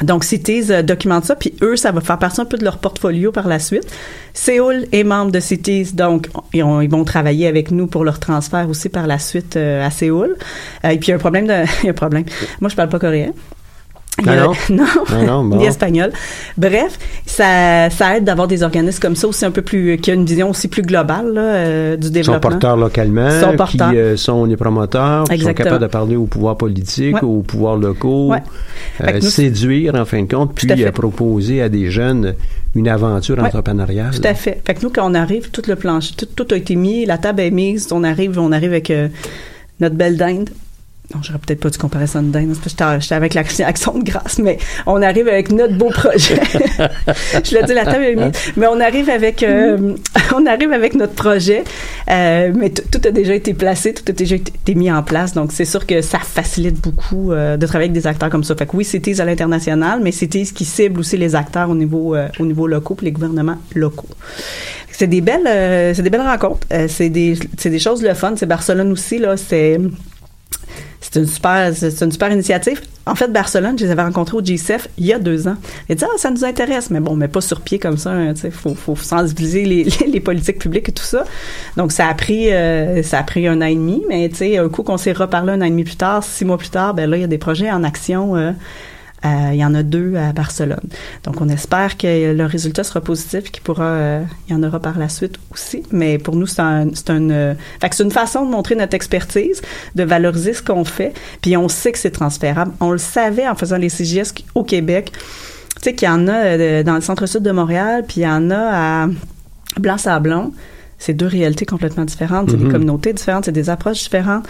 Donc, 0.02 0.25
Cities 0.25 0.64
euh, 0.72 0.82
documente 0.82 1.26
ça, 1.26 1.37
puis 1.37 1.52
eux, 1.60 1.76
ça 1.76 1.92
va 1.92 2.00
faire 2.00 2.18
partie 2.18 2.40
un 2.40 2.46
peu 2.46 2.56
de 2.56 2.64
leur 2.64 2.78
portfolio 2.78 3.32
par 3.32 3.46
la 3.46 3.58
suite. 3.58 3.87
Séoul 4.32 4.87
est 4.92 5.04
membre 5.04 5.30
de 5.30 5.40
Cities, 5.40 5.92
donc 5.92 6.28
ils, 6.54 6.62
ont- 6.62 6.80
ils 6.80 6.88
vont 6.90 7.04
travailler 7.04 7.46
avec 7.46 7.70
nous 7.70 7.87
pour 7.87 8.02
leur 8.04 8.18
transfert 8.18 8.66
aussi 8.70 8.88
par 8.88 9.06
la 9.06 9.18
suite 9.18 9.56
euh, 9.56 9.87
à 9.87 9.90
Séoul. 9.90 10.37
Euh, 10.84 10.88
et 10.88 10.96
puis, 10.99 11.08
il 11.08 11.10
y 11.10 11.12
a 11.12 11.16
un 11.16 11.18
problème 11.18 11.50
un 11.87 11.92
problème. 11.92 12.25
Moi, 12.62 12.70
je 12.70 12.76
parle 12.76 12.88
pas 12.88 12.99
coréen. 12.99 13.32
Ah 14.26 14.37
non? 14.37 14.52
non, 14.71 14.85
Ah 15.09 15.23
non, 15.25 15.45
bon. 15.49 15.61
espagnol. 15.61 16.12
Bref, 16.59 16.99
ça, 17.25 17.88
ça 17.90 18.17
aide 18.17 18.25
d'avoir 18.25 18.49
des 18.49 18.62
organismes 18.62 19.00
comme 19.00 19.17
ça 19.17 19.26
aussi 19.29 19.45
un 19.47 19.50
peu 19.50 19.62
plus, 19.62 19.97
qui 19.99 20.11
a 20.11 20.14
une 20.14 20.26
vision 20.26 20.50
aussi 20.50 20.69
plus 20.69 20.83
globale 20.83 21.33
là, 21.33 21.40
euh, 21.40 21.97
du 21.97 22.02
Ils 22.02 22.07
sont 22.09 22.12
développement. 22.12 22.50
porteurs 22.50 22.76
localement, 22.76 23.31
Sont 23.40 23.57
porteurs. 23.57 23.90
qui 23.90 23.97
euh, 23.97 24.17
sont 24.17 24.45
les 24.45 24.57
promoteurs, 24.57 25.25
qui 25.25 25.38
sont 25.40 25.55
capables 25.55 25.79
de 25.81 25.87
parler 25.87 26.17
aux 26.17 26.26
pouvoirs 26.26 26.57
politiques, 26.59 27.14
Ouais. 27.14 27.23
aux 27.23 27.40
pouvoirs 27.43 27.76
locaux, 27.76 28.29
Ouais. 28.33 28.43
euh, 29.02 29.12
nous, 29.14 29.21
séduire 29.23 29.95
en 29.95 30.05
fin 30.05 30.23
de 30.23 30.29
compte, 30.33 30.50
à 30.50 30.55
puis 30.55 30.85
euh, 30.85 30.93
proposer 30.93 31.62
à 31.62 31.69
des 31.71 31.90
jeunes 31.90 32.35
une 32.75 32.88
aventure 32.88 33.38
Ouais. 33.38 33.45
entrepreneuriale. 33.45 34.11
Tout 34.14 34.26
à 34.29 34.35
fait. 34.35 34.61
Fait 34.67 34.75
que 34.75 34.83
nous, 34.83 34.90
quand 34.90 35.11
on 35.11 35.14
arrive, 35.14 35.50
tout 35.50 35.62
le 35.67 35.76
plancher, 35.76 36.14
tout, 36.17 36.26
tout 36.26 36.47
a 36.52 36.57
été 36.57 36.75
mis, 36.76 37.07
la 37.07 37.17
table 37.17 37.40
est 37.40 37.50
mise, 37.50 37.88
on 37.90 38.05
arrive, 38.05 38.38
on 38.38 38.52
arrive 38.52 38.73
avec 38.73 38.90
euh, 38.90 39.09
notre 39.81 39.95
belle 39.97 40.17
dinde. 40.19 40.50
Non, 41.14 41.21
j'aurais 41.23 41.38
peut-être 41.38 41.61
pas 41.61 41.71
dû 41.71 41.79
comparer 41.79 42.07
c'est 42.55 42.61
parce 42.61 42.75
que 42.75 43.00
j'étais- 43.00 43.14
avec 43.14 43.35
l'action 43.35 43.99
de 43.99 44.05
grâce, 44.05 44.38
mais 44.38 44.59
on 44.87 45.02
arrive 45.02 45.26
avec 45.29 45.50
notre 45.50 45.76
beau 45.76 45.90
projet. 45.90 46.40
Je 47.45 47.55
l'ai 47.57 47.64
dit, 47.64 47.75
la 47.75 47.85
table 47.85 48.05
est 48.05 48.14
mise, 48.14 48.33
mais 48.57 48.66
on 48.68 48.79
arrive 48.81 49.11
avec, 49.11 49.42
euh, 49.42 49.94
on 50.37 50.46
arrive 50.46 50.73
avec 50.73 50.94
notre 50.94 51.14
projet, 51.14 51.64
euh, 52.11 52.53
mais 52.55 52.70
tout 52.70 53.01
a 53.05 53.11
déjà 53.11 53.35
été 53.35 53.55
placé, 53.55 53.92
tout 53.92 54.05
a 54.09 54.12
déjà 54.12 54.37
été 54.37 54.75
mis 54.75 54.90
en 54.90 55.03
place, 55.03 55.35
donc 55.35 55.51
c'est 55.53 55.64
sûr 55.64 55.85
que 55.87 56.01
ça 56.01 56.18
facilite 56.20 56.81
beaucoup 56.81 57.33
euh, 57.33 57.57
de 57.57 57.66
travailler 57.66 57.90
avec 57.90 58.01
des 58.01 58.07
acteurs 58.07 58.31
comme 58.31 58.44
ça. 58.44 58.55
Fait 58.55 58.66
que 58.66 58.77
oui, 58.77 58.85
c'est 58.85 59.01
à 59.20 59.25
l'international, 59.25 60.01
mais 60.03 60.12
c'est 60.12 60.29
qui 60.29 60.64
cible 60.64 61.01
aussi 61.01 61.16
les 61.16 61.35
acteurs 61.35 61.70
au 61.70 61.75
niveau, 61.75 62.14
euh, 62.14 62.29
au 62.38 62.46
niveau 62.46 62.66
local, 62.68 62.96
puis 62.96 63.07
les 63.07 63.12
gouvernements 63.12 63.59
locaux. 63.75 64.07
C'est 64.92 65.07
des 65.07 65.20
belles, 65.20 65.46
euh, 65.46 65.92
c'est 65.94 66.03
des 66.03 66.11
belles 66.11 66.20
rencontres. 66.20 66.66
Euh, 66.73 66.87
c'est 66.88 67.09
des, 67.09 67.37
c'est 67.59 67.70
des 67.70 67.79
choses 67.79 68.03
le 68.03 68.14
fun. 68.14 68.35
C'est 68.37 68.46
Barcelone 68.46 68.92
aussi 68.92 69.18
là. 69.18 69.37
C'est, 69.37 69.79
c'est 71.00 71.16
une 71.18 71.26
super, 71.26 71.72
c'est 71.74 72.02
une 72.02 72.12
super 72.12 72.30
initiative. 72.30 72.80
En 73.06 73.14
fait, 73.14 73.28
Barcelone, 73.32 73.78
je 73.78 73.84
les 73.84 73.90
avais 73.90 74.02
rencontrés 74.02 74.36
au 74.36 74.44
GCF 74.44 74.88
il 74.98 75.06
y 75.06 75.12
a 75.12 75.18
deux 75.18 75.48
ans. 75.48 75.56
Ils 75.88 75.96
disaient, 75.96 76.06
ah, 76.12 76.18
ça 76.18 76.30
nous 76.30 76.44
intéresse, 76.44 76.90
mais 76.90 77.00
bon, 77.00 77.16
mais 77.16 77.26
pas 77.26 77.40
sur 77.40 77.60
pied 77.62 77.78
comme 77.78 77.96
ça. 77.96 78.10
hein, 78.10 78.34
sais, 78.36 78.50
faut, 78.50 78.74
faut 78.74 78.94
sensibiliser 78.94 79.64
les, 79.64 79.84
les, 80.00 80.06
les 80.06 80.20
politiques 80.20 80.58
publiques 80.58 80.88
et 80.90 80.92
tout 80.92 81.02
ça. 81.02 81.24
Donc, 81.76 81.90
ça 81.92 82.06
a 82.06 82.14
pris, 82.14 82.52
euh, 82.52 83.02
ça 83.02 83.18
a 83.18 83.22
pris 83.22 83.48
un 83.48 83.60
an 83.62 83.66
et 83.66 83.74
demi, 83.74 84.02
mais 84.08 84.28
tu 84.28 84.36
sais, 84.36 84.58
un 84.58 84.68
coup 84.68 84.82
qu'on 84.82 84.98
s'est 84.98 85.12
reparlé 85.12 85.52
un 85.52 85.60
an 85.62 85.64
et 85.64 85.70
demi 85.70 85.84
plus 85.84 85.96
tard, 85.96 86.22
six 86.22 86.44
mois 86.44 86.58
plus 86.58 86.70
tard, 86.70 86.94
ben 86.94 87.08
là, 87.08 87.16
il 87.16 87.20
y 87.20 87.24
a 87.24 87.28
des 87.28 87.38
projets 87.38 87.70
en 87.70 87.82
action. 87.82 88.36
euh, 88.36 88.52
il 89.24 89.56
y 89.56 89.64
en 89.64 89.74
a 89.74 89.83
deux 89.83 90.16
à 90.16 90.33
Barcelone. 90.33 90.80
Donc, 91.24 91.40
on 91.40 91.48
espère 91.48 91.96
que 91.98 92.33
le 92.33 92.44
résultat 92.46 92.85
sera 92.85 93.00
positif, 93.00 93.50
qu'il 93.50 93.62
pourra, 93.62 93.85
euh, 93.85 94.22
il 94.48 94.52
y 94.52 94.54
en 94.56 94.62
aura 94.62 94.80
par 94.80 94.98
la 94.98 95.09
suite 95.09 95.37
aussi. 95.52 95.83
Mais 95.92 96.16
pour 96.18 96.37
nous, 96.37 96.46
c'est 96.46 96.62
un, 96.62 96.88
c'est 96.94 97.11
un, 97.11 97.28
euh, 97.30 97.54
c'est 97.90 98.02
une 98.02 98.11
façon 98.11 98.46
de 98.46 98.50
montrer 98.50 98.76
notre 98.76 98.94
expertise, 98.94 99.61
de 99.94 100.02
valoriser 100.04 100.54
ce 100.54 100.62
qu'on 100.62 100.85
fait. 100.85 101.12
Puis 101.42 101.56
on 101.56 101.68
sait 101.68 101.92
que 101.92 101.98
c'est 101.98 102.11
transférable. 102.11 102.72
On 102.80 102.90
le 102.92 102.98
savait 102.98 103.46
en 103.48 103.54
faisant 103.54 103.76
les 103.76 103.90
CGS 103.90 104.33
au 104.54 104.64
Québec. 104.64 105.12
Tu 105.12 105.83
sais 105.83 105.94
qu'il 105.94 106.09
y 106.09 106.11
en 106.11 106.26
a 106.28 106.33
euh, 106.33 106.83
dans 106.83 106.94
le 106.94 107.00
centre-sud 107.00 107.42
de 107.42 107.50
Montréal, 107.50 108.04
puis 108.09 108.22
il 108.22 108.24
y 108.24 108.28
en 108.28 108.50
a 108.50 109.04
à 109.04 109.09
Blanc-Sablon. 109.78 110.52
C'est 110.98 111.14
deux 111.14 111.26
réalités 111.26 111.64
complètement 111.64 112.04
différentes. 112.04 112.50
C'est 112.50 112.56
des 112.59 112.64
Mhm. 112.64 112.72
communautés 112.72 113.12
différentes, 113.12 113.44
c'est 113.46 113.52
des 113.52 113.70
approches 113.70 114.02
différentes. 114.02 114.46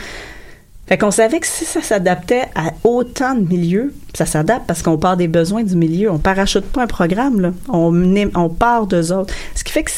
Fait 0.90 0.98
qu'on 0.98 1.12
savait 1.12 1.38
que 1.38 1.46
si 1.46 1.64
ça 1.64 1.82
s'adaptait 1.82 2.48
à 2.56 2.72
autant 2.82 3.36
de 3.36 3.46
milieux, 3.46 3.94
ça 4.12 4.26
s'adapte 4.26 4.66
parce 4.66 4.82
qu'on 4.82 4.98
part 4.98 5.16
des 5.16 5.28
besoins 5.28 5.62
du 5.62 5.76
milieu. 5.76 6.10
On 6.10 6.18
parachute 6.18 6.64
pas 6.64 6.82
un 6.82 6.88
programme, 6.88 7.40
là. 7.40 7.52
On, 7.68 8.48
part 8.48 8.88
d'eux 8.88 9.12
autres. 9.12 9.32
Ce 9.54 9.62
qui 9.62 9.72
fait 9.72 9.84
que 9.84 9.92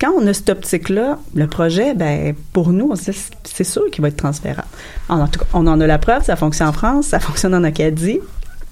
quand 0.00 0.10
on 0.18 0.26
a 0.26 0.32
cette 0.32 0.50
optique-là, 0.50 1.20
le 1.36 1.46
projet, 1.46 1.94
ben, 1.94 2.34
pour 2.52 2.70
nous, 2.70 2.92
c'est 2.96 3.62
sûr 3.62 3.88
qu'il 3.92 4.02
va 4.02 4.08
être 4.08 4.16
transférable. 4.16 4.66
En 5.08 5.28
tout 5.28 5.38
cas, 5.38 5.46
on 5.54 5.68
en 5.68 5.80
a 5.80 5.86
la 5.86 5.98
preuve, 5.98 6.24
ça 6.24 6.34
fonctionne 6.34 6.66
en 6.66 6.72
France, 6.72 7.06
ça 7.06 7.20
fonctionne 7.20 7.54
en 7.54 7.62
Acadie. 7.62 8.18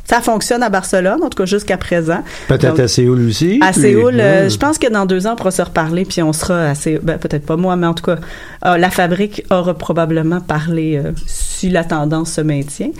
Ça 0.04 0.20
fonctionne 0.20 0.62
à 0.62 0.68
Barcelone, 0.68 1.22
en 1.22 1.28
tout 1.30 1.38
cas 1.38 1.46
jusqu'à 1.46 1.76
présent. 1.76 2.22
Peut-être 2.48 2.80
à 2.80 2.88
Séoul 2.88 3.26
aussi. 3.28 3.60
à 3.62 3.72
Séoul, 3.72 4.14
euh, 4.18 4.42
Ouais. 4.44 4.50
je 4.50 4.58
pense 4.58 4.76
que 4.78 4.90
dans 4.90 5.06
deux 5.06 5.26
ans, 5.26 5.32
on 5.34 5.36
pourra 5.36 5.50
se 5.52 5.62
reparler, 5.62 6.04
puis 6.04 6.22
on 6.22 6.32
sera 6.32 6.64
assez. 6.70 6.98
Ben, 7.02 7.18
peut-être 7.18 7.46
pas 7.46 7.56
moi, 7.56 7.76
mais 7.76 7.86
en 7.86 7.94
tout 7.94 8.04
cas, 8.04 8.18
euh, 8.66 8.76
la 8.76 8.90
fabrique 8.90 9.44
aura 9.50 9.74
probablement 9.74 10.40
parlé 10.40 10.96
euh, 11.02 11.12
si 11.26 11.68
la 11.70 11.84
tendance 11.84 12.32
se 12.32 12.40
maintient. 12.40 12.90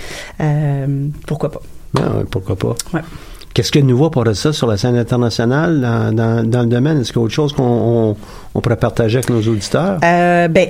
Euh, 0.41 1.09
pourquoi 1.27 1.51
pas? 1.51 1.61
Ah, 1.99 2.19
ouais, 2.19 2.25
pourquoi 2.31 2.57
pas. 2.57 2.75
Ouais. 2.95 3.01
Qu'est-ce 3.55 3.71
que 3.73 3.79
nous 3.81 3.97
voit 3.99 4.11
pour 4.11 4.25
ça 4.35 4.53
sur 4.55 4.67
la 4.67 4.79
scène 4.79 4.97
internationale 4.97 5.81
dans, 5.81 6.15
dans, 6.15 6.49
dans 6.49 6.61
le 6.63 6.67
domaine? 6.69 7.01
Est-ce 7.01 7.13
qu'il 7.13 7.21
y 7.21 7.23
a 7.23 7.25
autre 7.27 7.35
chose 7.35 7.53
qu'on 7.53 7.63
on, 7.65 8.17
on 8.55 8.61
pourrait 8.63 8.77
partager 8.77 9.19
avec 9.19 9.29
nos 9.29 9.43
auditeurs? 9.43 9.99
Euh, 10.03 10.49
ben, 10.49 10.69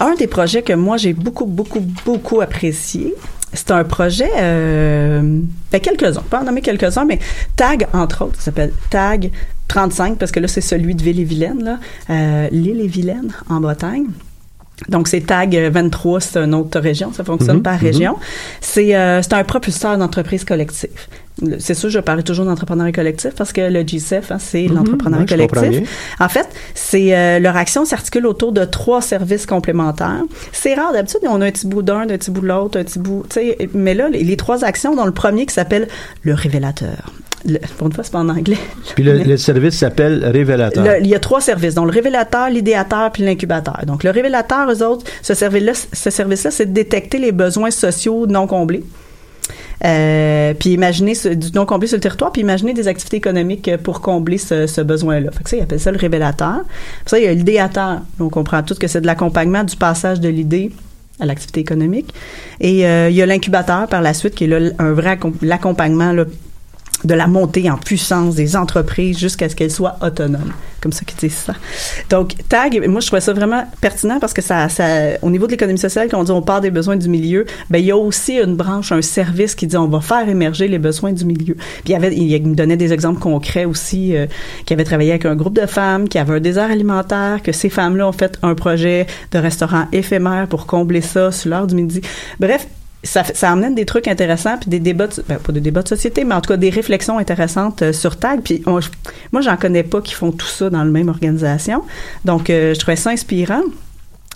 un 0.00 0.14
des 0.16 0.26
projets 0.26 0.62
que 0.62 0.72
moi 0.72 0.96
j'ai 0.96 1.12
beaucoup, 1.12 1.46
beaucoup, 1.46 1.82
beaucoup 2.04 2.40
apprécié, 2.40 3.14
c'est 3.54 3.70
un 3.70 3.84
projet, 3.84 4.30
euh, 4.36 5.40
ben 5.72 5.80
quelques-uns, 5.80 6.22
pas 6.22 6.40
en 6.40 6.44
nommer 6.44 6.60
quelques-uns, 6.60 7.04
mais 7.04 7.18
TAG, 7.56 7.86
entre 7.92 8.24
autres, 8.24 8.36
ça 8.36 8.46
s'appelle 8.46 8.72
TAG 8.90 9.30
35, 9.68 10.18
parce 10.18 10.32
que 10.32 10.40
là, 10.40 10.48
c'est 10.48 10.60
celui 10.60 10.94
de 10.94 11.02
Ville-et-Vilaine, 11.02 11.64
là, 11.64 11.78
euh, 12.10 12.48
l'île 12.50 12.80
et 12.80 12.86
Vilaine, 12.86 13.32
en 13.48 13.60
Bretagne. 13.60 14.06
Donc, 14.88 15.08
c'est 15.08 15.20
TAG 15.20 15.54
23, 15.72 16.20
c'est 16.20 16.38
une 16.38 16.54
autre 16.54 16.78
région, 16.80 17.12
ça 17.12 17.24
fonctionne 17.24 17.56
Mhm, 17.58 17.62
par 17.62 17.74
mhm. 17.74 17.80
région. 17.86 18.16
C'est 18.60 18.94
euh, 18.94 19.22
c'est 19.22 19.32
un 19.34 19.44
propulseur 19.44 19.96
d'entreprise 19.98 20.44
collective. 20.44 20.90
Le- 21.42 21.58
C'est 21.58 21.74
sûr, 21.74 21.90
je 21.90 21.98
parlais 21.98 22.22
toujours 22.22 22.44
d'entrepreneuriat 22.44 22.92
collectif 22.92 23.30
parce 23.36 23.52
que 23.52 23.60
le 23.62 23.82
GCF, 23.86 24.30
hein, 24.30 24.38
c'est 24.38 24.68
Mhm, 24.68 24.74
l'entrepreneuriat 24.74 25.26
comprends 25.26 25.60
collectif. 25.62 25.88
En 26.20 26.28
fait, 26.28 26.46
c'est 26.74 27.16
euh, 27.16 27.38
leur 27.40 27.56
action 27.56 27.84
s'articule 27.84 28.26
autour 28.26 28.52
de 28.52 28.64
trois 28.64 29.00
services 29.02 29.46
complémentaires. 29.46 30.22
C'est 30.52 30.74
rare 30.74 30.92
d'habitude, 30.92 31.20
on 31.28 31.40
a 31.40 31.46
un 31.46 31.50
petit 31.50 31.66
bout 31.66 31.82
d'un, 31.82 32.00
un 32.02 32.06
petit 32.06 32.30
bout 32.30 32.40
de 32.42 32.46
l'autre, 32.48 32.78
un 32.78 32.84
petit 32.84 32.98
bout, 33.00 33.24
tu 33.28 33.34
sais. 33.40 33.68
Mais 33.74 33.94
là, 33.94 34.08
les, 34.08 34.22
les 34.22 34.36
trois 34.36 34.64
actions, 34.64 34.94
dont 34.94 35.06
le 35.06 35.12
premier 35.12 35.44
qui 35.46 35.54
s'appelle 35.54 35.88
le 36.22 36.34
révélateur. 36.34 37.12
Le- 37.46 37.58
pour 37.76 37.86
une 37.88 37.92
fois, 37.92 38.02
c'est 38.04 38.12
pas 38.12 38.20
en 38.20 38.28
anglais. 38.28 38.56
Puis 38.94 39.04
le, 39.08 39.18
le 39.18 39.36
service 39.36 39.76
s'appelle 39.78 40.24
Révélateur. 40.24 40.84
Le- 40.84 41.00
il 41.00 41.06
y 41.06 41.14
a 41.14 41.18
trois 41.18 41.40
services, 41.40 41.74
donc 41.74 41.86
le 41.86 41.92
révélateur, 41.92 42.48
l'idéateur 42.50 43.10
puis 43.12 43.22
l'incubateur. 43.22 43.80
Donc 43.86 44.02
le 44.04 44.10
révélateur, 44.10 44.70
eux 44.70 44.82
autres, 44.82 45.04
ce 45.22 45.34
service-là, 45.34 45.72
ce 45.92 46.10
service-là, 46.10 46.50
c'est 46.50 46.66
de 46.66 46.72
détecter 46.72 47.18
les 47.18 47.32
besoins 47.32 47.70
sociaux 47.70 48.26
non 48.26 48.46
comblés. 48.46 48.82
Euh, 49.84 50.54
puis 50.54 50.70
imaginer 50.70 51.14
ce, 51.14 51.28
du 51.28 51.48
non 51.52 51.66
comblé 51.66 51.86
sur 51.86 51.96
le 51.96 52.00
territoire, 52.00 52.32
puis 52.32 52.40
imaginer 52.40 52.72
des 52.72 52.88
activités 52.88 53.18
économiques 53.18 53.70
pour 53.82 54.00
combler 54.00 54.38
ce, 54.38 54.66
ce 54.66 54.80
besoin-là. 54.80 55.30
Fait 55.32 55.42
que 55.44 55.50
ça, 55.50 55.56
ils 55.56 55.62
appellent 55.62 55.80
ça 55.80 55.92
le 55.92 55.98
révélateur. 55.98 56.60
Puis 56.64 57.06
ça, 57.06 57.18
il 57.18 57.24
y 57.24 57.28
a 57.28 57.34
l'idéateur. 57.34 58.00
Donc, 58.18 58.28
on 58.28 58.40
comprend 58.40 58.62
tout 58.62 58.74
que 58.74 58.86
c'est 58.86 59.00
de 59.02 59.06
l'accompagnement 59.06 59.64
du 59.64 59.76
passage 59.76 60.20
de 60.20 60.28
l'idée 60.28 60.70
à 61.20 61.26
l'activité 61.26 61.60
économique. 61.60 62.14
Et 62.60 62.86
euh, 62.86 63.10
il 63.10 63.16
y 63.16 63.20
a 63.22 63.26
l'incubateur 63.26 63.86
par 63.88 64.00
la 64.00 64.14
suite, 64.14 64.34
qui 64.34 64.44
est 64.44 64.46
là, 64.46 64.70
un 64.78 64.92
vrai 64.92 65.16
accom- 65.16 65.34
l'accompagnement 65.42 66.12
là, 66.12 66.24
de 67.04 67.14
la 67.14 67.26
montée 67.26 67.70
en 67.70 67.76
puissance 67.76 68.34
des 68.34 68.56
entreprises 68.56 69.18
jusqu'à 69.18 69.48
ce 69.48 69.56
qu'elles 69.56 69.70
soient 69.70 69.96
autonomes. 70.02 70.52
Comme 70.80 70.92
ça 70.92 71.04
qu'ils 71.04 71.18
disent 71.18 71.38
ça. 71.38 71.54
Donc, 72.10 72.34
TAG, 72.48 72.86
moi, 72.88 73.00
je 73.00 73.06
trouvais 73.06 73.20
ça 73.20 73.32
vraiment 73.32 73.64
pertinent 73.80 74.18
parce 74.20 74.34
que 74.34 74.42
ça, 74.42 74.68
ça 74.68 74.84
au 75.22 75.30
niveau 75.30 75.46
de 75.46 75.52
l'économie 75.52 75.78
sociale, 75.78 76.08
quand 76.10 76.20
on 76.20 76.24
dit 76.24 76.30
on 76.30 76.42
part 76.42 76.60
des 76.60 76.70
besoins 76.70 76.96
du 76.96 77.08
milieu, 77.08 77.46
ben, 77.70 77.78
il 77.78 77.86
y 77.86 77.90
a 77.90 77.96
aussi 77.96 78.38
une 78.38 78.56
branche, 78.56 78.92
un 78.92 79.00
service 79.00 79.54
qui 79.54 79.66
dit 79.66 79.76
on 79.76 79.88
va 79.88 80.00
faire 80.00 80.28
émerger 80.28 80.68
les 80.68 80.78
besoins 80.78 81.12
du 81.12 81.24
milieu. 81.24 81.54
Puis, 81.54 81.92
il, 81.92 81.94
avait, 81.94 82.14
il 82.14 82.46
me 82.46 82.54
donnait 82.54 82.76
des 82.76 82.92
exemples 82.92 83.20
concrets 83.20 83.64
aussi, 83.64 84.14
euh, 84.14 84.26
qui 84.66 84.74
avait 84.74 84.84
travaillé 84.84 85.10
avec 85.10 85.24
un 85.24 85.36
groupe 85.36 85.58
de 85.58 85.66
femmes 85.66 86.08
qui 86.08 86.18
avait 86.18 86.34
un 86.34 86.40
désert 86.40 86.70
alimentaire, 86.70 87.42
que 87.42 87.52
ces 87.52 87.70
femmes-là 87.70 88.08
ont 88.08 88.12
fait 88.12 88.38
un 88.42 88.54
projet 88.54 89.06
de 89.32 89.38
restaurant 89.38 89.86
éphémère 89.92 90.48
pour 90.48 90.66
combler 90.66 91.00
ça 91.00 91.32
sur 91.32 91.50
l'heure 91.50 91.66
du 91.66 91.74
midi. 91.74 92.00
Bref, 92.40 92.66
ça, 93.04 93.22
ça 93.24 93.50
amène 93.52 93.74
des 93.74 93.84
trucs 93.84 94.08
intéressants 94.08 94.56
puis 94.58 94.70
des 94.70 94.80
débats 94.80 95.06
de, 95.06 95.22
ben, 95.28 95.36
pas 95.38 95.52
des 95.52 95.60
débats 95.60 95.82
de 95.82 95.88
société 95.88 96.24
mais 96.24 96.34
en 96.34 96.40
tout 96.40 96.48
cas 96.48 96.56
des 96.56 96.70
réflexions 96.70 97.18
intéressantes 97.18 97.82
euh, 97.82 97.92
sur 97.92 98.16
tag 98.16 98.40
puis 98.42 98.62
on- 98.66 98.80
moi 99.32 99.40
j'en 99.42 99.56
connais 99.56 99.82
pas 99.82 100.00
qui 100.00 100.14
font 100.14 100.32
tout 100.32 100.46
ça 100.46 100.70
dans 100.70 100.78
la 100.84 100.90
même 100.90 101.08
organisation 101.08 101.82
donc 102.24 102.50
euh, 102.50 102.74
je 102.74 102.78
trouvais 102.80 102.96
ça 102.96 103.10
inspirant 103.10 103.62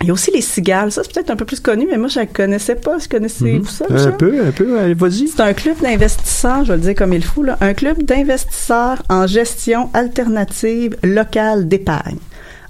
il 0.00 0.06
y 0.06 0.10
a 0.10 0.12
aussi 0.12 0.30
les 0.32 0.42
cigales 0.42 0.92
ça 0.92 1.02
c'est 1.02 1.12
peut-être 1.12 1.30
un 1.30 1.36
peu 1.36 1.44
plus 1.44 1.58
connu 1.58 1.86
mais 1.90 1.98
moi 1.98 2.06
je 2.08 2.20
la 2.20 2.26
connaissais 2.26 2.76
pas 2.76 2.98
je 2.98 3.08
connaissais 3.08 3.44
Mhm. 3.44 3.58
vous 3.62 3.66
ça 3.68 3.84
Un 3.90 4.10
peu, 4.12 4.46
un 4.46 4.52
peu. 4.52 4.78
Allez, 4.78 4.94
vas-y. 4.94 5.26
C'est 5.28 5.40
un 5.42 5.52
club 5.54 5.76
d'investisseurs, 5.82 6.64
je 6.64 6.68
vais 6.72 6.76
le 6.76 6.82
dire 6.84 6.94
comme 6.94 7.12
il 7.12 7.24
faut, 7.24 7.42
là, 7.42 7.56
un 7.60 7.74
club 7.74 8.04
d'investisseurs 8.04 9.02
en 9.08 9.26
gestion 9.26 9.90
alternative 9.94 10.96
locale 11.02 11.66
d'épargne. 11.66 12.18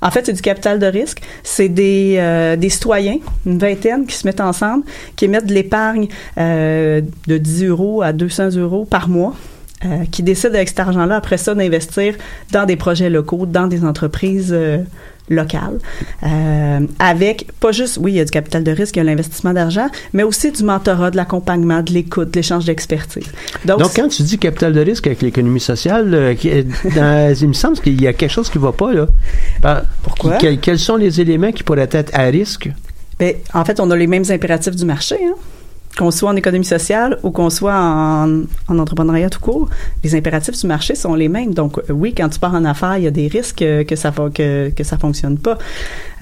En 0.00 0.10
fait, 0.10 0.26
c'est 0.26 0.32
du 0.32 0.42
capital 0.42 0.78
de 0.78 0.86
risque. 0.86 1.20
C'est 1.42 1.68
des, 1.68 2.16
euh, 2.18 2.56
des 2.56 2.68
citoyens, 2.68 3.18
une 3.46 3.58
vingtaine, 3.58 4.06
qui 4.06 4.14
se 4.14 4.26
mettent 4.26 4.40
ensemble, 4.40 4.84
qui 5.16 5.24
émettent 5.24 5.46
de 5.46 5.54
l'épargne 5.54 6.08
euh, 6.38 7.00
de 7.26 7.38
10 7.38 7.64
euros 7.64 8.02
à 8.02 8.12
200 8.12 8.56
euros 8.56 8.84
par 8.84 9.08
mois. 9.08 9.34
euh, 9.84 10.04
qui 10.10 10.24
décident 10.24 10.54
avec 10.56 10.68
cet 10.68 10.80
argent-là, 10.80 11.14
après 11.14 11.36
ça, 11.36 11.54
d'investir 11.54 12.16
dans 12.50 12.64
des 12.64 12.74
projets 12.74 13.08
locaux, 13.08 13.46
dans 13.46 13.68
des 13.68 13.84
entreprises 13.84 14.52
locales, 15.30 15.78
euh, 16.24 16.80
avec 16.98 17.46
pas 17.60 17.72
juste, 17.72 17.98
oui, 18.00 18.12
il 18.12 18.16
y 18.16 18.20
a 18.20 18.24
du 18.24 18.30
capital 18.30 18.64
de 18.64 18.70
risque, 18.70 18.96
il 18.96 18.98
y 18.98 19.02
a 19.02 19.04
l'investissement 19.04 19.52
d'argent, 19.52 19.88
mais 20.12 20.22
aussi 20.22 20.50
du 20.52 20.64
mentorat, 20.64 21.10
de 21.10 21.16
l'accompagnement, 21.16 21.82
de 21.82 21.92
l'écoute, 21.92 22.30
de 22.30 22.36
l'échange 22.36 22.64
d'expertise. 22.64 23.26
Donc, 23.64 23.78
Donc, 23.80 23.90
quand 23.94 24.08
tu 24.08 24.22
dis 24.22 24.38
capital 24.38 24.72
de 24.72 24.80
risque 24.80 25.06
avec 25.06 25.22
l'économie 25.22 25.60
sociale, 25.60 26.12
euh, 26.14 26.34
dans- 26.94 27.34
il 27.40 27.48
me 27.48 27.52
semble 27.52 27.78
qu'il 27.78 28.00
y 28.00 28.06
a 28.06 28.12
quelque 28.12 28.30
chose 28.32 28.50
qui 28.50 28.58
va 28.58 28.72
pas, 28.72 28.92
là. 28.92 29.06
Pourquoi? 30.02 30.36
Quels, 30.36 30.58
quels 30.60 30.78
sont 30.78 30.96
les 30.96 31.20
éléments 31.20 31.52
qui 31.52 31.62
pourraient 31.62 31.88
être 31.90 32.10
à 32.14 32.24
risque? 32.24 32.70
ben, 33.18 33.34
en 33.52 33.64
fait, 33.64 33.80
on 33.80 33.90
a 33.90 33.96
les 33.96 34.06
mêmes 34.06 34.24
impératifs 34.30 34.76
du 34.76 34.84
marché, 34.84 35.16
hein. 35.24 35.34
Qu'on 35.98 36.12
soit 36.12 36.30
en 36.30 36.36
économie 36.36 36.64
sociale 36.64 37.18
ou 37.24 37.30
qu'on 37.30 37.50
soit 37.50 37.74
en, 37.74 38.42
en 38.68 38.78
entrepreneuriat 38.78 39.28
tout 39.28 39.40
court, 39.40 39.68
les 40.04 40.14
impératifs 40.14 40.58
du 40.60 40.66
marché 40.66 40.94
sont 40.94 41.14
les 41.14 41.28
mêmes. 41.28 41.52
Donc, 41.52 41.78
euh, 41.78 41.92
oui, 41.92 42.14
quand 42.16 42.28
tu 42.28 42.38
pars 42.38 42.54
en 42.54 42.64
affaires, 42.64 42.96
il 42.98 43.04
y 43.04 43.06
a 43.08 43.10
des 43.10 43.26
risques 43.26 43.62
euh, 43.62 43.84
que 43.84 43.96
ça 43.96 44.12
que, 44.32 44.70
que 44.70 44.84
ça 44.84 44.96
fonctionne 44.96 45.36
pas. 45.38 45.58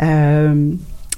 Euh, 0.00 0.72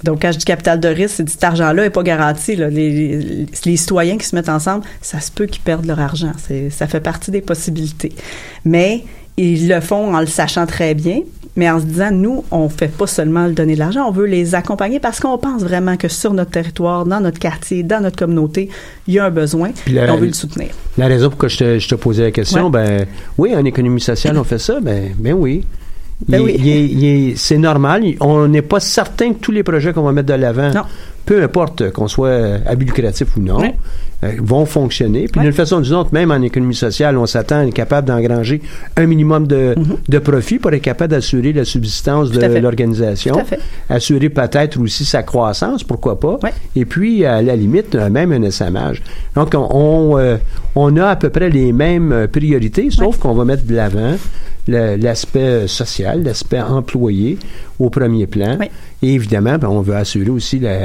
donc, 0.05 0.23
quand 0.23 0.33
je 0.33 0.39
dis 0.39 0.45
capital 0.45 0.79
de 0.81 0.89
risque, 0.89 1.15
c'est 1.17 1.29
cet 1.29 1.45
argent-là 1.45 1.83
n'est 1.85 1.91
pas 1.91 2.03
garanti. 2.03 2.57
Là. 2.57 2.69
Les, 2.69 2.91
les, 2.91 3.47
les 3.65 3.77
citoyens 3.77 4.19
qui 4.19 4.27
se 4.27 4.35
mettent 4.35 4.49
ensemble, 4.49 4.85
ça 5.01 5.21
se 5.21 5.31
peut 5.31 5.47
qu'ils 5.47 5.63
perdent 5.63 5.87
leur 5.87 6.01
argent. 6.01 6.33
Ça 6.71 6.87
fait 6.87 7.01
partie 7.01 7.31
des 7.31 7.41
possibilités. 7.41 8.13
Mais 8.65 9.05
ils 9.37 9.69
le 9.69 9.81
font 9.81 10.15
en 10.15 10.21
le 10.21 10.27
sachant 10.27 10.67
très 10.67 10.95
bien, 10.95 11.21
mais 11.59 11.69
en 11.69 11.79
se 11.81 11.85
disant, 11.85 12.11
nous, 12.13 12.45
on 12.53 12.69
fait 12.71 12.89
pas 12.89 13.07
seulement 13.09 13.47
le 13.47 13.53
donner 13.53 13.75
de 13.75 13.81
l'argent, 13.81 14.07
on 14.09 14.13
veut 14.13 14.27
les 14.27 14.55
accompagner 14.55 15.01
parce 15.01 15.19
qu'on 15.21 15.37
pense 15.37 15.63
vraiment 15.63 15.97
que 15.97 16.07
sur 16.09 16.33
notre 16.33 16.53
territoire, 16.53 17.05
dans 17.05 17.21
notre 17.21 17.39
quartier, 17.41 17.83
dans 17.83 18.01
notre 18.01 18.17
communauté, 18.17 18.71
il 19.09 19.15
y 19.15 19.19
a 19.19 19.27
un 19.27 19.31
besoin 19.31 19.73
la- 19.91 20.07
et 20.07 20.11
on 20.11 20.17
veut 20.17 20.29
le 20.29 20.33
soutenir. 20.33 20.69
La 20.97 21.09
raison 21.09 21.29
pour 21.31 21.43
laquelle 21.43 21.51
je 21.51 21.65
te, 21.65 21.79
je 21.81 21.89
te 21.89 21.95
posais 21.97 22.23
la 22.23 22.31
question, 22.31 22.67
Ouais. 22.67 22.71
ben 22.71 23.07
oui, 23.37 23.55
en 23.57 23.65
économie 23.65 24.01
sociale, 24.01 24.39
on 24.39 24.45
fait 24.45 24.59
ça, 24.61 24.79
ben, 24.81 25.11
ben 25.19 25.35
oui. 25.35 25.65
Ben 26.29 26.41
oui. 26.43 27.35
c'est 27.37 27.59
normal. 27.59 28.03
On 28.21 28.49
n'est 28.49 28.63
pas 28.63 28.81
certain 28.81 29.33
que 29.35 29.39
tous 29.39 29.53
les 29.53 29.63
projets 29.63 29.93
qu'on 29.93 30.03
va 30.03 30.13
mettre 30.13 30.27
de 30.29 30.35
l'avant, 30.35 30.73
Non. 30.73 30.83
Peu 31.29 31.43
importe 31.43 31.91
qu'on 31.93 32.09
soit 32.09 32.59
à 32.65 32.75
but 32.75 32.87
lucratif 32.87 33.37
ou 33.37 33.41
non, 33.41 33.61
euh, 34.25 34.33
vont 34.39 34.65
fonctionner. 34.65 35.29
Puis 35.29 35.43
d'une 35.43 35.53
façon 35.53 35.77
ou 35.77 35.81
d'une 35.83 35.95
autre, 35.95 36.09
même 36.15 36.31
en 36.31 36.41
économie 36.41 36.75
sociale, 36.75 37.19
on 37.19 37.27
s'attend 37.27 37.59
à 37.59 37.65
être 37.65 37.75
capable 37.75 38.09
d'engranger 38.09 38.63
un 38.97 39.05
minimum 39.05 39.47
de, 39.47 39.75
de 40.09 40.19
profit 40.19 40.59
pour 40.59 40.73
être 40.73 40.81
capable 40.81 41.11
d'assurer 41.11 41.53
la 41.53 41.67
subsistance 41.67 42.31
de 42.31 42.59
l'organisation, 42.59 43.37
assurer 43.91 44.31
peut-être 44.31 44.81
aussi 44.81 45.05
sa 45.05 45.23
croissance, 45.23 45.85
pourquoi 45.85 46.19
pas, 46.19 46.39
et 46.75 46.87
puis 46.87 47.27
à 47.27 47.43
la 47.43 47.55
limite 47.57 47.95
même 47.95 48.33
un 48.33 48.41
essaimage. 48.41 49.03
Donc 49.35 49.53
on, 49.55 49.69
on, 49.71 50.19
euh, 50.19 50.39
on 50.75 50.97
a 50.97 51.09
à 51.09 51.17
peu 51.17 51.29
près 51.29 51.51
les 51.51 51.75
mêmes 51.75 52.27
priorités, 52.33 52.89
sauf 52.91 53.19
qu'on 53.19 53.35
va 53.35 53.45
mettre 53.45 53.67
de 53.67 53.75
l'avant 53.75 54.15
l'aspect 54.67 55.67
social, 55.67 56.23
l'aspect 56.23 56.61
employé 56.61 57.39
au 57.79 57.91
premier 57.91 58.27
plan. 58.27 58.57
Oui. 58.59 58.69
Et 59.03 59.15
évidemment, 59.15 59.59
ben, 59.59 59.69
on 59.69 59.81
veut 59.81 59.95
assurer 59.97 60.31
aussi 60.31 60.59
la, 60.59 60.79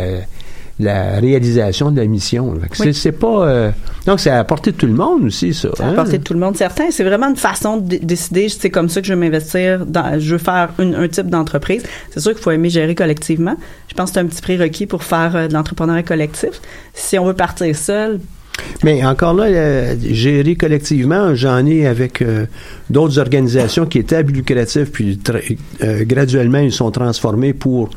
la 0.79 1.19
réalisation 1.19 1.91
de 1.91 1.99
la 1.99 2.05
mission. 2.07 2.53
C'est- 2.73 2.85
Oui. 2.85 2.93
C'est 2.93 3.11
pas 3.11 3.47
euh, 3.47 3.71
donc 4.05 4.19
c'est 4.19 4.29
à 4.29 4.35
la 4.37 4.43
portée 4.43 4.71
de 4.71 4.77
tout 4.77 4.85
le 4.87 4.93
monde 4.93 5.23
aussi 5.25 5.53
ça. 5.53 5.69
à 5.79 5.83
la 5.83 5.87
hein? 5.89 5.93
portée 5.93 6.17
de 6.17 6.23
tout 6.23 6.33
le 6.33 6.39
monde. 6.39 6.55
Certain, 6.57 6.85
c'est 6.91 7.03
vraiment 7.03 7.29
une 7.29 7.35
façon 7.35 7.77
de 7.77 7.87
dé- 7.87 7.99
décider, 7.99 8.49
c'est 8.49 8.69
comme 8.69 8.89
ça 8.89 9.01
que 9.01 9.07
je 9.07 9.13
veux 9.13 9.19
m'investir, 9.19 9.85
dans, 9.85 10.19
je 10.19 10.31
veux 10.33 10.37
faire 10.39 10.69
une- 10.79 10.95
un 10.95 11.07
type 11.07 11.27
d'entreprise. 11.27 11.83
C'est 12.11 12.19
sûr 12.19 12.33
qu'il 12.33 12.41
faut 12.41 12.51
aimer 12.51 12.69
gérer 12.69 12.95
collectivement. 12.95 13.55
Je 13.87 13.93
pense 13.93 14.09
que 14.09 14.15
c'est 14.15 14.19
un 14.21 14.25
petit 14.27 14.41
prérequis 14.41 14.85
pour 14.87 15.03
faire 15.03 15.35
euh, 15.35 15.47
de 15.47 15.53
l'entrepreneuriat 15.53 16.03
collectif. 16.03 16.61
Si 16.93 17.17
on 17.17 17.25
veut 17.25 17.33
partir 17.35 17.75
seul, 17.75 18.19
Mais 18.83 19.03
encore 19.05 19.33
là, 19.33 19.45
euh, 19.45 19.95
gérer 20.01 20.55
collectivement, 20.55 21.33
j'en 21.35 21.65
ai 21.65 21.87
avec 21.87 22.21
euh, 22.21 22.45
d'autres 22.89 23.17
organisations 23.19 23.85
qui 23.85 23.99
étaient 23.99 24.17
à 24.17 24.23
but 24.23 24.35
lucratif, 24.35 24.91
puis 24.91 25.19
euh, 25.83 26.03
graduellement, 26.05 26.59
ils 26.59 26.71
sont 26.71 26.91
transformés 26.91 27.53
pour 27.53 27.89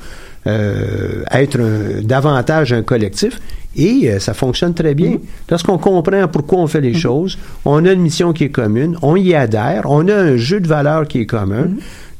euh, 0.46 1.22
être 1.32 1.58
un- 1.60 2.02
davantage 2.02 2.72
un 2.72 2.82
collectif. 2.82 3.40
Et 3.78 4.10
ça 4.20 4.32
fonctionne 4.32 4.72
très 4.72 4.94
bien. 4.94 5.18
Lorsqu'on 5.50 5.76
comprend 5.76 6.26
pourquoi 6.28 6.60
on 6.60 6.66
fait 6.66 6.80
les 6.80 6.94
choses, 6.94 7.36
on 7.66 7.84
a 7.84 7.92
une 7.92 8.00
mission 8.00 8.32
qui 8.32 8.44
est 8.44 8.48
commune, 8.48 8.96
on 9.02 9.16
y 9.16 9.34
adhère, 9.34 9.82
on 9.84 10.08
a 10.08 10.14
un 10.14 10.36
jeu 10.38 10.60
de 10.60 10.66
valeurs 10.66 11.06
qui 11.06 11.20
est 11.20 11.26
commun. 11.26 11.68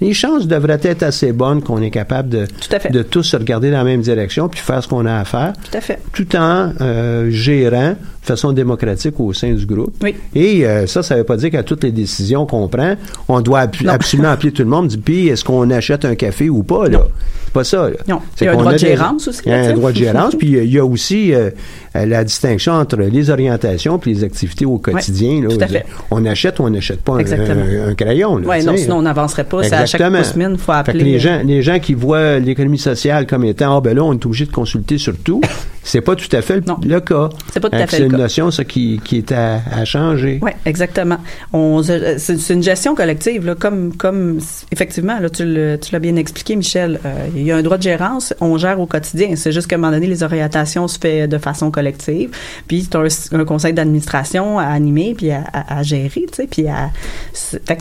Les 0.01 0.13
chances 0.13 0.47
devraient 0.47 0.81
être 0.83 1.03
assez 1.03 1.33
bonnes 1.33 1.63
qu'on 1.63 1.81
est 1.81 1.91
capable 1.91 2.29
de, 2.29 2.47
Tout 2.47 2.93
de 2.93 3.03
tous 3.03 3.23
se 3.23 3.37
regarder 3.37 3.71
dans 3.71 3.79
la 3.79 3.85
même 3.85 4.03
direction 4.03 4.49
puis 4.49 4.61
faire 4.61 4.83
ce 4.83 4.89
qu'on 4.89 5.07
a 5.07 5.17
à 5.17 5.25
faire 5.25 5.53
tout 5.71 5.77
à 5.77 5.81
fait. 5.81 5.99
tout 6.13 6.37
en 6.37 6.71
euh, 6.81 7.31
gérant 7.31 7.91
de 7.93 8.27
façon 8.27 8.53
démocratique 8.53 9.19
au 9.21 9.33
sein 9.33 9.53
du 9.53 9.65
groupe. 9.67 9.95
Oui. 10.03 10.17
Et 10.35 10.67
euh, 10.67 10.87
ça, 10.89 11.03
ça 11.05 11.15
ne 11.15 11.21
veut 11.21 11.25
pas 11.25 11.37
dire 11.37 11.51
qu'à 11.53 11.63
toutes 11.63 11.85
les 11.85 11.93
décisions 11.93 12.45
qu'on 12.45 12.67
prend, 12.67 12.97
on 13.29 13.41
doit 13.41 13.69
absolument 13.87 14.31
appeler 14.31 14.51
tout 14.53 14.63
le 14.63 14.69
monde, 14.69 14.89
dire, 14.89 14.99
puis 15.05 15.29
est-ce 15.29 15.45
qu'on 15.45 15.71
achète 15.71 16.05
un 16.05 16.17
café 16.17 16.51
ou 16.51 16.65
pas, 16.65 16.89
là? 16.89 17.03
C'est 17.45 17.53
pas 17.53 17.63
ça, 17.65 17.89
là. 17.89 17.97
Non. 18.09 18.21
C'est 18.35 18.45
Il 18.45 18.49
y 18.49 18.51
a 18.51 18.53
un 18.53 18.57
droit 18.57 18.73
de 18.73 18.79
gérance 18.79 19.29
aussi, 19.29 19.41
Il 19.47 19.53
y 19.53 19.55
a 19.55 19.59
un 19.61 19.73
droit 19.73 19.93
de 19.93 19.97
gérance, 19.97 20.35
puis 20.35 20.49
il 20.49 20.71
y 20.73 20.79
a 20.79 20.85
aussi 20.85 21.33
euh, 21.33 21.51
euh, 21.95 22.05
la 22.05 22.25
distinction 22.25 22.73
entre 22.73 22.97
les 22.97 23.31
orientations 23.31 23.99
puis 24.01 24.13
les 24.13 24.25
activités 24.25 24.67
au 24.67 24.79
quotidien. 24.79 25.43
là. 25.43 25.49
tout 25.49 25.59
à 25.63 25.69
fait. 25.69 25.87
On 26.11 26.27
achète 26.27 26.59
ou 26.59 26.65
on 26.65 26.71
n'achète 26.71 27.03
pas 27.03 27.15
un, 27.15 27.19
Exactement. 27.19 27.63
un- 27.63 27.91
un 27.91 27.95
crayon. 27.95 28.39
là, 28.39 28.59
tu 28.59 28.67
non, 28.67 28.77
sinon 28.77 28.97
on 28.97 29.03
n'avancerait 29.03 29.45
pas. 29.45 29.63
C'est 29.87 29.97
à 29.97 29.99
chaque 29.99 30.15
Exactement. 30.15 30.33
semaine, 30.33 30.59
faut 30.59 30.73
Fait 30.73 30.85
que 30.85 30.91
appeler. 30.91 31.05
les 31.05 31.19
gens, 31.19 31.41
les 31.45 31.63
gens 31.63 31.79
qui 31.79 31.95
voient 31.95 32.39
l'économie 32.39 32.79
sociale 32.79 33.27
comme 33.27 33.45
étant, 33.45 33.77
ah 33.77 33.81
ben 33.81 33.97
là, 33.97 34.03
on 34.05 34.13
est 34.13 34.27
obligé 34.27 34.47
de 34.47 34.53
consulter 34.53 34.99
sur 34.99 35.17
tout, 35.17 35.41
c'est 35.89 36.01
pas 36.01 36.17
tout 36.17 36.29
à 36.37 36.43
fait 36.43 36.57
le, 36.57 36.63
Non. 36.67 36.79
le 36.85 37.01
cas. 37.01 37.29
C'est 37.53 37.61
pas 37.61 37.71
tout 37.71 37.77
à 37.77 37.79
Hein, 37.79 37.87
fait 37.87 37.97
C'est 37.97 38.01
le 38.01 38.07
une 38.07 38.13
cas. 38.13 38.19
notion, 38.19 38.51
ça, 38.51 38.65
qui, 38.65 39.01
qui 39.05 39.19
est 39.19 39.33
à, 39.33 39.61
à 39.73 39.85
changer. 39.85 40.41
Oui, 40.43 40.51
exactement. 40.65 41.19
On, 41.53 41.83
se- 41.83 42.19
c'est 42.19 42.37
c'est 42.39 42.55
une 42.55 42.63
gestion 42.63 42.95
collective, 42.95 43.47
là, 43.47 43.55
comme, 43.55 43.97
comme 43.97 44.39
effectivement, 44.73 45.19
là, 45.21 45.31
tu 45.31 45.45
tu 45.81 45.93
l'as 45.93 45.99
bien 46.01 46.17
expliqué, 46.17 46.57
Michel. 46.57 46.99
euh, 47.05 47.29
il 47.37 47.43
y 47.45 47.53
a 47.53 47.57
un 47.57 47.63
droit 47.63 47.77
de 47.79 47.83
gérance, 47.83 48.35
on 48.41 48.59
gère 48.59 48.81
au 48.81 48.87
quotidien. 48.87 49.37
C'est 49.37 49.53
juste 49.53 49.69
qu'à 49.69 49.77
un 49.77 49.79
moment 49.79 49.93
donné, 49.93 50.07
les 50.07 50.23
orientations 50.23 50.89
se 50.89 50.99
fait 50.99 51.29
de 51.29 51.39
façon 51.39 51.71
collective. 51.71 52.31
Puis 52.69 52.89
c'est 52.91 52.97
un, 53.35 53.41
un 53.41 53.45
conseil 53.45 53.73
d'administration 53.73 54.59
à 54.59 54.65
animer, 54.65 55.15
puis 55.17 55.31
à, 55.31 55.45
à- 55.53 55.79
à 55.79 55.83
gérer, 55.83 56.27
tu 56.29 56.35
sais, 56.35 56.47
puis 56.47 56.67
à. 56.69 56.91
c'est- 57.33 57.67
fait 57.67 57.79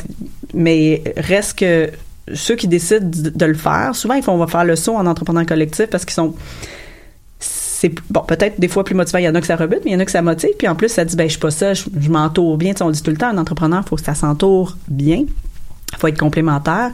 mais 0.53 1.01
reste 1.17 1.59
que 1.59 1.89
ceux 2.33 2.55
qui 2.55 2.67
décident 2.67 3.05
de, 3.05 3.29
de 3.29 3.45
le 3.45 3.53
faire, 3.55 3.95
souvent 3.95 4.13
ils 4.15 4.23
font 4.23 4.31
on 4.33 4.37
va 4.37 4.47
faire 4.47 4.63
le 4.65 4.75
saut 4.75 4.95
en 4.95 5.05
entrepreneur 5.05 5.45
collectif 5.45 5.87
parce 5.87 6.05
qu'ils 6.05 6.13
sont 6.13 6.33
c'est 7.77 7.93
bon 8.09 8.21
peut-être 8.21 8.59
des 8.59 8.67
fois 8.67 8.83
plus 8.83 8.95
motivant 8.95 9.19
il 9.19 9.25
y 9.25 9.29
en 9.29 9.35
a 9.35 9.41
que 9.41 9.47
ça 9.47 9.57
rebute 9.57 9.81
mais 9.83 9.91
il 9.91 9.93
y 9.93 9.97
en 9.97 9.99
a 9.99 10.05
que 10.05 10.11
ça 10.11 10.21
motive 10.21 10.51
puis 10.57 10.67
en 10.67 10.75
plus 10.75 10.89
ça 10.89 11.03
dit 11.03 11.15
ben 11.15 11.25
je 11.25 11.31
suis 11.31 11.39
pas 11.39 11.51
ça 11.51 11.73
je, 11.73 12.09
m'entoure 12.09 12.57
bien 12.57 12.71
Tu 12.71 12.77
sais, 12.77 12.83
on 12.83 12.91
dit 12.91 13.03
tout 13.03 13.11
le 13.11 13.17
temps 13.17 13.27
un 13.27 13.37
entrepreneur 13.37 13.83
faut 13.85 13.97
que 13.97 14.03
ça 14.03 14.15
s'entoure 14.15 14.77
bien 14.87 15.25
faut 15.97 16.07
être 16.07 16.19
complémentaire. 16.19 16.91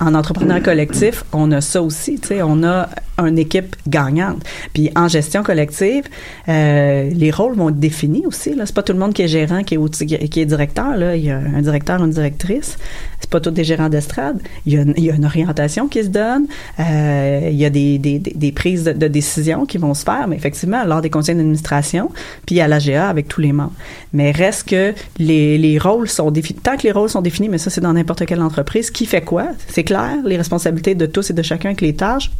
En 0.00 0.14
entrepreneur 0.14 0.62
collectif, 0.62 1.24
on 1.32 1.50
a 1.50 1.60
ça 1.60 1.82
aussi, 1.82 2.20
tu 2.20 2.28
sais, 2.28 2.42
on 2.42 2.62
a 2.62 2.88
une 3.26 3.38
équipe 3.38 3.76
gagnante. 3.88 4.42
Puis 4.72 4.90
en 4.96 5.08
gestion 5.08 5.42
collective, 5.42 6.04
euh, 6.48 7.10
les 7.12 7.30
rôles 7.30 7.54
vont 7.56 7.70
être 7.70 7.78
définis 7.80 8.24
aussi. 8.26 8.54
Là, 8.54 8.64
c'est 8.66 8.74
pas 8.74 8.82
tout 8.82 8.92
le 8.92 8.98
monde 8.98 9.12
qui 9.14 9.22
est 9.22 9.28
gérant, 9.28 9.62
qui 9.64 9.74
est 9.74 10.28
qui 10.28 10.40
est 10.40 10.46
directeur. 10.46 10.96
Là, 10.96 11.16
il 11.16 11.24
y 11.24 11.30
a 11.30 11.38
un 11.38 11.60
directeur, 11.62 12.02
une 12.02 12.10
directrice. 12.10 12.76
C'est 13.20 13.30
pas 13.30 13.40
tous 13.40 13.50
des 13.50 13.64
gérants 13.64 13.88
d'estrade. 13.88 14.40
Il 14.66 14.74
y 14.74 14.78
a, 14.78 14.82
une- 14.82 14.94
il 14.96 15.04
y 15.04 15.10
a 15.10 15.14
une 15.14 15.24
orientation 15.24 15.88
qui 15.88 16.02
se 16.04 16.08
donne. 16.08 16.46
Euh, 16.78 17.48
il 17.50 17.56
y 17.56 17.64
a 17.64 17.70
des, 17.70 17.98
des, 17.98 18.18
des- 18.18 18.32
des 18.34 18.52
prises 18.52 18.84
de, 18.84 18.92
de 18.92 19.08
décision 19.08 19.66
qui 19.66 19.78
vont 19.78 19.94
se 19.94 20.04
faire, 20.04 20.28
mais 20.28 20.36
effectivement 20.36 20.84
lors 20.84 21.02
des 21.02 21.10
conseils 21.10 21.34
d'administration, 21.34 22.10
puis 22.46 22.60
à 22.60 22.68
l'AGA 22.68 23.08
avec 23.08 23.26
tous 23.28 23.40
les 23.40 23.52
membres. 23.52 23.72
Mais 24.12 24.30
reste 24.30 24.68
que 24.68 24.94
les, 25.18 25.58
les 25.58 25.78
rôles 25.78 26.08
sont 26.08 26.30
définis. 26.30 26.60
Tant 26.62 26.76
que 26.76 26.82
les 26.84 26.92
rôles 26.92 27.08
sont 27.10 27.22
définis, 27.22 27.48
mais 27.48 27.58
ça 27.58 27.70
c'est 27.70 27.80
dans 27.80 27.92
n'importe 27.92 28.24
quelle 28.26 28.40
entreprise, 28.42 28.90
qui 28.90 29.06
fait 29.06 29.22
quoi? 29.22 29.48
C'est 29.68 29.84
clair. 29.84 30.16
Les 30.24 30.36
responsabilités 30.36 30.94
de 30.94 31.06
tous 31.06 31.30
et 31.30 31.34
de 31.34 31.42
chacun 31.42 31.70
avec 31.70 31.80
les 31.80 31.94
tâches. 31.94 32.30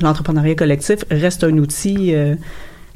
L'entrepreneuriat 0.00 0.54
collectif 0.54 1.00
reste 1.10 1.44
un 1.44 1.56
outil. 1.58 2.14
euh, 2.14 2.34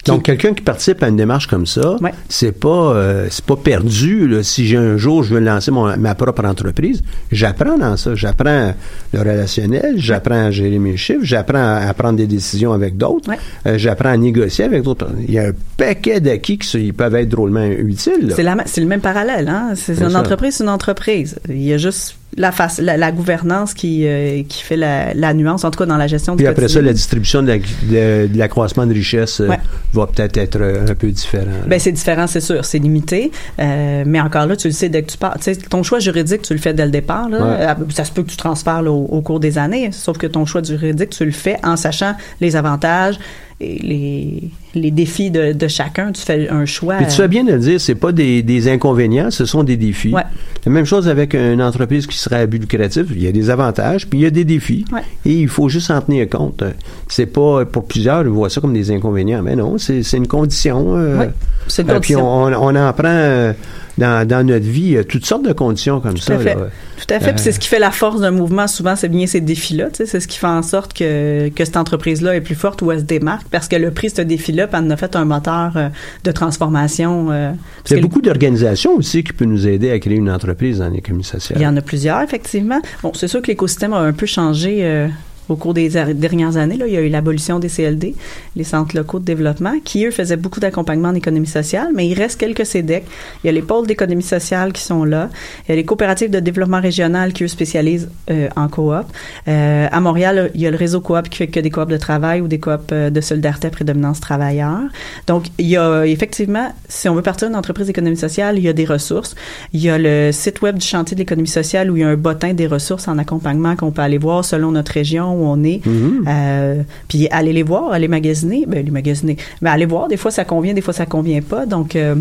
qui- 0.03 0.11
Donc, 0.11 0.23
quelqu'un 0.23 0.55
qui 0.55 0.63
participe 0.63 1.03
à 1.03 1.09
une 1.09 1.17
démarche 1.17 1.47
comme 1.47 1.67
ça, 1.67 1.97
Ouais. 2.01 2.13
c'est 2.31 2.59
pas 2.59 2.95
euh, 2.95 3.27
c'est 3.31 3.45
pas 3.45 3.57
perdu. 3.57 4.27
là. 4.29 4.43
Si 4.43 4.67
j'ai 4.67 4.79
un 4.79 4.97
jour, 4.97 5.23
je 5.23 5.35
veux 5.35 5.41
lancer 5.41 5.71
mon- 5.71 5.95
ma 5.99 6.15
propre 6.15 6.43
entreprise, 6.47 7.03
j'apprends 7.31 7.77
dans 7.77 7.99
ça. 7.99 8.15
J'apprends 8.15 8.73
le 9.13 9.19
relationnel, 9.19 9.97
j'apprends 9.99 10.47
à 10.47 10.51
gérer 10.51 10.79
mes 10.79 10.97
chiffres, 10.97 11.21
j'apprends 11.25 11.77
à, 11.87 11.93
prendre 11.93 12.17
des 12.17 12.27
décisions 12.27 12.73
avec 12.73 12.97
d'autres, 12.97 13.29
Ouais. 13.29 13.37
euh, 13.67 13.77
j'apprends 13.77 14.09
à 14.09 14.17
négocier 14.17 14.65
avec 14.65 14.85
d'autres. 14.85 15.09
Il 15.29 15.35
y 15.35 15.39
a 15.39 15.49
un 15.49 15.53
paquet 15.77 16.19
d'acquis 16.21 16.57
qui 16.57 16.93
peuvent 16.95 17.15
être 17.17 17.29
drôlement 17.29 17.67
utiles. 17.67 18.33
C'est 18.35 18.43
la 18.43 18.55
ma- 18.55 18.65
c'est 18.67 18.81
le 18.81 18.87
même 18.87 19.03
parallèle, 19.03 19.49
hein. 19.49 19.73
C'est 19.75 19.95
C'est 19.97 20.05
une 20.05 20.11
ça. 20.13 20.21
entreprise, 20.21 20.55
c'est 20.55 20.65
une 20.65 20.71
entreprise. 20.71 21.39
Il 21.51 21.61
y 21.63 21.75
a 21.75 21.77
juste 21.77 22.17
la 22.37 22.53
face, 22.53 22.79
la, 22.79 22.97
la 22.97 23.11
gouvernance 23.13 23.75
qui 23.75 24.07
euh, 24.07 24.43
qui 24.49 24.63
fait 24.63 24.77
la, 24.77 25.13
la 25.15 25.35
nuance, 25.35 25.65
en 25.65 25.71
tout 25.71 25.79
cas 25.79 25.87
dans 25.87 25.97
la 25.97 26.07
gestion 26.07 26.37
Puis 26.37 26.45
du 26.45 26.49
après 26.51 26.69
ça, 26.69 26.81
la 26.81 26.93
distribution 26.93 27.43
de 27.43 27.49
la- 27.49 27.59
de- 27.59 28.27
de 28.33 28.39
l'accroissement 28.39 28.87
de 28.87 28.93
richesse 28.95 29.41
euh, 29.41 29.49
Ouais. 29.49 29.59
va 29.93 30.07
peut-être 30.07 30.37
être 30.37 30.59
euh, 30.61 30.87
un 30.89 30.95
peu 30.95 31.09
différent. 31.11 31.45
là. 31.47 31.67
Ben 31.67 31.79
c'est 31.81 31.93
différent, 31.93 32.27
c'est 32.29 32.41
sûr, 32.41 32.65
c'est 32.65 32.79
limité, 32.79 33.33
euh, 33.59 34.05
mais 34.07 34.21
encore 34.21 34.47
là, 34.47 34.57
tu 34.57 34.69
le 34.69 34.73
sais 34.75 34.89
dès 34.89 35.03
que 35.03 35.11
tu 35.11 35.19
pars. 35.19 35.35
Tu 35.39 35.43
sais, 35.53 35.57
ton 35.57 35.83
choix 35.83 35.99
juridique, 35.99 36.43
tu 36.43 36.53
le 36.55 36.61
fais 36.61 36.73
dès 36.73 36.85
le 36.85 36.93
départ. 36.93 37.29
Là. 37.29 37.39
Ouais. 37.39 37.67
Euh, 37.69 37.75
Ça 37.93 38.05
se 38.05 38.13
peut 38.13 38.23
que 38.23 38.31
tu 38.31 38.37
transfères 38.37 38.83
là, 38.83 38.91
au, 38.93 39.07
au 39.07 39.21
cours 39.23 39.41
des 39.41 39.59
années, 39.59 39.91
sauf 39.93 40.17
que 40.17 40.27
ton 40.29 40.47
choix 40.47 40.63
juridique, 40.63 41.11
tu 41.11 41.25
le 41.25 41.31
fais 41.33 41.57
en 41.65 41.77
sachant 41.77 42.15
les 42.41 42.55
avantages 42.55 43.17
et 43.17 43.50
les, 43.61 44.43
les 44.75 44.91
défis 44.91 45.31
de, 45.31 45.53
de 45.53 45.69
chacun. 45.69 46.13
Tu 46.13 46.23
fais 46.23 46.49
un 46.49 46.65
choix. 46.65 46.97
Puis 46.97 47.07
tu 47.07 47.17
fais 47.17 47.29
bien 47.29 47.45
de 47.45 47.53
le 47.53 47.59
dire, 47.59 47.81
c'est 47.81 47.95
pas 47.95 48.13
des, 48.13 48.43
des 48.43 48.69
inconvénients, 48.69 49.31
ce 49.31 49.45
sont 49.45 49.63
des 49.63 49.77
défis. 49.77 50.13
Ouais. 50.13 50.23
La 50.65 50.73
même 50.73 50.85
chose 50.87 51.09
avec 51.09 51.35
une 51.35 51.63
entreprise 51.63 52.07
qui 52.07 52.17
serait 52.17 52.41
à 52.41 52.47
but 52.47 52.59
lucratif, 52.59 53.07
il 53.11 53.23
y 53.23 53.27
a 53.27 53.33
des 53.33 53.51
avantages, 53.51 54.07
puis 54.09 54.19
il 54.21 54.23
y 54.23 54.27
a 54.27 54.31
des 54.31 54.45
défis. 54.45 54.85
Ouais. 54.93 55.01
Et 55.25 55.35
il 55.41 55.49
faut 55.49 55.69
juste 55.69 55.91
en 55.91 56.01
tenir 56.01 56.29
compte. 56.29 56.63
C'est 57.09 57.27
pas 57.27 57.65
pour 57.65 57.87
plusieurs, 57.87 58.23
ils 58.23 58.29
voient 58.29 58.51
ça 58.51 58.61
comme 58.61 58.75
des 58.75 58.91
inconvénients, 58.91 59.43
mais 59.43 59.57
non, 59.57 59.77
c'est 59.79 60.03
une 60.15 60.27
condition. 60.29 60.97
euh, 60.97 61.27
c'est 61.67 61.83
une 61.83 61.91
euh, 61.91 62.01
Puis 62.01 62.15
condition. 62.15 62.27
on, 62.27 62.53
on 62.53 62.77
en 62.77 62.93
prend 62.93 63.05
euh, 63.07 63.53
dans, 63.99 64.27
dans 64.27 64.47
notre 64.47 64.65
vie 64.67 64.97
toutes 65.09 65.27
sortes 65.27 65.45
de 65.45 65.53
conditions 65.53 66.01
comme 66.01 66.15
Tout 66.15 66.23
ça. 66.23 66.35
à 66.35 66.39
fait. 66.39 66.55
là. 66.55 66.69
Tout 66.97 67.15
à 67.15 67.21
fait. 67.21 67.31
Euh, 67.31 67.33
Puis 67.33 67.43
c'est 67.43 67.53
ce 67.53 67.59
qui 67.59 67.69
fait 67.69 67.79
la 67.79 67.91
force 67.91 68.21
d'un 68.21 68.31
mouvement. 68.31 68.67
Souvent, 68.69 68.95
c'est 68.97 69.09
bien 69.09 69.27
ces 69.27 69.41
défis-là. 69.41 69.89
C'est 69.93 70.21
ce 70.21 70.27
qui 70.29 70.39
fait 70.39 70.47
en 70.47 70.63
sorte 70.63 70.93
que, 70.93 71.49
que 71.49 71.65
cette 71.65 71.77
entreprise-là 71.77 72.37
est 72.37 72.41
plus 72.41 72.55
forte 72.55 72.83
ou 72.83 72.93
elle 72.93 73.01
se 73.01 73.05
démarque 73.05 73.47
parce 73.51 73.69
qu'elle 73.69 73.85
a 73.85 73.91
pris 73.91 74.11
ce 74.11 74.23
défi-là 74.23 74.67
puis 74.67 74.77
elle 74.79 74.87
en 74.87 74.91
a 74.91 74.97
fait 74.97 75.17
un 75.17 75.25
moteur 75.25 75.73
euh, 75.77 75.89
de 76.25 76.31
transformation. 76.33 77.29
euh, 77.31 77.53
Il 77.91 77.97
y 77.97 77.99
a 77.99 78.03
beaucoup 78.03 78.21
d'organisations 78.21 78.95
aussi 78.97 79.25
qui 79.25 79.33
peuvent 79.33 79.49
nous 79.49 79.67
aider 79.67 79.91
à 79.91 79.99
créer 79.99 80.17
une 80.17 80.31
entreprise 80.31 80.79
dans 80.79 80.89
l'économie 80.89 81.25
sociale. 81.25 81.59
Il 81.59 81.63
y 81.63 81.67
en 81.67 81.77
a 81.77 81.81
plusieurs, 81.81 82.21
effectivement. 82.23 82.81
Bon, 83.03 83.13
c'est 83.15 83.29
sûr 83.29 83.41
que 83.43 83.47
l'écosystème 83.49 83.93
a 83.93 83.99
un 84.01 84.13
peu 84.13 84.27
changé 84.27 84.81
euh, 84.83 85.09
au 85.51 85.57
cours 85.57 85.75
des 85.75 85.89
dernières 85.89 86.57
années. 86.57 86.77
Là. 86.77 86.87
Il 86.87 86.93
y 86.93 86.97
a 86.97 87.01
eu 87.01 87.09
l'abolition 87.09 87.59
des 87.59 87.69
CLD, 87.69 88.15
les 88.57 88.65
centres 88.65 88.97
locaux 88.97 89.19
de 89.19 89.25
développement, 89.25 89.75
qui, 89.85 90.07
eux, 90.07 90.11
faisaient 90.11 90.37
beaucoup 90.37 90.61
d'accompagnement 90.61 91.09
en 91.09 91.15
économie 91.15 91.47
sociale, 91.47 91.89
mais 91.95 92.09
il 92.09 92.15
reste 92.15 92.39
quelques 92.39 92.67
CEDEC. 92.67 93.05
Il 93.43 93.47
y 93.47 93.51
a 93.51 93.53
les 93.53 93.63
pôles 93.63 93.87
d'économie 93.87 94.23
sociale 94.23 94.73
qui 94.73 94.83
sont 94.83 95.05
là. 95.05 95.29
Il 95.67 95.71
y 95.71 95.73
a 95.73 95.77
les 95.77 95.85
coopératives 95.85 96.31
de 96.31 96.41
développement 96.41 96.81
régional 96.81 97.33
qui, 97.33 97.45
eux, 97.45 97.49
spécialisent 97.49 98.09
euh, 98.31 98.49
en 98.57 98.69
coop. 98.69 99.07
Euh, 99.49 99.89
à 99.91 100.01
Montréal, 100.01 100.51
il 100.55 100.61
y 100.61 100.67
a 100.67 100.71
le 100.71 100.77
réseau 100.77 101.01
coop 101.01 101.29
qui 101.29 101.39
fait 101.39 101.47
que 101.49 101.61
des 101.61 101.71
coops 101.71 101.91
de 101.91 101.97
travail 101.97 102.41
ou 102.41 102.49
des 102.49 102.59
coops 102.59 102.85
euh, 102.93 103.11
de 103.11 103.21
solidarité 103.21 103.69
à 103.69 103.71
prédominance 103.71 104.21
travailleur. 104.21 104.81
Donc, 105.27 105.47
il 105.59 105.67
y 105.67 105.77
a 105.77 106.05
effectivement, 106.05 106.73
si 106.89 107.09
on 107.09 107.15
veut 107.15 107.23
partir 107.23 107.49
d'une 107.49 107.57
entreprise 107.57 107.87
d'économie 107.87 108.17
sociale, 108.17 108.59
il 108.59 108.65
y 108.65 108.69
a 108.69 108.73
des 108.73 108.85
ressources. 108.85 109.35
Il 109.73 109.81
y 109.81 109.91
a 109.91 109.99
le 109.99 110.31
site 110.33 110.63
web 110.63 110.79
du 110.79 110.87
chantier 110.87 111.15
de 111.15 111.21
l'économie 111.21 111.49
sociale 111.49 111.91
où 111.91 111.97
il 111.97 112.01
y 112.01 112.05
a 112.05 112.09
un 112.09 112.17
bottin 112.17 112.55
des 112.55 112.67
ressources 112.67 113.09
en 113.09 113.19
accompagnement 113.19 113.77
qu'on 113.77 113.91
peut 113.91 114.03
aller 114.03 114.19
voir 114.19 114.45
selon 114.45 114.73
notre 114.73 114.93
région 114.93 115.40
où 115.41 115.45
on 115.47 115.65
est. 115.65 115.85
Mhm. 115.87 116.25
Euh, 116.29 116.83
puis 117.09 117.29
aller 117.31 117.53
les 117.53 117.63
voir, 117.63 117.93
aller 117.93 118.09
magasiner, 118.09 118.65
ben 118.67 118.85
les 118.85 118.91
magasiner. 118.91 119.37
Mais 119.63 119.71
aller 119.71 119.87
voir, 119.87 120.09
des 120.09 120.17
fois 120.17 120.31
ça 120.31 120.45
convient, 120.45 120.75
des 120.75 120.81
fois 120.83 120.95
ça 120.95 121.07
convient 121.07 121.41
pas. 121.43 121.67
Donc 121.67 121.97
euh, 121.97 122.15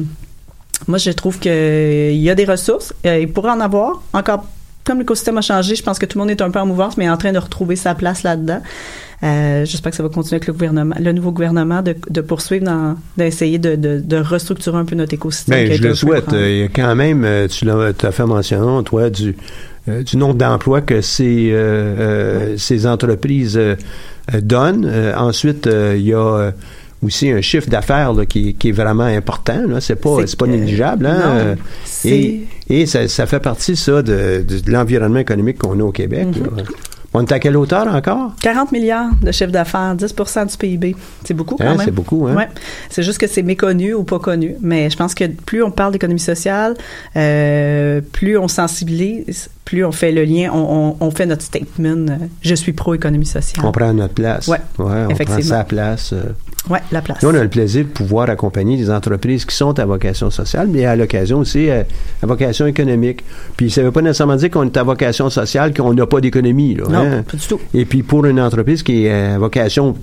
moi 0.87 0.97
je 0.97 1.11
trouve 1.11 1.39
que 1.39 1.49
euh, 1.49 2.11
il 2.11 2.21
y 2.21 2.29
a 2.29 2.35
des 2.35 2.45
ressources, 2.45 2.93
il 3.03 3.27
pourrait 3.31 3.51
en 3.51 3.59
avoir 3.59 4.01
encore 4.13 4.45
comme 4.85 4.99
l'écosystème 4.99 5.37
a 5.37 5.41
changé, 5.41 5.75
je 5.75 5.83
pense 5.83 5.99
que 5.99 6.07
tout 6.07 6.17
le 6.17 6.23
monde 6.23 6.31
est 6.31 6.41
un 6.41 6.49
peu 6.49 6.57
en 6.59 6.65
mouvance, 6.65 6.97
mais 6.97 7.07
en 7.07 7.17
train 7.17 7.31
de 7.31 7.37
retrouver 7.37 7.75
sa 7.75 7.93
place 7.93 8.23
là-dedans. 8.23 8.59
Euh, 9.21 9.63
J'espère 9.65 9.91
que 9.91 9.97
ça 9.97 10.01
va 10.01 10.09
continuer 10.09 10.37
avec 10.37 10.47
le 10.47 10.53
gouvernement, 10.53 10.95
le 10.99 11.11
nouveau 11.11 11.31
gouvernement, 11.31 11.83
de, 11.83 11.95
de 12.09 12.21
poursuivre, 12.21 12.65
dans- 12.65 12.95
d'essayer 13.15 13.59
de, 13.59 13.75
de, 13.75 13.99
de 13.99 14.15
restructurer 14.17 14.77
un 14.77 14.85
peu 14.85 14.95
notre 14.95 15.13
écosystème. 15.13 15.69
A 15.71 15.75
je 15.75 15.83
le 15.83 15.93
souhaite. 15.93 16.25
Il 16.31 16.57
y 16.57 16.63
a 16.63 16.69
quand 16.69 16.95
même, 16.95 17.27
tu 17.49 17.65
l'as 17.65 17.91
as 18.01 18.11
fait 18.11 18.25
mention, 18.25 18.81
toi, 18.81 19.11
du, 19.11 19.35
euh, 19.89 20.03
du 20.03 20.17
nombre 20.17 20.35
d'emplois 20.35 20.81
que 20.81 21.01
ces, 21.01 21.49
euh, 21.51 21.55
euh, 21.99 22.57
ces 22.57 22.85
entreprises 22.85 23.57
euh, 23.57 23.75
donnent. 24.41 24.85
Euh, 24.85 25.15
ensuite, 25.15 25.67
euh, 25.67 25.95
il 25.97 26.05
y 26.05 26.13
a 26.13 26.17
euh, 26.19 26.51
aussi 27.03 27.29
un 27.29 27.41
chiffre 27.41 27.69
d'affaires 27.69 28.13
qui, 28.27 28.53
qui 28.55 28.69
est 28.69 28.73
vraiment 28.73 29.03
important. 29.03 29.61
Là. 29.67 29.81
C'est 29.81 29.95
pas, 29.95 30.17
pas 30.37 30.47
négligeable. 30.47 31.05
Hein? 31.05 31.55
non, 31.55 31.55
et 32.05 32.41
et 32.69 32.85
ça, 32.85 33.07
ça 33.07 33.25
fait 33.25 33.39
partie, 33.39 33.75
ça, 33.75 34.03
de, 34.03 34.45
de, 34.47 34.71
l'environnement 34.71 35.19
économique 35.19 35.57
qu'on 35.57 35.79
a 35.79 35.83
au 35.83 35.91
Québec. 35.91 36.27
Mm-hmm. 36.27 36.57
là. 36.57 36.63
On 37.13 37.21
est 37.25 37.31
à 37.31 37.39
quelle 37.39 37.57
hauteur 37.57 37.87
encore? 37.93 38.33
40 38.41 38.71
milliards 38.71 39.09
de 39.23 39.31
chiffre 39.31 39.51
d'affaires, 39.51 39.95
10% 39.95 40.51
du 40.51 40.57
PIB. 40.57 40.95
C'est 41.23 41.33
beaucoup 41.33 41.55
quand 41.55 41.65
Hein, 41.65 41.75
même. 41.75 41.85
c'est 41.85 41.91
beaucoup, 41.91 42.27
hein? 42.27 42.35
Ouais. 42.35 42.47
C'est 42.91 43.01
juste 43.01 43.17
que 43.17 43.25
c'est 43.27 43.41
méconnu 43.41 43.95
ou 43.95 44.03
pas 44.03 44.19
connu. 44.19 44.55
Mais 44.61 44.89
je 44.91 44.95
pense 44.95 45.15
que 45.15 45.25
plus 45.25 45.63
on 45.63 45.71
parle 45.71 45.93
d'économie 45.93 46.19
sociale, 46.19 46.75
euh, 47.15 48.01
plus 48.11 48.37
on 48.37 48.47
sensibilise, 48.47 49.49
plus 49.65 49.83
on 49.85 49.91
fait 49.91 50.11
le 50.11 50.23
lien, 50.23 50.51
on, 50.53 50.95
on, 51.01 51.05
on 51.07 51.11
fait 51.11 51.25
notre 51.25 51.41
statement. 51.43 52.09
euh, 52.11 52.17
je 52.41 52.55
suis 52.55 52.73
pro-économie 52.73 53.25
sociale. 53.25 53.65
On 53.65 53.71
prend 53.71 53.91
notre 53.93 54.13
place. 54.13 54.47
Ouais, 54.47 54.59
on 54.77 54.85
prend 55.15 55.41
sa 55.41 55.63
place. 55.63 56.13
euh. 56.13 56.23
Ouais, 56.69 56.79
la 56.91 57.01
place. 57.01 57.21
Nous, 57.23 57.29
on 57.29 57.35
a 57.35 57.41
le 57.41 57.49
plaisir 57.49 57.83
de 57.83 57.89
pouvoir 57.89 58.29
accompagner 58.29 58.77
des 58.77 58.91
entreprises 58.91 59.45
qui 59.45 59.55
sont 59.55 59.77
à 59.79 59.85
vocation 59.85 60.29
sociale, 60.29 60.67
mais 60.71 60.85
à 60.85 60.95
l'occasion 60.95 61.39
aussi 61.39 61.69
à, 61.69 61.85
à 62.21 62.25
vocation 62.25 62.67
économique. 62.67 63.23
Puis 63.57 63.71
ça 63.71 63.81
ne 63.81 63.87
veut 63.87 63.91
pas 63.91 64.01
nécessairement 64.01 64.35
dire 64.35 64.51
qu'on 64.51 64.65
est 64.65 64.77
à 64.77 64.83
vocation 64.83 65.29
sociale, 65.29 65.73
qu'on 65.73 65.93
n'a 65.93 66.05
pas 66.05 66.21
d'économie. 66.21 66.75
là, 66.75 66.83
non, 66.89 66.99
hein. 66.99 67.23
pas 67.29 67.37
du 67.37 67.47
tout. 67.47 67.59
Et 67.73 67.85
puis 67.85 68.03
pour 68.03 68.25
une 68.25 68.39
entreprise 68.39 68.83
qui 68.83 69.05
est 69.05 69.11
à 69.11 69.39
vocation 69.39 69.95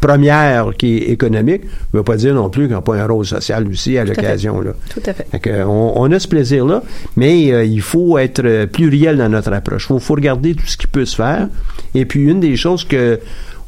première, 0.00 0.70
qui 0.78 0.98
est 0.98 1.10
économique, 1.10 1.62
ne 1.92 1.98
veut 1.98 2.04
pas 2.04 2.16
dire 2.16 2.34
non 2.34 2.50
plus 2.50 2.68
qu'on 2.68 2.74
n'a 2.74 2.80
pas 2.82 2.96
un 2.96 3.06
rôle 3.06 3.26
social 3.26 3.66
aussi 3.68 3.98
à 3.98 4.04
l'occasion. 4.04 4.62
Tout 4.90 5.02
à 5.06 5.12
fait. 5.12 5.26
Que 5.40 5.64
on, 5.64 6.00
on 6.00 6.12
a 6.12 6.18
ce 6.18 6.28
plaisir-là, 6.28 6.82
mais 7.16 7.52
euh, 7.52 7.64
il 7.64 7.80
faut 7.80 8.18
être 8.18 8.44
euh, 8.44 8.66
pluriel 8.66 9.16
dans 9.16 9.28
notre 9.28 9.52
approche. 9.52 9.84
Il 9.84 9.88
faut, 9.88 9.98
faut 9.98 10.14
regarder 10.14 10.54
tout 10.54 10.66
ce 10.66 10.76
qui 10.76 10.86
peut 10.86 11.04
se 11.04 11.16
faire. 11.16 11.48
Et 11.94 12.04
puis, 12.04 12.22
une 12.22 12.40
des 12.40 12.56
choses 12.56 12.84
que 12.84 13.18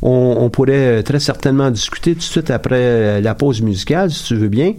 on, 0.03 0.37
on 0.39 0.51
pourrait 0.51 0.99
euh, 0.99 1.03
très 1.03 1.21
certainement 1.21 1.71
discuter 1.71 2.13
tout 2.13 2.19
de 2.19 2.23
suite 2.23 2.51
après 2.51 2.77
euh, 2.79 3.21
la 3.21 3.35
pause 3.35 3.63
musicale, 3.63 4.11
si 4.11 4.25
tu 4.25 4.37
veux 4.37 4.49
bien, 4.49 4.75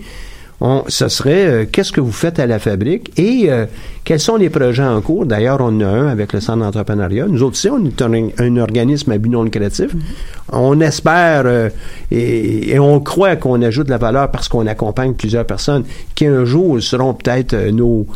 on, 0.59 0.83
ce 0.87 1.07
serait 1.07 1.45
euh, 1.45 1.65
qu'est-ce 1.71 1.91
que 1.91 2.01
vous 2.01 2.11
faites 2.11 2.39
à 2.39 2.47
la 2.47 2.57
fabrique 2.57 3.11
et 3.19 3.45
euh, 3.49 3.65
quels 4.03 4.19
sont 4.19 4.37
les 4.37 4.49
projets 4.49 4.83
en 4.83 5.01
cours? 5.01 5.25
D'ailleurs, 5.25 5.59
on 5.61 5.65
en 5.65 5.81
a 5.81 5.85
un 5.85 6.07
avec 6.07 6.33
le 6.33 6.39
Centre 6.39 6.59
d'entrepreneuriat. 6.63 7.27
Nous 7.27 7.43
autres 7.43 7.53
aussi, 7.53 7.69
on 7.69 7.85
est 7.85 8.01
un, 8.01 8.57
organisme 8.57 9.11
à 9.11 9.17
but 9.19 9.29
non 9.29 9.43
lucratif. 9.43 9.93
Mm-hmm. 9.93 10.53
On 10.53 10.81
espère 10.81 11.43
euh, 11.45 11.69
et, 12.09 12.79
on 12.79 12.99
croit 13.01 13.35
qu'on 13.35 13.61
ajoute 13.61 13.85
de 13.85 13.91
la 13.91 13.99
valeur 13.99 14.31
parce 14.31 14.47
qu'on 14.47 14.65
accompagne 14.65 15.13
plusieurs 15.13 15.45
personnes 15.45 15.83
qui 16.15 16.25
un 16.25 16.45
jour 16.45 16.81
seront 16.81 17.13
peut-être 17.13 17.55
nos 17.71 18.07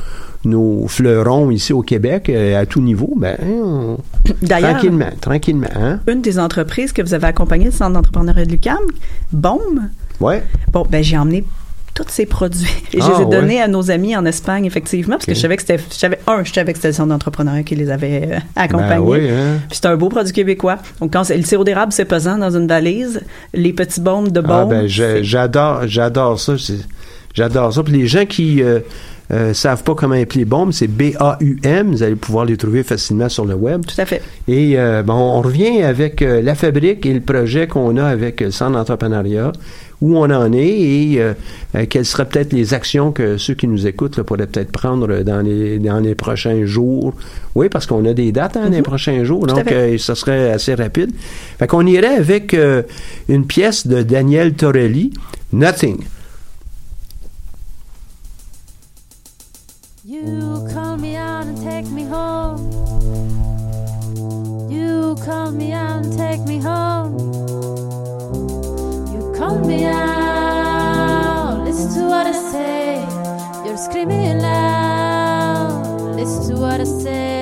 nos 0.44 0.88
fleurons 0.88 1.52
ici 1.52 1.74
au 1.74 1.82
Québec 1.82 2.30
à 2.30 2.66
tout 2.66 2.82
niveau, 2.82 3.14
ben, 3.16 3.38
tranquillement, 4.48 5.10
tranquillement. 5.20 5.70
Hein? 5.76 6.00
Une 6.08 6.22
des 6.22 6.40
entreprises 6.40 6.92
que 6.92 7.02
vous 7.02 7.14
avez 7.14 7.28
accompagnées, 7.28 7.66
le 7.66 7.72
Centre 7.72 7.94
d'entrepreneuriat 7.94 8.46
de 8.46 8.52
l'UQAM, 8.52 8.80
BOM. 9.32 9.90
Ouais. 10.20 10.44
Bon, 10.72 10.86
ben 10.90 11.04
j'ai 11.04 11.18
emmené 11.18 11.44
tous 11.94 12.06
ces 12.08 12.26
produits. 12.26 12.70
Et 12.94 13.02
je 13.02 13.08
les 13.08 13.22
ai 13.22 13.26
ah, 13.26 13.26
donnés 13.26 13.62
à 13.62 13.68
nos 13.68 13.92
amis 13.92 14.16
en 14.16 14.26
Espagne, 14.26 14.66
effectivement, 14.66 15.16
parce 15.16 15.26
que 15.26 15.34
je 15.34 15.40
savais 15.40 15.58
que 15.58 15.62
c'était, 15.62 15.78
je 15.78 16.08
un, 16.28 16.44
je 16.44 16.54
savais 16.54 16.72
que 16.72 16.78
c'était 16.78 16.90
le 16.90 16.94
centre 16.94 17.10
d'entrepreneuriat 17.10 17.64
qui 17.64 17.76
les 17.76 17.90
avait 17.90 18.30
euh, 18.32 18.40
accompagnés. 18.56 18.96
Ben 18.96 19.00
oui, 19.00 19.30
hein? 19.30 19.60
Puis 19.68 19.76
c'était 19.76 19.88
un 19.88 19.98
beau 19.98 20.10
produit 20.10 20.34
québécois. 20.34 20.78
Donc, 21.00 21.14
quand 21.14 21.28
le 21.30 21.42
sirop 21.44 21.64
d'érable, 21.64 21.92
c'est 21.92 22.06
pesant 22.06 22.38
dans 22.38 22.56
une 22.56 22.68
valise, 22.68 23.22
les 23.54 23.74
petits 23.74 24.02
baumes 24.02 24.32
de 24.32 24.42
baume. 24.42 24.70
Ah, 24.72 24.88
ben, 24.88 24.88
j'adore, 24.88 25.88
j'adore 25.88 26.40
ça. 26.40 26.54
J'adore 27.34 27.74
ça. 27.74 27.84
Puis 27.84 27.94
les 27.94 28.08
gens 28.08 28.26
qui, 28.26 28.62
euh, 28.62 28.80
euh, 29.32 29.54
savent 29.54 29.84
pas 29.84 29.96
comment 29.96 30.16
appeler 30.16 30.44
BOM, 30.44 30.74
c'est 30.74 30.88
B-A-U-M. 30.88 31.92
Vous 31.92 32.04
allez 32.04 32.16
pouvoir 32.16 32.44
les 32.46 32.58
trouver 32.58 32.84
facilement 32.84 33.30
sur 33.30 33.46
le 33.46 33.54
web. 33.54 33.86
Tout 33.86 34.00
à 34.00 34.06
fait. 34.06 34.22
Et 34.48 34.78
euh, 34.78 35.04
bon, 35.04 35.14
on 35.14 35.42
revient 35.42 35.84
avec 35.84 36.22
euh, 36.22 36.42
la 36.42 36.54
fabrique 36.54 37.06
et 37.06 37.14
le 37.14 37.22
projet 37.22 37.68
qu'on 37.68 37.96
a 37.96 38.06
avec 38.06 38.42
le 38.42 38.52
Centre 38.52 38.74
d'entrepreneuriat, 38.74 39.54
où 40.02 40.18
on 40.18 40.30
en 40.32 40.52
est 40.52 40.68
et 40.68 41.22
quelles 41.90 42.06
seraient 42.06 42.26
peut-être 42.26 42.54
les 42.54 42.74
actions 42.74 43.12
que 43.12 43.38
ceux 43.38 43.54
qui 43.54 43.68
nous 43.68 43.86
écoutent 43.86 44.22
pourraient 44.24 44.48
peut-être 44.48 44.72
prendre 44.72 45.22
dans 45.22 45.42
les, 45.42 45.78
dans 45.78 46.00
les 46.00 46.16
prochains 46.16 46.66
jours. 46.66 47.14
Oui, 47.54 47.70
parce 47.70 47.86
qu'on 47.86 48.04
a 48.06 48.14
des 48.14 48.32
dates 48.32 48.56
dans 48.56 48.68
les 48.68 48.78
mhm. 48.78 48.84
prochains 48.84 49.24
jours, 49.24 49.46
donc 49.46 49.70
ça 50.00 50.16
serait 50.16 50.52
assez 50.52 50.74
rapide. 50.74 51.12
Fait 51.60 51.68
qu'on 51.68 51.86
irait 51.86 52.16
avec 52.16 52.58
une 53.30 53.46
pièce 53.46 53.86
de 53.86 54.02
Daniel 54.02 54.54
Torelli, 54.54 55.14
Nothing. 55.54 56.00
You 60.12 60.68
call 60.74 60.98
me 60.98 61.16
out 61.16 61.46
and 61.46 61.58
take 61.58 61.90
me 61.90 62.04
home. 62.04 62.70
You 64.70 65.16
call 65.24 65.54
me 65.54 65.72
out 65.72 66.04
and 66.04 66.18
take 66.18 66.42
me 66.42 66.58
home. 66.60 67.18
You 69.14 69.34
call 69.38 69.60
me 69.60 69.86
out. 69.86 71.62
Listen 71.64 71.94
to 71.94 72.10
what 72.10 72.28
I 72.28 72.34
say. 72.34 73.00
You're 73.66 73.78
screaming 73.78 74.40
loud. 74.40 76.18
Listen 76.18 76.56
to 76.56 76.62
what 76.62 76.82
I 76.82 76.84
say 76.84 77.41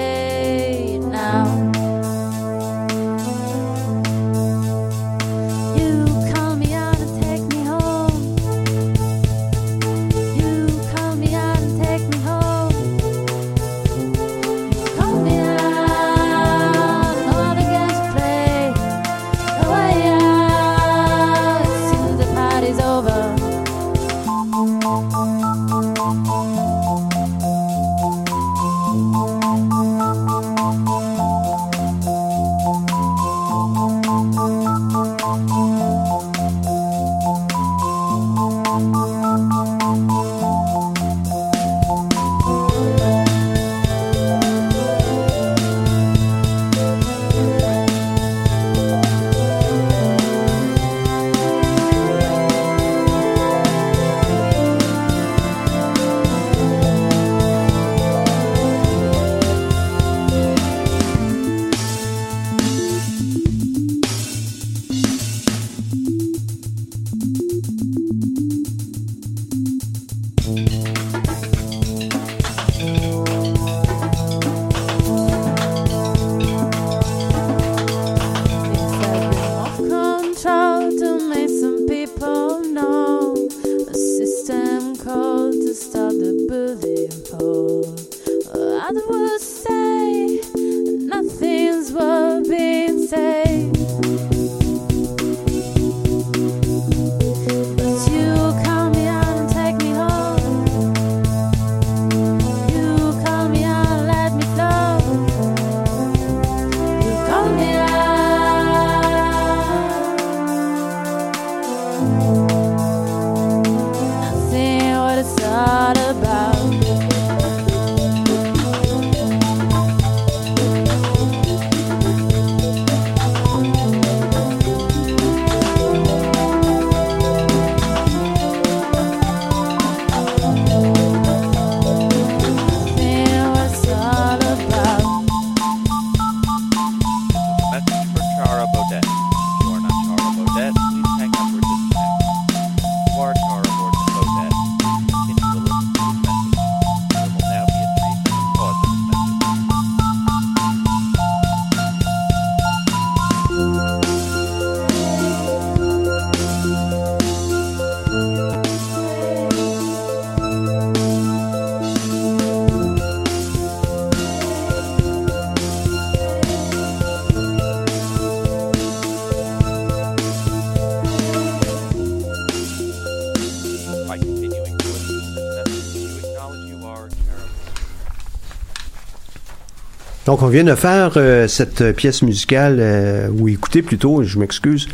Donc, 180.39 180.47
on 180.47 180.51
vient 180.51 180.63
de 180.63 180.75
faire 180.75 181.11
euh, 181.17 181.49
cette 181.49 181.93
pièce 181.97 182.21
musicale, 182.21 182.77
euh, 182.79 183.27
ou 183.27 183.49
écouter 183.49 183.81
plutôt, 183.81 184.23
je 184.23 184.39
m'excuse, 184.39 184.87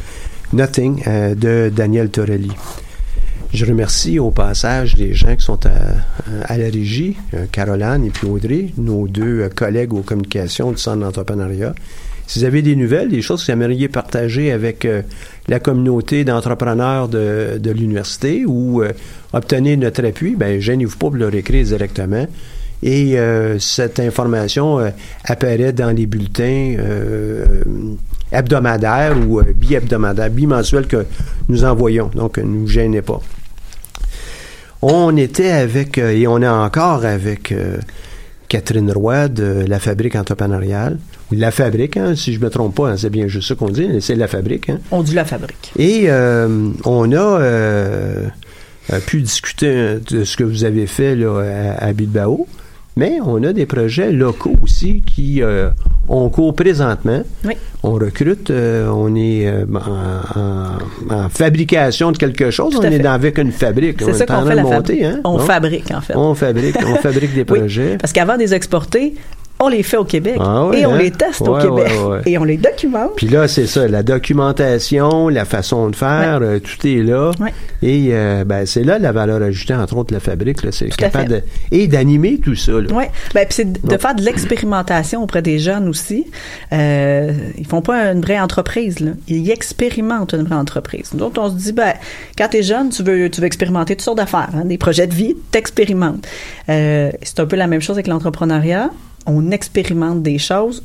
Nothing 0.54 1.04
euh, 1.06 1.36
de 1.36 1.72
Daniel 1.72 2.10
Torelli. 2.10 2.50
Je 3.54 3.64
remercie 3.64 4.18
au 4.18 4.32
passage 4.32 4.98
les 4.98 5.14
gens 5.14 5.36
qui 5.36 5.46
sont 5.46 5.60
à, 5.68 6.58
la 6.58 6.66
régie, 6.66 7.18
Caroline 7.52 8.04
et 8.06 8.10
puis 8.10 8.26
Audrey, 8.26 8.70
nos 8.80 9.08
deux 9.08 9.48
collègues 9.50 9.94
aux 9.94 10.02
communications 10.02 10.72
du 10.72 10.80
Centre 10.80 11.02
d'entrepreneuriat, 11.02 11.76
si 12.28 12.40
vous 12.40 12.46
avez 12.46 12.62
des 12.62 12.76
nouvelles, 12.76 13.10
des 13.10 13.22
choses 13.22 13.42
que 13.42 13.52
vous 13.52 13.52
aimeriez 13.52 13.88
partager 13.88 14.52
avec 14.52 14.84
euh, 14.86 15.04
la 15.48 15.60
communauté 15.60 16.24
d'entrepreneurs 16.24 17.08
de, 17.08 17.58
de 17.60 17.72
l'université 17.72 18.46
ou 18.46 18.82
euh, 18.82 18.92
obtenir 19.34 19.78
notre 19.78 20.04
appui, 20.06 20.36
ben 20.36 20.60
gênez-vous 20.60 20.98
pas 20.98 21.10
pour 21.10 21.16
leur 21.16 21.34
écrire 21.36 21.64
directement. 21.64 22.26
Et 22.84 23.18
euh, 23.18 23.58
cette 23.60 24.00
information 24.00 24.80
euh, 24.80 24.90
apparaît 25.24 25.74
dans 25.74 25.96
les 25.96 26.06
bulletins 26.06 26.76
euh, 26.78 27.64
hebdomadaires 28.32 29.18
ou 29.18 29.42
bi-hebdomadaires, 29.42 30.30
bimensuels 30.30 30.88
que 30.88 31.06
nous 31.50 31.64
envoyons. 31.64 32.12
Donc, 32.14 32.38
ne 32.38 32.44
vous 32.44 32.68
gênez 32.68 33.02
pas. 33.02 33.22
On 34.82 35.16
était 35.18 35.52
avec, 35.52 35.98
et 35.98 36.28
on 36.28 36.42
est 36.42 36.48
encore 36.48 37.06
avec 37.06 37.54
Catherine 38.50 38.92
Roy 38.92 39.30
de 39.30 39.66
la 39.68 39.80
Fabrique 39.80 40.16
entrepreneuriale. 40.16 41.00
Ou 41.32 41.36
la 41.36 41.50
Fabrique, 41.50 41.98
hein, 41.98 42.16
si 42.16 42.34
je 42.34 42.40
me 42.40 42.52
trompe 42.52 42.76
pas, 42.76 42.90
hein, 42.90 42.98
c'est 42.98 43.10
bien 43.10 43.28
juste 43.28 43.48
ça 43.48 43.56
qu'on 43.56 43.70
dit, 43.70 43.90
c'est 44.00 44.14
la 44.16 44.28
Fabrique. 44.28 44.70
Hein. 44.70 44.80
On 44.92 45.02
dit 45.02 45.16
la 45.16 45.26
fabrique. 45.26 45.72
Et 45.80 46.08
on 46.84 47.14
a 47.14 49.00
pu 49.08 49.22
discuter 49.22 49.98
de 50.08 50.24
ce 50.24 50.38
que 50.38 50.44
vous 50.44 50.66
avez 50.66 50.86
fait 50.86 51.16
là, 51.16 51.74
à, 51.80 51.86
à 51.86 51.94
Bilbao, 51.94 52.46
mais 52.96 53.20
on 53.26 53.44
a 53.44 53.54
des 53.54 53.66
projets 53.66 54.12
locaux 54.12 54.56
aussi 54.64 55.02
qui 55.06 55.42
euh, 55.42 55.70
ont 56.08 56.30
cours 56.30 56.56
présentement. 56.56 57.22
Oui. 57.44 57.54
On 57.84 57.92
recrute, 57.94 58.50
euh, 58.52 58.88
on 58.90 59.14
est 59.16 59.48
euh, 59.48 59.66
en, 59.74 60.40
en- 60.40 61.16
en 61.26 61.30
fabrication 61.30 62.12
de 62.12 62.18
quelque 62.18 62.50
chose, 62.52 62.74
Tout 62.74 62.80
on 62.80 62.84
est 62.90 63.00
dans, 63.00 63.12
avec 63.12 63.38
une 63.38 63.52
fabrique. 63.52 63.98
C'est 64.00 64.10
on 64.10 64.14
ça 64.14 64.24
est 64.24 64.32
en 64.32 64.36
qu'on 64.36 64.42
train 64.42 64.44
fait 64.46 64.52
de 64.52 64.56
la 64.56 64.64
monter, 64.64 65.06
hein? 65.06 65.20
On 65.24 65.38
fabrique, 65.40 65.92
en 65.92 66.02
fait. 66.02 66.16
On 66.16 66.34
fabrique, 66.36 66.78
on 66.86 66.96
fabrique 66.96 67.34
des 67.34 67.46
Oui, 67.50 67.60
projets. 67.60 67.98
Parce 67.98 68.14
qu'avant 68.14 68.36
de 68.36 68.40
les 68.40 68.54
exporter, 68.54 69.14
on 69.60 69.70
les 69.70 69.84
fait 69.84 69.98
au 69.98 70.04
Québec 70.04 70.36
Ah 70.40 70.70
et 70.74 70.86
on 70.86 70.94
hein? 70.94 70.98
les 70.98 71.12
teste 71.12 71.42
au 71.48 71.58
Québec 71.58 71.92
ouais, 71.92 72.04
ouais. 72.04 72.22
et 72.26 72.38
on 72.38 72.44
les 72.44 72.58
documente. 72.58 73.16
Puis 73.16 73.28
là, 73.28 73.48
c'est 73.48 73.68
ça, 73.68 73.88
la 73.88 74.04
documentation, 74.04 75.30
la 75.30 75.46
façon 75.46 75.90
de 75.90 75.96
faire, 75.96 76.40
euh, 76.42 76.60
tout 76.60 76.86
est 76.86 77.04
là. 77.04 77.32
Et 77.82 78.10
euh, 78.12 78.44
ben, 78.44 78.66
c'est 78.66 78.84
là 78.84 79.00
la 79.00 79.12
valeur 79.12 79.42
ajoutée, 79.42 79.74
entre 79.74 79.96
autres, 79.98 80.10
de 80.10 80.16
la 80.16 80.20
fabrique. 80.20 80.64
Là, 80.64 80.72
c'est 80.72 80.90
capable 80.90 81.30
de, 81.30 81.42
et 81.72 81.88
d'animer 81.88 82.40
tout 82.40 82.56
ça. 82.56 82.74
Oui, 82.74 83.06
ben, 83.34 83.46
puis 83.46 83.46
c'est 83.50 83.72
de 83.72 83.98
faire 83.98 84.16
de 84.16 84.24
l'expérimentation 84.24 85.24
auprès 85.24 85.42
des 85.42 85.60
jeunes 85.60 85.88
aussi. 85.88 86.26
Euh, 86.74 87.32
ils 87.58 87.68
font 87.68 87.82
pas 87.82 88.12
une 88.12 88.22
vraie 88.22 88.40
entreprise, 88.40 89.00
là. 89.00 89.12
Ils 89.28 89.50
expérimentent 89.52 90.34
une 90.34 90.44
vraie 90.44 90.56
entreprise. 90.56 91.12
Donc, 91.14 91.36
on 91.38 91.50
se 91.50 91.56
dit, 91.56 91.72
ben, 91.72 91.94
quand 92.38 92.50
t'es 92.50 92.64
jeune, 92.64 92.90
tu 92.90 93.04
veux, 93.04 93.30
tu 93.30 93.42
veux 93.42 93.48
expérimenter 93.48 93.96
toutes 93.96 94.04
sortes 94.04 94.18
d'affaires, 94.18 94.50
hein, 94.54 94.66
des 94.66 94.78
projets 94.78 95.08
de 95.08 95.14
vie, 95.14 95.36
t'expérimentes. 95.52 96.28
Euh, 96.70 97.12
c'est 97.22 97.40
un 97.40 97.46
peu 97.46 97.56
la 97.56 97.68
même 97.68 97.82
chose 97.82 97.96
avec 97.96 98.08
l'entrepreneuriat. 98.08 98.90
On 99.26 99.52
expérimente 99.52 100.22
des 100.22 100.38
choses. 100.38 100.84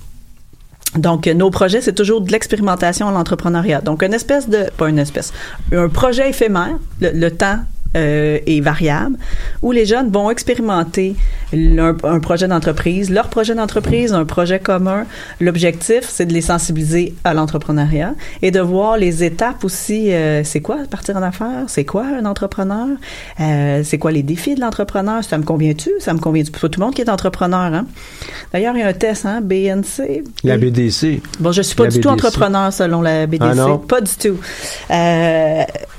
Donc, 0.96 1.26
nos 1.26 1.50
projets, 1.50 1.80
c'est 1.80 1.94
toujours 1.94 2.20
de 2.20 2.32
l'expérimentation 2.32 3.08
à 3.08 3.12
l'entrepreneuriat. 3.12 3.80
Donc, 3.80 4.02
une 4.02 4.14
espèce 4.14 4.48
de, 4.48 4.70
pas 4.76 4.88
une 4.88 4.98
espèce, 4.98 5.32
un 5.72 5.88
projet 5.88 6.30
éphémère, 6.30 6.78
le 7.00 7.28
temps 7.28 7.60
euh, 7.96 8.38
est 8.46 8.60
variable, 8.60 9.16
où 9.62 9.72
les 9.72 9.84
jeunes 9.86 10.10
vont 10.10 10.30
expérimenter 10.30 11.16
un 11.52 12.20
projet 12.20 12.46
d'entreprise, 12.46 13.10
leur 13.10 13.28
projet 13.28 13.54
d'entreprise, 13.54 14.12
un 14.12 14.24
projet 14.24 14.60
commun. 14.60 15.06
L'objectif, 15.40 16.02
c'est 16.08 16.26
de 16.26 16.32
les 16.32 16.40
sensibiliser 16.40 17.14
à 17.24 17.34
l'entrepreneuriat 17.34 18.14
et 18.42 18.50
de 18.50 18.60
voir 18.60 18.96
les 18.96 19.24
étapes 19.24 19.64
aussi. 19.64 20.12
euh, 20.12 20.44
c'est 20.44 20.60
quoi 20.60 20.76
partir 20.88 21.16
en 21.16 21.22
affaires? 21.22 21.64
C'est 21.66 21.84
quoi 21.84 22.04
un 22.04 22.24
entrepreneur? 22.26 22.86
Euh, 23.40 23.82
c'est 23.84 23.98
quoi 23.98 24.12
les 24.12 24.22
défis 24.22 24.54
de 24.54 24.60
l'entrepreneur? 24.60 25.24
Ça 25.24 25.38
me 25.38 25.42
convient-tu? 25.42 25.90
Ça 25.98 26.14
me 26.14 26.18
convient-tu? 26.20 26.52
Pas 26.52 26.68
tout 26.68 26.78
le 26.78 26.86
monde 26.86 26.94
qui 26.94 27.02
est 27.02 27.08
entrepreneur. 27.08 27.74
Hein? 27.74 27.86
D'ailleurs, 28.52 28.76
il 28.76 28.80
y 28.80 28.82
a 28.82 28.88
un 28.88 28.92
test, 28.92 29.26
hein? 29.26 29.40
BNC. 29.42 30.22
La 30.44 30.56
BDC. 30.56 31.20
Bon, 31.40 31.50
je 31.50 31.62
suis 31.62 31.74
pas 31.74 31.84
La 31.84 31.90
du 31.90 32.00
tout 32.00 32.08
entrepreneur 32.08 32.72
selon 32.72 33.02
la 33.02 33.26
BDC, 33.26 33.58
Ah 33.58 33.78
pas 33.88 34.00
du 34.00 34.12
tout. 34.14 34.38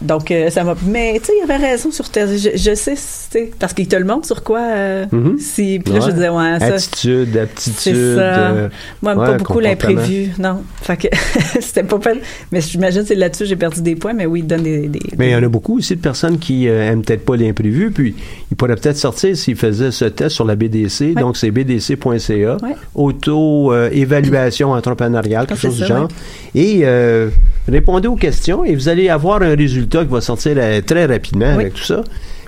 Donc 0.01 0.31
euh, 0.31 0.49
ça 0.49 0.63
m'a. 0.63 0.75
Mais 0.85 1.19
tu 1.19 1.27
sais, 1.27 1.33
il 1.37 1.43
avait 1.43 1.63
raison 1.65 1.80
sur 1.89 2.09
tes. 2.09 2.37
Je, 2.37 2.49
je 2.55 2.75
sais, 2.75 2.95
sais, 2.95 3.51
parce 3.57 3.73
qu'il 3.73 3.87
te 3.87 3.95
le 3.95 4.05
montre 4.05 4.27
sur 4.27 4.43
quoi. 4.43 4.59
euh, 4.61 5.05
Mhm. 5.11 5.37
Si 5.39 5.79
puis 5.83 5.93
là 5.93 5.99
Ouais. 6.01 6.05
je 6.07 6.11
disais 6.13 6.29
ouais 6.29 6.59
ça. 6.59 6.65
Attitude, 6.75 7.37
aptitude. 7.37 7.73
C'est 7.79 7.93
ça. 8.15 8.21
euh, 8.21 8.69
Moi, 9.01 9.15
ouais, 9.15 9.25
pas 9.25 9.37
beaucoup 9.37 9.59
l'imprévu, 9.59 10.29
non. 10.37 10.57
Fait 10.81 10.97
que 10.97 11.07
c'était 11.59 11.83
pas 11.83 11.97
peine. 11.97 12.19
Mais 12.51 12.61
j'imagine 12.61 13.01
que 13.01 13.07
c'est 13.07 13.15
là-dessus 13.15 13.45
j'ai 13.47 13.55
perdu 13.55 13.81
des 13.81 13.95
points, 13.95 14.13
mais 14.13 14.25
oui, 14.27 14.41
il 14.41 14.47
donne 14.47 14.61
des. 14.63 14.87
des- 14.87 14.99
Mais 15.17 15.29
il 15.29 15.31
y 15.31 15.35
en 15.35 15.41
a 15.43 15.47
beaucoup 15.49 15.77
aussi 15.79 15.95
de 15.95 16.01
personnes 16.01 16.37
qui 16.37 16.67
euh, 16.67 16.91
aiment 16.91 17.01
peut-être 17.03 17.25
pas 17.25 17.35
l'imprévu, 17.37 17.89
puis 17.91 18.13
ils 18.51 18.57
pourraient 18.57 18.75
peut-être 18.75 18.97
sortir 18.97 19.35
s'ils 19.35 19.55
faisaient 19.55 19.91
ce 19.91 20.05
test 20.05 20.35
sur 20.35 20.45
la 20.45 20.55
BDC. 20.55 21.13
Ouais. 21.15 21.21
Donc, 21.21 21.37
c'est 21.37 21.49
bdc.ca. 21.49 22.57
Auto-évaluation 22.95 24.71
entrepreneuriale, 24.73 25.47
quelque 25.47 25.59
c'est 25.59 25.67
chose 25.67 25.75
du 25.77 25.81
ça, 25.81 25.87
genre. 25.87 26.07
Et 26.55 26.81
euh, 26.83 27.29
répondez 27.67 28.07
aux 28.07 28.15
questions 28.15 28.65
et 28.65 28.75
vous 28.75 28.89
allez 28.89 29.09
avoir 29.09 29.41
un 29.41 29.55
résultat 29.55 30.03
qui 30.03 30.11
va 30.11 30.21
sortir 30.21 30.53
euh, 30.57 30.81
très 30.81 31.05
rapidement 31.05 31.55
Oui. 31.57 31.63
Avec 31.71 31.81
tout 31.81 31.83
ça. 31.83 32.03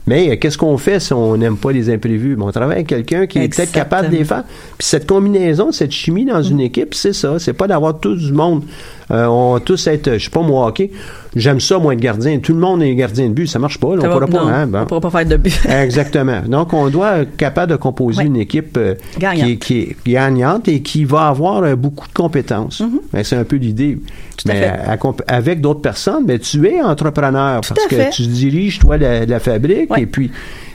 Mais 0.05 0.31
euh, 0.31 0.35
qu'est-ce 0.35 0.57
qu'on 0.57 0.77
fait 0.77 0.99
si 0.99 1.13
on 1.13 1.37
n'aime 1.37 1.57
pas 1.57 1.71
les 1.71 1.89
imprévus? 1.89 2.37
On 2.39 2.51
travaille 2.51 2.77
avec 2.77 2.87
quelqu'un 2.87 3.25
qui 3.25 3.39
est 3.39 3.55
peut-être 3.55 3.71
capable 3.71 4.09
de 4.09 4.17
les 4.17 4.25
faire. 4.25 4.43
Puis 4.77 4.87
cette 4.87 5.07
combinaison, 5.07 5.71
cette 5.71 5.91
chimie 5.91 6.25
dans 6.25 6.41
une 6.41 6.59
équipe, 6.59 6.93
c'est 6.93 7.13
ça. 7.13 7.39
C'est 7.39 7.53
pas 7.53 7.67
d'avoir 7.67 7.99
tout 7.99 8.15
du 8.15 8.33
monde. 8.33 8.63
Euh, 9.11 9.25
on 9.25 9.53
va 9.53 9.59
tous 9.59 9.87
être, 9.87 10.13
je 10.17 10.23
sais 10.23 10.29
pas 10.29 10.41
moi, 10.41 10.67
hockey. 10.67 10.91
J'aime 11.35 11.59
ça, 11.59 11.79
moi, 11.79 11.93
être 11.93 11.99
gardien. 11.99 12.37
Tout 12.39 12.53
le 12.53 12.59
monde 12.59 12.83
est 12.83 12.93
gardien 12.95 13.27
de 13.27 13.33
but. 13.33 13.47
Ça 13.47 13.57
marche 13.59 13.79
pas. 13.79 13.95
là. 13.95 14.03
On 14.05 14.11
pourra 14.11 14.27
pas. 14.27 14.41
hein, 14.41 14.67
bon. 14.67 14.79
on 14.81 14.85
pourra 14.85 15.01
pas 15.01 15.09
faire 15.09 15.25
de 15.25 15.37
but. 15.37 15.59
Exactement. 15.69 16.41
Donc, 16.47 16.73
on 16.73 16.89
doit 16.89 17.19
être 17.19 17.35
capable 17.35 17.71
de 17.71 17.75
composer 17.77 18.19
Ouais. 18.19 18.25
une 18.27 18.35
équipe 18.37 18.77
euh, 18.77 18.93
Gagnante. 19.17 19.45
qui, 19.45 19.51
est, 19.81 19.95
qui 20.03 20.11
est 20.11 20.13
gagnante 20.13 20.67
et 20.67 20.81
qui 20.81 21.05
va 21.05 21.27
avoir 21.27 21.63
euh, 21.63 21.75
beaucoup 21.75 22.07
de 22.07 22.13
compétences. 22.13 22.83
Ben, 23.11 23.23
c'est 23.23 23.35
un 23.35 23.43
peu 23.43 23.55
l'idée. 23.55 23.97
Mm-hmm. 24.45 24.49
À 24.49 24.53
Mais 24.53 24.65
à 25.27 25.35
avec 25.35 25.61
d'autres 25.61 25.81
personnes, 25.81 26.25
ben, 26.25 26.37
tu 26.39 26.67
es 26.67 26.81
entrepreneur 26.81 27.61
parce 27.61 27.87
que 27.87 27.95
fait. 27.95 28.09
tu 28.11 28.23
diriges, 28.27 28.79
toi, 28.79 28.97
la, 28.97 29.25
la 29.25 29.39
fabrique 29.39 29.89
Ouais. 29.91 30.01
et 30.01 30.05
puis 30.05 30.31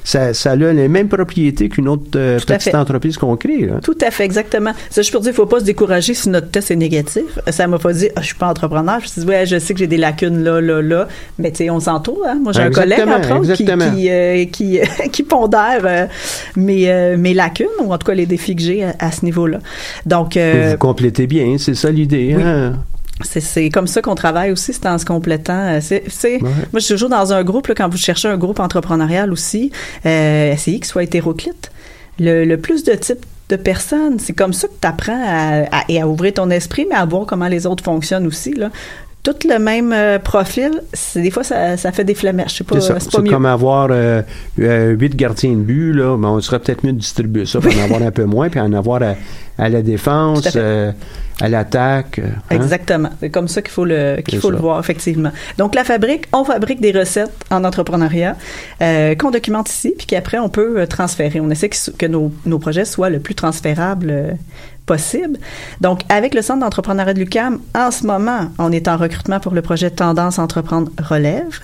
ça, 0.08 0.32
ça 0.32 0.52
a 0.52 0.56
les 0.56 0.88
mêmes 0.88 1.08
propriétés 1.08 1.68
qu'une 1.68 1.86
autre 1.86 2.04
euh, 2.16 2.38
petite 2.38 2.62
fait. 2.62 2.74
entreprise 2.74 3.18
qu'on 3.18 3.36
crée. 3.36 3.66
là. 3.66 3.74
Tout 3.82 3.98
à 4.00 4.10
fait, 4.10 4.24
exactement. 4.24 4.72
Ça, 4.88 5.02
je 5.02 5.12
peux 5.12 5.18
dire, 5.20 5.32
il 5.32 5.34
faut 5.34 5.44
pas 5.44 5.60
se 5.60 5.64
décourager 5.66 6.14
si 6.14 6.30
notre 6.30 6.50
test 6.50 6.70
est 6.70 6.76
négatif. 6.76 7.24
Ça 7.50 7.66
m'a 7.66 7.78
pas 7.78 7.92
dit, 7.92 8.08
ah, 8.16 8.22
je 8.22 8.26
suis 8.28 8.34
pas 8.34 8.48
entrepreneur. 8.48 9.00
Je 9.00 9.04
me 9.04 9.08
suis 9.08 9.20
dit, 9.20 9.26
ouais, 9.26 9.44
je 9.44 9.58
sais 9.58 9.74
que 9.74 9.80
j'ai 9.80 9.86
des 9.86 9.98
lacunes 9.98 10.42
là, 10.42 10.62
là, 10.62 10.80
là. 10.80 11.08
Mais 11.38 11.50
tu 11.50 11.58
sais, 11.58 11.68
on 11.68 11.78
s'entoure. 11.78 12.24
Hein? 12.26 12.40
Moi, 12.42 12.54
j'ai 12.54 12.62
un 12.62 12.70
collègue, 12.70 13.00
entre 13.06 13.38
autres, 13.38 13.52
qui, 13.52 13.66
qui, 13.66 14.08
euh, 14.10 14.44
qui, 14.46 14.80
qui 15.12 15.22
pondère 15.24 15.82
euh, 15.84 16.06
mes, 16.56 16.90
euh, 16.90 17.18
mes 17.18 17.34
lacunes, 17.34 17.66
ou 17.84 17.92
en 17.92 17.98
tout 17.98 18.06
cas 18.06 18.14
les 18.14 18.24
défis 18.24 18.56
que 18.56 18.62
j'ai 18.62 18.84
à, 18.84 18.94
à 19.00 19.12
ce 19.12 19.26
niveau-là. 19.26 19.58
Donc, 20.06 20.38
euh, 20.38 20.70
vous 20.70 20.78
complétez 20.78 21.26
bien, 21.26 21.56
c'est 21.58 21.74
ça 21.74 21.90
l'idée. 21.90 22.32
oui. 22.34 22.42
hein? 22.42 22.76
C'est, 23.22 23.40
c'est 23.40 23.68
comme 23.70 23.86
ça 23.86 24.00
qu'on 24.02 24.14
travaille 24.14 24.52
aussi, 24.52 24.72
c'est 24.72 24.86
en 24.86 24.98
se 24.98 25.04
complétant. 25.04 25.52
Euh, 25.74 25.78
C'est, 25.82 26.04
c'est- 26.08 26.42
Ouais. 26.42 26.50
Moi, 26.72 26.74
je 26.74 26.78
suis 26.80 26.94
toujours 26.94 27.08
dans 27.08 27.32
un 27.32 27.42
groupe, 27.44 27.66
là, 27.68 27.74
quand 27.74 27.88
vous 27.88 27.96
cherchez 27.98 28.28
un 28.28 28.36
groupe 28.36 28.60
entrepreneurial 28.60 29.32
aussi, 29.32 29.70
euh, 30.06 30.52
essayez 30.52 30.78
qu'il 30.78 30.86
soit 30.86 31.02
hétéroclite. 31.04 31.70
Le, 32.20 32.44
le 32.44 32.56
plus 32.58 32.84
de 32.84 32.92
types 32.94 33.24
de 33.48 33.56
personnes, 33.56 34.18
c'est 34.18 34.32
comme 34.34 34.52
ça 34.52 34.68
que 34.68 34.72
tu 34.80 34.86
apprends 34.86 35.22
à, 35.26 35.64
à- 35.78 35.84
et 35.88 36.00
à 36.00 36.06
ouvrir 36.08 36.34
ton 36.34 36.50
esprit, 36.50 36.86
mais 36.88 36.96
à 36.96 37.04
voir 37.06 37.26
comment 37.26 37.48
les 37.48 37.66
autres 37.66 37.82
fonctionnent 37.84 38.26
aussi. 38.26 38.52
Là. 38.54 38.70
Tout 39.24 39.34
le 39.48 39.58
même 39.58 39.92
euh, 39.92 40.18
profil, 40.18 40.80
des 41.14 41.30
fois, 41.30 41.44
ça, 41.44 41.76
ça 41.76 41.92
fait 41.92 42.04
des 42.04 42.14
flamèches. 42.14 42.58
C'est 42.58 42.66
pas, 42.66 42.80
ça. 42.80 42.94
pas 42.94 43.20
mieux. 43.20 43.30
comme 43.30 43.44
avoir 43.46 43.88
euh, 43.90 44.22
euh, 44.60 44.92
huit 44.92 45.14
gardiens 45.16 45.50
de 45.50 45.56
but, 45.56 45.92
là, 45.92 46.16
mais 46.16 46.28
on 46.28 46.40
serait 46.40 46.60
peut-être 46.60 46.84
mieux 46.84 46.92
de 46.92 46.98
distribuer 46.98 47.44
ça 47.44 47.60
pour 47.60 47.70
en 47.76 47.82
avoir 47.84 48.02
un 48.02 48.10
peu 48.10 48.24
moins, 48.24 48.48
puis 48.48 48.60
en 48.60 48.72
avoir 48.72 49.02
à, 49.02 49.14
à 49.58 49.68
la 49.68 49.82
défense, 49.82 50.56
à 50.56 50.58
euh, 50.58 50.92
à 51.40 51.48
l'attaque. 51.48 52.20
hein? 52.20 52.40
Exactement. 52.50 53.10
C'est 53.20 53.30
comme 53.30 53.48
ça 53.48 53.60
qu'il 53.60 53.70
faut 53.72 53.84
le 53.84 54.20
qu'il 54.26 54.38
faut 54.38 54.48
ça. 54.48 54.54
le 54.54 54.60
voir 54.60 54.80
effectivement. 54.80 55.30
Donc 55.58 55.74
la 55.74 55.84
fabrique, 55.84 56.24
on 56.32 56.44
fabrique 56.44 56.80
des 56.80 56.92
recettes 56.92 57.30
en 57.50 57.64
entrepreneuriat 57.64 58.36
euh, 58.80 59.14
qu'on 59.14 59.30
documente 59.30 59.68
ici, 59.68 59.94
puis 59.98 60.06
qu'après 60.06 60.38
on 60.38 60.48
peut 60.48 60.86
transférer. 60.86 61.40
On 61.40 61.50
essaie 61.50 61.68
que, 61.68 61.90
que 61.90 62.06
nos, 62.06 62.32
nos 62.46 62.58
projets 62.58 62.84
soient 62.84 63.10
le 63.10 63.18
plus 63.20 63.34
transférables 63.34 64.10
euh, 64.10 64.30
possible. 64.88 65.38
Donc 65.80 66.00
avec 66.08 66.34
le 66.34 66.42
centre 66.42 66.60
d'entrepreneuriat 66.60 67.14
de 67.14 67.20
l'UCAM, 67.20 67.60
en 67.76 67.90
ce 67.92 68.04
moment, 68.04 68.50
on 68.58 68.72
est 68.72 68.88
en 68.88 68.96
recrutement 68.96 69.38
pour 69.38 69.54
le 69.54 69.62
projet 69.62 69.90
Tendance 69.90 70.40
entreprendre 70.40 70.90
relève, 71.00 71.60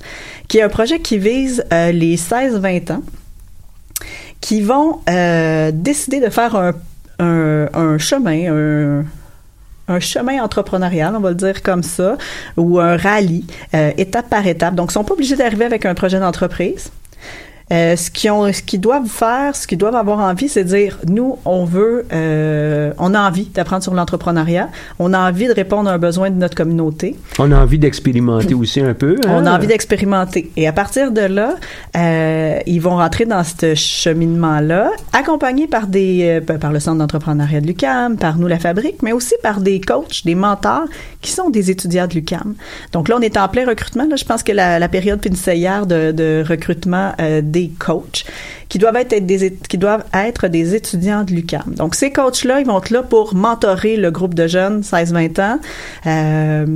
qui 0.47 0.59
est 0.59 0.62
un 0.62 0.68
projet 0.68 1.01
qui 1.01 1.18
vise 1.18 1.64
euh, 1.72 1.91
les 1.91 2.16
16-20 2.16 2.93
ans 2.93 3.03
qui 4.41 4.61
vont 4.61 5.01
euh, 5.09 5.70
décider 5.72 6.20
de 6.20 6.29
faire 6.29 6.55
un, 7.18 7.99
chemin, 7.99 8.53
un, 8.53 9.05
un 9.89 10.01
chemin 10.01 10.43
entrepreneurial, 10.43 11.14
on 11.16 11.20
va 11.20 11.31
le 11.31 11.35
dire 11.35 11.62
comme 11.62 11.83
ça, 11.83 12.16
ou 12.57 12.79
un 12.79 12.97
rallye, 12.97 13.47
euh, 13.75 13.93
étape 13.97 14.29
par 14.29 14.47
étape. 14.47 14.75
Donc, 14.75 14.91
ils 14.91 14.95
sont 14.95 15.05
pas 15.05 15.14
obligés 15.14 15.37
d'arriver 15.37 15.64
avec 15.64 15.87
un 15.87 15.95
projet 15.95 16.20
d'entreprise. 16.20 16.91
Euh, 17.73 17.97
ce 17.97 18.11
qu'ils 18.11 18.31
ont, 18.31 18.53
ce 18.53 18.61
qu'ils 18.62 18.81
doivent 18.81 19.09
faire, 19.09 19.57
ce 19.57 19.67
qu'ils 19.67 19.79
doivent 19.79 19.97
avoir 19.97 20.19
envie, 20.21 20.51
c'est 20.51 20.65
dire 20.65 20.99
nous, 21.09 21.39
on 21.47 21.65
veut, 21.65 22.05
euh, 22.12 22.93
on 22.99 23.15
a 23.15 23.21
envie 23.27 23.47
d'apprendre 23.47 23.83
sur 23.83 23.95
l'entrepreneuriat, 23.95 24.69
on 24.99 25.15
a 25.15 25.29
envie 25.31 25.47
de 25.47 25.53
répondre 25.55 25.89
à 25.89 25.95
un 25.95 25.99
besoin 25.99 26.29
de 26.31 26.37
notre 26.37 26.55
communauté. 26.55 27.17
On 27.39 27.51
a 27.53 27.59
envie 27.59 27.79
d'expérimenter 27.79 28.53
aussi 28.53 28.81
un 28.81 28.93
peu. 28.93 29.17
hein? 29.25 29.31
On 29.31 29.47
a 29.47 29.57
envie 29.57 29.67
d'expérimenter. 29.67 30.51
Et 30.57 30.69
à 30.69 30.73
partir 30.73 31.11
de 31.11 31.23
là, 31.23 31.55
euh, 31.97 32.59
ils 32.67 32.81
vont 32.81 32.97
rentrer 32.97 33.25
dans 33.25 33.43
ce 33.43 33.75
cheminement-là, 33.75 34.91
accompagnés 35.15 35.67
par 35.67 35.87
des, 35.87 36.41
euh, 36.47 36.59
par 36.59 36.71
le 36.71 36.81
Centre 36.81 36.99
d'entrepreneuriat 36.99 37.61
de 37.62 37.67
l'UCAM, 37.67 38.17
par 38.19 38.37
nous 38.37 38.47
la 38.47 38.59
fabrique, 38.59 39.03
mais 39.03 39.12
aussi 39.12 39.35
par 39.43 39.61
des 39.61 39.81
coachs, 39.81 40.23
des 40.27 40.35
mentors 40.35 40.85
qui 41.23 41.31
sont 41.33 41.49
des 41.51 41.71
étudiants 41.71 42.07
de 42.07 42.15
l'UCAM. 42.15 42.55
Donc 42.93 43.09
là, 43.09 43.17
on 43.19 43.23
est 43.23 43.37
en 43.39 43.49
plein 43.49 43.67
recrutement. 43.67 44.05
Là, 44.09 44.17
je 44.17 44.25
pense 44.25 44.43
que 44.43 44.53
la, 44.53 44.79
la 44.79 44.89
période 44.89 45.21
pénitentiaire 45.21 45.87
de, 45.87 46.12
de 46.12 46.45
recrutement 46.47 47.12
euh, 47.21 47.41
des 47.55 47.70
coachs 47.78 48.24
qui 48.68 48.78
doivent 48.78 48.96
être 48.96 49.24
des 49.24 49.55
qui 49.68 49.78
doivent 49.78 50.05
être 50.12 50.48
des 50.48 50.74
étudiants 50.74 51.22
de 51.22 51.32
l'UCAM. 51.32 51.74
Donc 51.76 51.94
ces 51.94 52.11
coachs 52.11 52.44
là, 52.44 52.61
ils 52.61 52.66
vont 52.66 52.78
être 52.78 52.90
là 52.90 53.02
pour 53.02 53.34
mentorer 53.34 53.96
le 53.96 54.11
groupe 54.11 54.34
de 54.34 54.46
jeunes 54.46 54.80
16-20 54.80 55.40
ans. 55.40 55.59
Euh, 56.07 56.66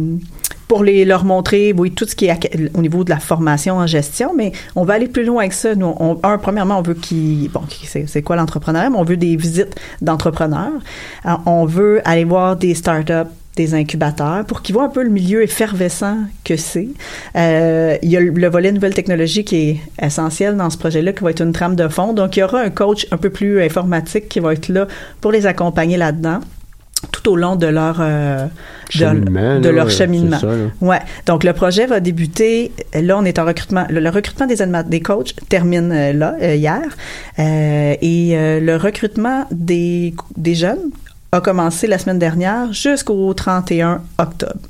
pour 0.69 0.85
les 0.85 1.07
leur 1.07 1.25
montrer 1.25 1.73
oui 1.75 1.91
tout 1.93 2.07
ce 2.07 2.15
qui 2.15 2.27
est 2.27 2.71
au 2.75 2.83
niveau 2.83 3.03
de 3.03 3.09
la 3.09 3.19
formation 3.19 3.77
en 3.77 3.87
gestion 3.87 4.35
mais 4.37 4.53
on 4.77 4.85
va 4.85 4.95
aller 4.95 5.09
plus 5.09 5.25
loin 5.25 5.49
que 5.49 5.55
ça 5.55 5.75
nous 5.75 5.97
un 6.23 6.37
premièrement 6.37 6.79
on 6.79 6.83
veut 6.83 6.93
qu'ils 6.93 7.51
bon 7.51 7.63
c'est 7.87 8.23
quoi 8.23 8.37
l'entrepreneuriat? 8.37 8.91
Mais 8.91 8.99
on 8.99 9.05
veut 9.05 9.17
des 9.17 9.35
visites 9.37 9.75
d'entrepreneurs 10.03 10.79
Alors, 11.25 11.41
on 11.47 11.65
veut 11.65 12.03
aller 12.05 12.25
voir 12.25 12.57
des 12.57 12.75
startups 12.75 13.33
des 13.59 13.75
incubateurs 13.75 14.45
pour 14.47 14.63
qu'ils 14.63 14.75
voient 14.75 14.85
un 14.85 14.89
peu 14.89 15.03
le 15.03 15.11
milieu 15.11 15.43
effervescent 15.43 16.17
que 16.45 16.57
c'est. 16.57 16.89
Euh, 17.37 17.97
il 18.03 18.09
y 18.09 18.17
a 18.17 18.21
le, 18.21 18.31
le 18.31 18.49
volet 18.49 18.73
nouvelles 18.73 18.95
technologies 18.95 19.45
qui 19.45 19.57
est 19.57 19.81
essentiel 20.01 20.57
dans 20.57 20.71
ce 20.71 20.79
projet-là, 20.79 21.13
qui 21.13 21.25
va 21.25 21.31
être 21.31 21.43
une 21.43 21.53
trame 21.53 21.75
de 21.77 21.89
fond. 21.89 22.13
Donc, 22.15 22.37
il 22.37 22.41
y 22.41 22.43
aura 22.45 22.61
un 22.61 22.71
coach 22.71 23.07
un 23.11 23.17
peu 23.17 23.31
plus 23.31 23.61
informatique 23.61 24.29
qui 24.29 24.41
va 24.41 24.53
être 24.53 24.69
là 24.69 24.87
pour 25.21 25.33
les 25.33 25.45
accompagner 25.47 25.97
là-dedans 25.99 26.41
tout 27.13 27.31
au 27.31 27.37
long 27.37 27.55
de 27.55 27.67
leur 27.67 27.99
euh, 28.01 28.47
Cheminement, 28.91 29.61
de, 29.61 29.69
là, 29.69 29.73
leur 29.73 29.91
cheminement. 29.91 30.39
ça. 30.39 30.49
Ouais. 30.81 30.99
Donc 31.27 31.45
le 31.45 31.53
projet 31.53 31.87
va 31.87 32.01
débuter. 32.01 32.73
Là, 32.93 33.17
on 33.19 33.25
est 33.25 33.39
en 33.39 33.45
recrutement. 33.45 33.87
Le, 33.89 34.01
le 34.01 34.11
recrutement 34.11 34.47
des 34.47 34.57
des 34.89 35.01
coachs 35.01 35.35
termine 35.49 35.93
euh, 35.93 36.13
là 36.13 36.35
euh, 36.43 36.55
hier, 36.57 36.83
et 37.39 38.37
le 38.61 38.77
recrutement 38.77 39.47
des 39.53 40.15
des 40.37 40.57
jeunes 40.57 40.91
a 41.31 41.41
commencé 41.43 41.87
la 41.87 41.99
semaine 41.99 42.19
dernière 42.19 42.73
jusqu'au 42.73 43.35
31 43.35 44.01
octobre. 44.17 44.61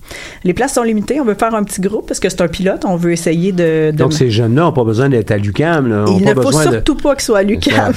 Les 0.43 0.53
places 0.55 0.75
sont 0.75 0.83
limitées. 0.83 1.21
On 1.21 1.25
veut 1.25 1.35
faire 1.35 1.55
un 1.55 1.63
petit 1.63 1.81
groupe 1.81 2.09
parce 2.09 2.19
que 2.19 2.29
c'est 2.29 2.41
un 2.41 2.49
pilote. 2.49 2.85
On 2.85 2.97
veut 2.97 3.13
essayer 3.13 3.53
de. 3.53 3.93
de 3.93 3.97
Donc, 3.97 4.13
ces 4.13 4.31
jeunes-là 4.31 4.63
n'ont 4.63 4.73
pas 4.73 4.85
besoin 4.85 5.09
d'être 5.09 5.31
à. 5.31 5.39
Là, 5.89 6.05
ont 6.05 6.19
il 6.19 6.25
pas 6.25 6.35
ne 6.35 6.41
faut 6.41 6.51
de- 6.51 6.71
surtout 6.73 6.97
pas 6.97 7.15
qu'ils 7.15 7.25
soient 7.25 7.39
à 7.39 7.45
ça. 7.45 7.91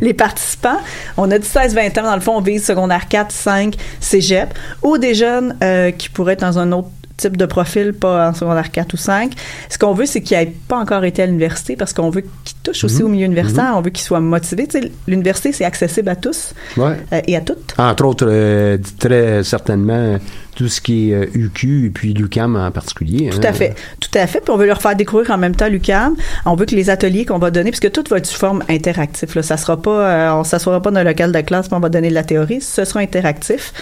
les, 0.00 0.14
participants. 0.14 0.78
On 1.16 1.30
a 1.30 1.38
dit 1.38 1.46
16-20 1.46 2.00
ans, 2.00 2.04
dans 2.04 2.14
le 2.14 2.20
fond, 2.20 2.36
on 2.36 2.40
vise 2.40 2.64
secondaire 2.64 3.06
4, 3.08 3.30
5, 3.30 3.76
cégep, 4.00 4.52
ou 4.82 4.98
des 4.98 5.14
jeunes 5.14 5.56
euh, 5.62 5.92
qui 5.92 6.08
pourraient 6.08 6.32
être 6.34 6.40
dans 6.40 6.58
un 6.58 6.72
autre 6.72 6.88
type 7.22 7.36
de 7.36 7.46
profil, 7.46 7.92
pas 7.92 8.28
en 8.30 8.34
secondaire 8.34 8.70
4 8.70 8.92
ou 8.92 8.96
5. 8.96 9.32
Ce 9.68 9.78
qu'on 9.78 9.94
veut, 9.94 10.06
c'est 10.06 10.20
qu'ils 10.20 10.36
n'aient 10.38 10.52
pas 10.68 10.76
encore 10.78 11.04
été 11.04 11.22
à 11.22 11.26
l'université 11.26 11.76
parce 11.76 11.92
qu'on 11.92 12.10
veut 12.10 12.22
qu'ils 12.44 12.56
touchent 12.62 12.84
aussi 12.84 13.00
Mhm. 13.00 13.04
au 13.04 13.08
milieu 13.08 13.26
universitaire, 13.26 13.72
on 13.76 13.80
veut 13.80 13.90
qu'ils 13.90 14.04
soient 14.04 14.20
motivés. 14.20 14.66
Tu 14.66 14.80
sais, 14.80 14.90
l'université, 15.06 15.52
c'est 15.52 15.64
accessible 15.64 16.08
à 16.08 16.16
tous 16.16 16.54
Ouais. 16.76 16.96
euh, 17.12 17.20
et 17.26 17.36
à 17.36 17.40
toutes. 17.40 17.74
Entre 17.78 18.04
autres, 18.04 18.26
euh, 18.28 18.78
très 18.98 19.42
certainement, 19.44 20.18
tout 20.54 20.68
ce 20.68 20.80
qui 20.80 21.10
est 21.10 21.14
euh, 21.14 21.26
UQ 21.34 21.86
et 21.86 21.90
puis 21.90 22.12
l'UQAM 22.12 22.56
en 22.56 22.70
particulier. 22.70 23.30
Tout 23.30 23.40
à 23.42 23.52
fait. 23.52 23.74
Tout 24.00 24.10
à 24.18 24.26
fait. 24.26 24.40
Puis 24.40 24.52
on 24.52 24.56
veut 24.58 24.66
leur 24.66 24.82
faire 24.82 24.94
découvrir 24.96 25.30
en 25.30 25.38
même 25.38 25.56
temps 25.56 25.68
l'UCAM. 25.68 26.14
On 26.44 26.54
veut 26.56 26.66
que 26.66 26.74
les 26.74 26.90
ateliers 26.90 27.24
qu'on 27.24 27.38
va 27.38 27.50
donner, 27.50 27.70
puisque 27.70 27.90
tout 27.92 28.04
va 28.10 28.18
être 28.18 28.26
sous 28.26 28.38
forme 28.38 28.62
interactif. 28.68 29.34
Là, 29.34 29.42
ça 29.42 29.56
sera 29.56 29.80
pas, 29.80 29.90
euh, 30.10 30.32
on 30.34 30.44
s'assoira 30.44 30.82
pas 30.82 30.90
dans 30.90 31.00
un 31.00 31.04
local 31.04 31.32
de 31.32 31.40
classe, 31.40 31.68
puis 31.68 31.76
on 31.76 31.80
va 31.80 31.88
donner 31.88 32.08
de 32.10 32.14
la 32.14 32.24
théorie. 32.24 32.60
Ce 32.60 32.84
sera 32.84 33.00
interactif. 33.00 33.72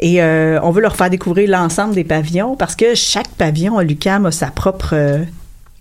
Et 0.00 0.22
euh, 0.22 0.60
on 0.62 0.70
veut 0.70 0.82
leur 0.82 0.96
faire 0.96 1.10
découvrir 1.10 1.50
l'ensemble 1.50 1.94
des 1.94 2.04
pavillons 2.04 2.56
parce 2.56 2.76
que 2.76 2.94
chaque 2.94 3.28
pavillon 3.28 3.78
à 3.78 3.84
l'UCAM 3.84 4.26
a 4.26 4.30
sa 4.30 4.48
propre 4.48 4.90
euh, 4.92 5.24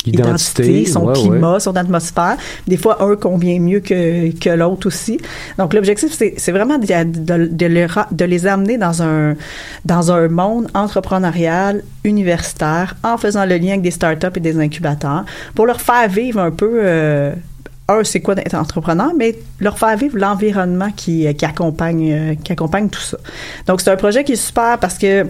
Identité, 0.05 0.63
identité, 0.63 0.85
son 0.85 1.05
ouais, 1.07 1.13
climat, 1.13 1.59
son 1.59 1.75
atmosphère. 1.75 2.37
Des 2.65 2.77
fois, 2.77 3.03
un 3.03 3.17
convient 3.17 3.59
mieux 3.59 3.81
que, 3.81 4.31
que 4.39 4.49
l'autre 4.51 4.87
aussi. 4.87 5.19
Donc, 5.57 5.73
l'objectif, 5.73 6.13
c'est 6.13 6.35
c'est 6.37 6.53
vraiment 6.53 6.77
de, 6.77 6.85
de, 7.03 7.47
de 7.47 7.65
les, 7.65 7.87
de 8.11 8.25
les 8.25 8.47
amener 8.47 8.77
dans 8.77 9.01
un, 9.03 9.35
dans 9.83 10.09
un 10.11 10.29
monde 10.29 10.69
entrepreneurial, 10.73 11.83
universitaire, 12.05 12.95
en 13.03 13.17
faisant 13.17 13.43
le 13.45 13.57
lien 13.57 13.71
avec 13.71 13.81
des 13.81 13.91
startups 13.91 14.27
et 14.37 14.39
des 14.39 14.57
incubateurs, 14.57 15.25
pour 15.55 15.65
leur 15.65 15.81
faire 15.81 16.07
vivre 16.07 16.39
un 16.39 16.51
peu... 16.51 16.79
euh, 16.83 17.33
un, 17.89 18.03
c'est 18.03 18.19
quoi 18.19 18.35
d'être 18.35 18.53
entrepreneur, 18.55 19.11
mais 19.17 19.37
leur 19.59 19.77
faire 19.77 19.95
vivre 19.95 20.17
l'environnement 20.17 20.91
accompagne 21.45 22.11
euh, 22.11 22.35
qui 22.35 22.51
accompagne 22.51 22.89
tout 22.89 23.01
ça. 23.01 23.17
Donc 23.65 23.81
c'est 23.81 23.91
un 23.91 23.95
projet 23.95 24.23
qui 24.23 24.33
est 24.33 24.35
super 24.35 24.77
parce 24.79 24.97
que 24.97 25.25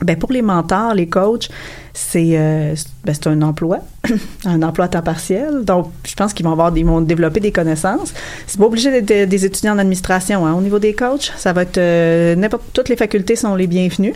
ben 0.00 0.16
pour 0.16 0.32
les 0.32 0.42
mentors, 0.42 0.94
les 0.94 1.06
coachs, 1.06 1.48
c'est 1.92 2.30
euh, 2.32 2.74
ben, 3.04 3.14
un 3.26 3.42
emploi, 3.42 3.78
un 4.44 4.62
emploi 4.62 4.86
à 4.86 4.88
temps 4.88 5.02
partiel. 5.02 5.64
Donc 5.64 5.92
je 6.04 6.14
pense 6.14 6.32
qu'ils 6.32 6.44
vont 6.44 6.52
avoir 6.52 6.72
vont 6.72 7.00
développer 7.00 7.40
des 7.40 7.52
connaissances. 7.52 8.12
C'est 8.46 8.58
pas 8.58 8.66
obligé 8.66 8.90
d'être 9.02 9.28
des- 9.28 9.44
étudiants 9.44 9.74
en 9.74 9.78
administration. 9.78 10.46
Hein. 10.46 10.54
Au 10.54 10.60
niveau 10.60 10.78
des 10.78 10.94
coachs, 10.94 11.32
ça 11.36 11.52
va 11.52 11.62
être 11.62 11.78
euh, 11.78 12.34
n'importe 12.34 12.64
toutes 12.72 12.88
les 12.88 12.96
facultés 12.96 13.36
sont 13.36 13.54
les 13.54 13.66
bienvenues. 13.66 14.14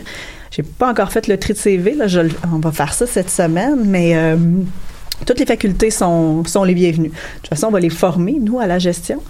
J'ai 0.51 0.63
pas 0.63 0.89
encore 0.89 1.11
fait 1.11 1.27
le 1.27 1.37
tri 1.37 1.53
de 1.53 1.57
CV. 1.57 1.93
Là, 1.93 2.07
je 2.07 2.21
on 2.51 2.59
va 2.59 2.71
faire 2.71 2.93
ça 2.93 3.05
cette 3.05 3.29
semaine, 3.29 3.83
mais 3.85 4.15
euh, 4.15 4.35
toutes 5.25 5.39
les 5.39 5.45
facultés 5.45 5.89
sont, 5.89 6.43
sont 6.45 6.63
les 6.63 6.73
bienvenues. 6.73 7.09
De 7.09 7.39
toute 7.41 7.49
façon, 7.49 7.67
on 7.67 7.71
va 7.71 7.79
les 7.79 7.89
former, 7.89 8.37
nous, 8.39 8.59
à 8.59 8.67
la 8.67 8.79
gestion. 8.79 9.21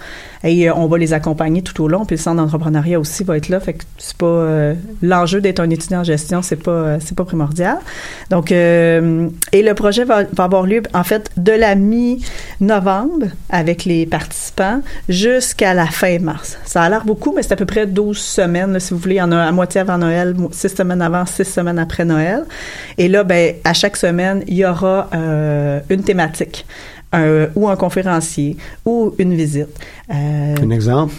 Et 0.44 0.68
euh, 0.68 0.74
on 0.74 0.86
va 0.86 0.98
les 0.98 1.12
accompagner 1.12 1.62
tout 1.62 1.82
au 1.82 1.88
long. 1.88 2.04
Puis 2.04 2.16
le 2.16 2.20
centre 2.20 2.36
d'entrepreneuriat 2.36 3.00
aussi 3.00 3.24
va 3.24 3.36
être 3.36 3.48
là. 3.48 3.60
Fait 3.60 3.74
que 3.74 3.84
c'est 3.96 4.16
pas 4.16 4.26
euh, 4.26 4.74
l'enjeu 5.02 5.40
d'être 5.40 5.60
un 5.60 5.70
étudiant 5.70 6.00
en 6.00 6.04
gestion, 6.04 6.42
c'est 6.42 6.62
pas 6.62 6.70
euh, 6.70 6.98
c'est 7.00 7.16
pas 7.16 7.24
primordial. 7.24 7.78
Donc 8.30 8.52
euh, 8.52 9.28
et 9.52 9.62
le 9.62 9.74
projet 9.74 10.04
va, 10.04 10.24
va 10.32 10.44
avoir 10.44 10.64
lieu 10.64 10.82
en 10.94 11.04
fait 11.04 11.30
de 11.36 11.52
la 11.52 11.74
mi-novembre 11.74 13.26
avec 13.50 13.84
les 13.84 14.06
participants 14.06 14.80
jusqu'à 15.08 15.74
la 15.74 15.86
fin 15.86 16.18
mars. 16.18 16.58
Ça 16.64 16.82
a 16.82 16.88
l'air 16.88 17.04
beaucoup, 17.04 17.32
mais 17.34 17.42
c'est 17.42 17.52
à 17.52 17.56
peu 17.56 17.66
près 17.66 17.86
12 17.86 18.16
semaines, 18.16 18.72
là, 18.72 18.80
si 18.80 18.94
vous 18.94 19.00
voulez. 19.00 19.16
Il 19.16 19.18
y 19.18 19.22
en 19.22 19.32
a 19.32 19.42
à 19.42 19.52
moitié 19.52 19.80
avant 19.80 19.98
Noël, 19.98 20.34
6 20.50 20.68
semaines 20.68 21.02
avant, 21.02 21.26
6 21.26 21.44
semaines 21.44 21.78
après 21.78 22.04
Noël. 22.04 22.44
Et 22.96 23.08
là, 23.08 23.24
ben, 23.24 23.54
à 23.64 23.74
chaque 23.74 23.96
semaine, 23.96 24.42
il 24.46 24.54
y 24.54 24.64
aura 24.64 25.08
euh, 25.14 25.80
une 25.90 26.02
thématique. 26.02 26.66
Un- 27.12 27.48
ou 27.54 27.68
un 27.68 27.76
conférencier, 27.76 28.56
ou 28.84 29.14
une 29.18 29.34
visite. 29.34 29.68
Euh, 30.12 30.54
Un 30.62 30.70
exemple? 30.70 31.14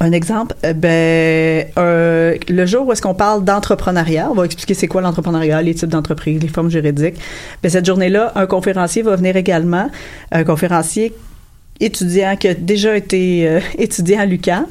un 0.00 0.12
exemple, 0.12 0.54
euh, 0.64 0.74
ben, 0.74 1.66
euh, 1.78 2.36
le 2.48 2.66
jour 2.66 2.86
où 2.86 2.92
est-ce 2.92 3.00
qu'on 3.00 3.14
parle 3.14 3.42
d'entrepreneuriat, 3.44 4.28
on 4.30 4.34
va 4.34 4.44
expliquer 4.44 4.74
c'est 4.74 4.88
quoi 4.88 5.00
l'entrepreneuriat, 5.00 5.62
les 5.62 5.74
types 5.74 5.88
d'entreprises, 5.88 6.42
les 6.42 6.48
formes 6.48 6.68
juridiques. 6.70 7.14
Ben, 7.62 7.70
cette 7.70 7.86
journée-là, 7.86 8.32
un 8.34 8.44
conférencier 8.46 9.00
va 9.02 9.16
venir 9.16 9.36
également, 9.36 9.88
un 10.32 10.44
conférencier 10.44 11.14
étudiant 11.80 12.36
qui 12.36 12.48
a 12.48 12.54
déjà 12.54 12.96
été 12.96 13.48
euh, 13.48 13.60
étudiant 13.78 14.20
à 14.20 14.26
l'UQAM, 14.26 14.66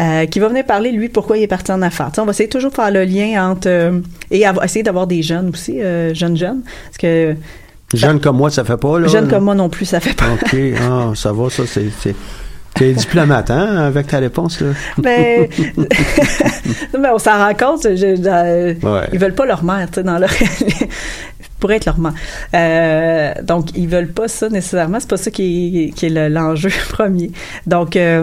euh, 0.00 0.24
qui 0.26 0.38
va 0.38 0.48
venir 0.48 0.64
parler, 0.64 0.92
lui, 0.92 1.08
pourquoi 1.10 1.36
il 1.36 1.42
est 1.42 1.46
parti 1.48 1.70
en 1.72 1.82
affaires. 1.82 2.08
Tu 2.08 2.14
sais, 2.14 2.20
on 2.22 2.24
va 2.24 2.30
essayer 2.30 2.48
toujours 2.48 2.70
de 2.70 2.76
faire 2.76 2.90
le 2.90 3.04
lien 3.04 3.50
entre... 3.50 3.68
euh, 3.68 4.00
et 4.30 4.46
avoir- 4.46 4.64
essayer 4.64 4.82
d'avoir 4.82 5.06
des 5.06 5.22
jeunes 5.22 5.50
aussi, 5.50 5.82
euh, 5.82 6.14
jeunes 6.14 6.36
jeunes, 6.36 6.62
parce 6.86 6.98
que 6.98 7.34
Jeunes 7.94 8.20
comme 8.20 8.36
moi, 8.36 8.50
ça 8.50 8.64
fait 8.64 8.76
pas, 8.76 8.98
là? 9.00 9.08
jeunes 9.08 9.28
comme 9.28 9.44
moi 9.44 9.54
non 9.54 9.68
plus, 9.68 9.86
ça 9.86 9.98
fait 10.00 10.14
pas... 10.14 10.26
OK. 10.34 10.54
Ah, 10.82 11.12
ça 11.14 11.32
va, 11.32 11.48
ça, 11.50 11.62
c'est... 11.66 12.14
T'es 12.74 12.92
diplomate, 12.92 13.50
hein, 13.50 13.76
avec 13.86 14.06
ta 14.06 14.18
réponse, 14.18 14.60
là? 14.60 14.68
mais, 15.02 15.48
Non, 15.76 17.00
mais 17.00 17.08
on 17.08 17.18
s'en 17.18 17.36
rend 17.38 17.54
compte. 17.54 17.82
je- 17.82 18.86
Ouais. 18.86 19.08
Ils 19.12 19.18
veulent 19.18 19.34
pas 19.34 19.46
leur 19.46 19.64
mère, 19.64 19.88
tu 19.88 19.94
sais, 19.96 20.02
dans 20.04 20.18
leur. 20.18 20.30
pour 21.60 21.72
être 21.72 21.86
leur 21.86 21.98
mère. 21.98 22.12
Euh, 22.54 23.32
donc, 23.42 23.76
ils 23.76 23.88
veulent 23.88 24.12
pas 24.12 24.28
ça 24.28 24.48
nécessairement. 24.48 25.00
C'est 25.00 25.10
pas 25.10 25.16
ça 25.16 25.30
qui 25.32 25.86
est, 25.86 25.90
qui 25.90 26.06
est 26.06 26.10
le- 26.10 26.28
l'enjeu 26.28 26.68
premier. 26.90 27.32
Donc, 27.66 27.96
euh, 27.96 28.22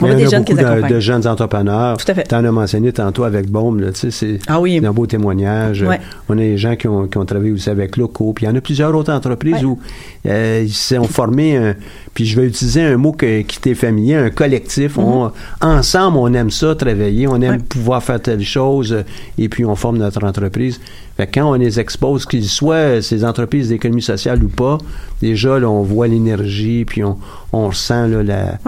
on 0.00 0.06
a 0.10 0.14
des 0.14 0.26
jeunes 0.28 0.44
qui 0.44 0.54
de, 0.54 0.88
de 0.88 1.00
jeunes 1.00 1.26
entrepreneurs. 1.26 1.96
Tout 1.96 2.10
à 2.10 2.14
fait. 2.14 2.24
Tu 2.28 2.34
en 2.34 2.44
as 2.44 2.50
mentionné 2.50 2.92
tantôt 2.92 3.22
avec 3.24 3.48
Baume, 3.48 3.80
là, 3.80 3.92
tu 3.92 4.00
sais, 4.00 4.10
c'est 4.10 4.38
Ah 4.48 4.60
oui. 4.60 4.80
un 4.84 4.92
beau 4.92 5.06
témoignage. 5.06 5.82
Ouais. 5.82 6.00
On 6.28 6.34
a 6.34 6.40
des 6.40 6.58
gens 6.58 6.74
qui 6.74 6.88
ont, 6.88 7.06
qui 7.06 7.16
ont 7.16 7.24
travaillé 7.24 7.52
aussi 7.52 7.70
avec 7.70 7.96
Loco, 7.96 8.32
puis 8.32 8.44
il 8.44 8.48
y 8.48 8.52
en 8.52 8.56
a 8.56 8.60
plusieurs 8.60 8.94
autres 8.94 9.12
entreprises 9.12 9.54
Ouais. 9.54 9.64
où 9.64 9.78
euh, 10.26 10.62
ils 10.64 10.72
se 10.72 10.96
sont 10.96 11.04
formés, 11.04 11.56
un- 11.56 11.74
puis 12.12 12.26
je 12.26 12.40
vais 12.40 12.46
utiliser 12.48 12.82
un 12.82 12.96
mot 12.96 13.12
que- 13.12 13.42
qui 13.42 13.60
t'est 13.60 13.74
familier, 13.74 14.16
un 14.16 14.30
collectif. 14.30 14.98
On, 14.98 15.30
ensemble, 15.60 16.16
on 16.18 16.32
aime 16.34 16.50
ça, 16.50 16.74
travailler, 16.74 17.28
on 17.28 17.36
aime 17.36 17.42
Mm-hmm. 17.44 17.50
Ouais. 17.58 17.64
pouvoir 17.68 18.02
faire 18.02 18.20
telle 18.20 18.42
chose, 18.42 18.92
euh, 18.92 19.02
et 19.38 19.48
puis 19.48 19.64
on 19.64 19.76
forme 19.76 19.98
notre 19.98 20.24
entreprise. 20.24 20.80
Fait 21.16 21.28
que 21.28 21.38
quand 21.38 21.50
on 21.50 21.54
les 21.54 21.78
expose, 21.78 22.26
qu'ils 22.26 22.48
soient 22.48 22.74
euh, 22.74 23.00
ces 23.00 23.24
entreprises 23.24 23.68
d'économie 23.68 24.02
sociale 24.02 24.42
ou 24.42 24.48
pas, 24.48 24.78
déjà, 25.22 25.60
là, 25.60 25.68
on 25.70 25.82
voit 25.82 26.08
l'énergie, 26.08 26.84
puis 26.84 27.04
on, 27.04 27.16
on 27.52 27.68
ressent 27.68 28.08
là, 28.08 28.22
la... 28.24 28.58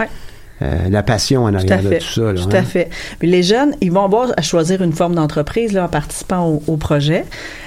Euh, 0.62 0.88
la 0.88 1.02
passion 1.02 1.44
en 1.44 1.50
Tout 1.50 1.56
à 1.56 1.58
arrière 1.60 1.82
de 1.82 1.88
fait. 1.88 1.98
tout 1.98 2.12
ça. 2.14 2.32
là, 2.32 2.40
Tout 2.40 2.48
hein. 2.50 2.60
à 2.60 2.62
fait. 2.62 2.88
Puis 3.18 3.28
les 3.30 3.42
jeunes, 3.42 3.74
ils 3.82 3.92
vont 3.92 4.04
avoir 4.04 4.32
à 4.38 4.42
choisir 4.42 4.80
une 4.82 4.92
forme 4.94 5.14
d'entreprise 5.14 5.72
là, 5.74 5.84
en 5.84 5.88
participant 5.88 6.46
au, 6.48 6.62
au 6.66 6.76
projet, 6.78 7.24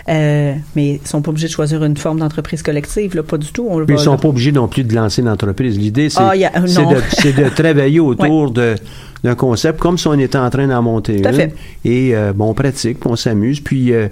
euh, 0.10 0.54
mais 0.76 1.00
ils 1.04 1.08
sont 1.08 1.22
pas 1.22 1.30
obligés 1.30 1.48
de 1.48 1.52
choisir 1.52 1.84
une 1.84 1.98
forme 1.98 2.20
d'entreprise 2.20 2.64
collective, 2.64 3.16
là, 3.16 3.22
pas 3.22 3.38
du 3.38 3.52
tout. 3.52 3.68
On 3.70 3.86
Puis 3.86 3.96
ils 3.96 4.00
sont 4.00 4.18
pas 4.18 4.30
obligés 4.30 4.52
non 4.52 4.68
plus 4.68 4.84
de 4.84 4.96
lancer 4.96 5.22
une 5.22 5.30
entreprise. 5.30 5.78
L'idée, 5.78 6.10
c'est 6.10 6.20
Ah, 6.20 6.34
de, 6.36 7.02
c'est 7.10 7.34
de 7.34 7.50
travailler 7.50 8.00
autour 8.00 8.50
de 8.50 8.74
d'un 9.24 9.36
concept 9.36 9.80
comme 9.80 9.98
si 9.98 10.08
on 10.08 10.14
était 10.14 10.38
en 10.38 10.50
train 10.50 10.68
d'en 10.68 10.82
monter 10.82 11.22
Tout 11.22 11.28
à 11.28 11.32
une. 11.32 11.38
fait. 11.38 11.56
Et 11.84 12.16
euh, 12.16 12.34
bon, 12.34 12.50
on 12.50 12.54
pratique, 12.54 13.00
puis 13.00 13.10
on 13.12 13.16
s'amuse, 13.16 13.60
puis 13.60 13.94
euh, 13.94 14.08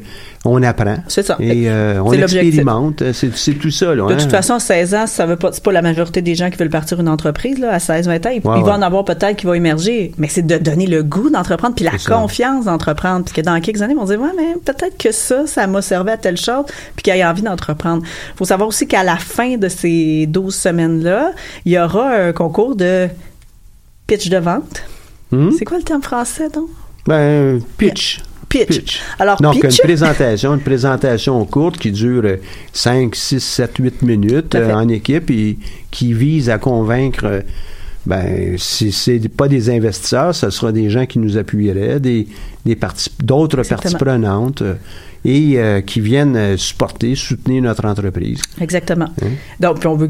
on 0.46 0.62
apprend. 0.64 0.98
C'est 1.08 1.26
ça. 1.26 1.38
Et 1.40 1.70
euh, 1.70 2.02
on 2.04 2.12
expérimente. 2.14 3.04
C'est 3.14 3.54
tout 3.54 3.72
ça. 3.72 3.96
Là, 3.96 4.08
De 4.08 4.14
hein? 4.14 4.18
toute 4.18 4.32
façon, 4.32 4.60
16 4.60 4.96
ans, 4.96 5.08
ça 5.08 5.26
veut 5.26 5.36
pas, 5.36 5.52
c'est 5.52 5.64
pas 5.64 5.72
la 5.72 5.82
majorité 5.82 6.22
des 6.22 6.36
gens 6.36 6.50
qui 6.50 6.58
veulent 6.58 6.70
partir 6.70 7.00
une 7.00 7.10
entreprise, 7.10 7.60
là, 7.60 7.74
à 7.74 7.80
16, 7.80 8.08
20 8.08 8.26
ans. 8.26 8.30
Il, 8.30 8.48
Ouais, 8.48 8.60
il 8.60 8.64
va 8.64 8.78
en 8.78 8.82
avoir 8.82 9.04
peut-être 9.04 9.36
qui 9.36 9.46
va 9.46 9.58
émerger, 9.58 10.14
mais 10.18 10.28
c'est 10.30 10.46
de 10.46 10.58
donner 10.58 10.88
le 10.88 11.04
goût 11.04 11.30
d'entreprendre 11.30 11.76
puis 11.76 11.84
la 11.84 11.92
confiance 11.92 12.66
d'entreprendre. 12.66 13.26
Puis 13.26 13.34
que 13.34 13.42
dans 13.42 13.60
quelques 13.60 13.82
années, 13.82 13.94
ils 13.94 14.00
vont 14.00 14.06
dire, 14.06 14.22
ouais, 14.22 14.30
mais 14.38 14.56
peut-être 14.64 14.98
que 14.98 15.12
ça, 15.12 15.46
ça 15.48 15.68
m'a 15.68 15.82
servi 15.82 16.12
à 16.12 16.18
telle 16.18 16.38
chose, 16.38 16.66
puis 16.96 17.04
qu'il 17.04 17.14
ait 17.14 17.26
envie 17.26 17.42
d'entreprendre. 17.42 18.04
faut 18.36 18.46
savoir 18.46 18.70
aussi 18.70 18.88
qu'à 18.88 19.04
la 19.04 19.18
fin 19.18 19.58
de 19.58 19.68
ces 19.68 20.28
12 20.28 20.54
semaines-là, 20.54 21.32
il 21.66 21.74
y 21.74 21.80
aura 21.80 22.10
un 22.10 22.32
concours 22.32 22.76
de 22.76 23.10
pitch 24.08 24.30
de 24.30 24.38
vente. 24.38 24.84
Hmm? 25.32 25.52
C'est 25.58 25.66
quoi 25.66 25.78
le 25.78 25.84
terme 25.84 26.02
français, 26.02 26.50
donc? 26.50 26.70
Ben, 27.06 27.62
pitch. 27.78 28.22
Pitch. 28.50 28.68
Pitch. 28.68 29.02
Alors, 29.20 29.42
Donc, 29.42 29.60
pitch, 29.62 29.80
une 29.80 29.84
présentation, 29.84 30.54
une 30.54 30.62
présentation 30.62 31.44
courte 31.46 31.78
qui 31.78 31.92
dure 31.92 32.24
euh, 32.26 32.38
5, 32.72 33.14
6, 33.14 33.40
7, 33.40 33.78
8 33.78 34.02
minutes 34.04 34.56
euh, 34.56 34.74
en 34.74 34.88
équipe 34.88 35.30
et 35.30 35.58
qui 35.92 36.14
vise 36.14 36.50
à 36.50 36.58
convaincre, 36.58 37.26
euh, 37.26 37.42
ben, 38.08 38.58
si 38.58 38.94
c'est 38.94 39.20
pas 39.28 39.50
des 39.50 39.70
investisseurs, 39.70 40.34
ce 40.34 40.50
sera 40.50 40.72
des 40.72 40.90
gens 40.90 41.06
qui 41.06 41.20
nous 41.20 41.38
appuieraient, 41.38 42.00
des, 42.00 42.26
parties, 42.80 43.12
d'autres 43.22 43.64
parties 43.64 43.96
prenantes 43.96 44.62
euh, 44.62 44.76
et 45.26 45.60
euh, 45.60 45.82
qui 45.82 46.00
viennent 46.00 46.38
euh, 46.38 46.56
supporter, 46.56 47.16
soutenir 47.16 47.64
notre 47.64 47.84
entreprise. 47.84 48.42
Exactement. 48.62 49.10
Hein? 49.22 49.32
Donc, 49.60 49.80
puis 49.80 49.88
on 49.88 49.96
veut. 49.96 50.08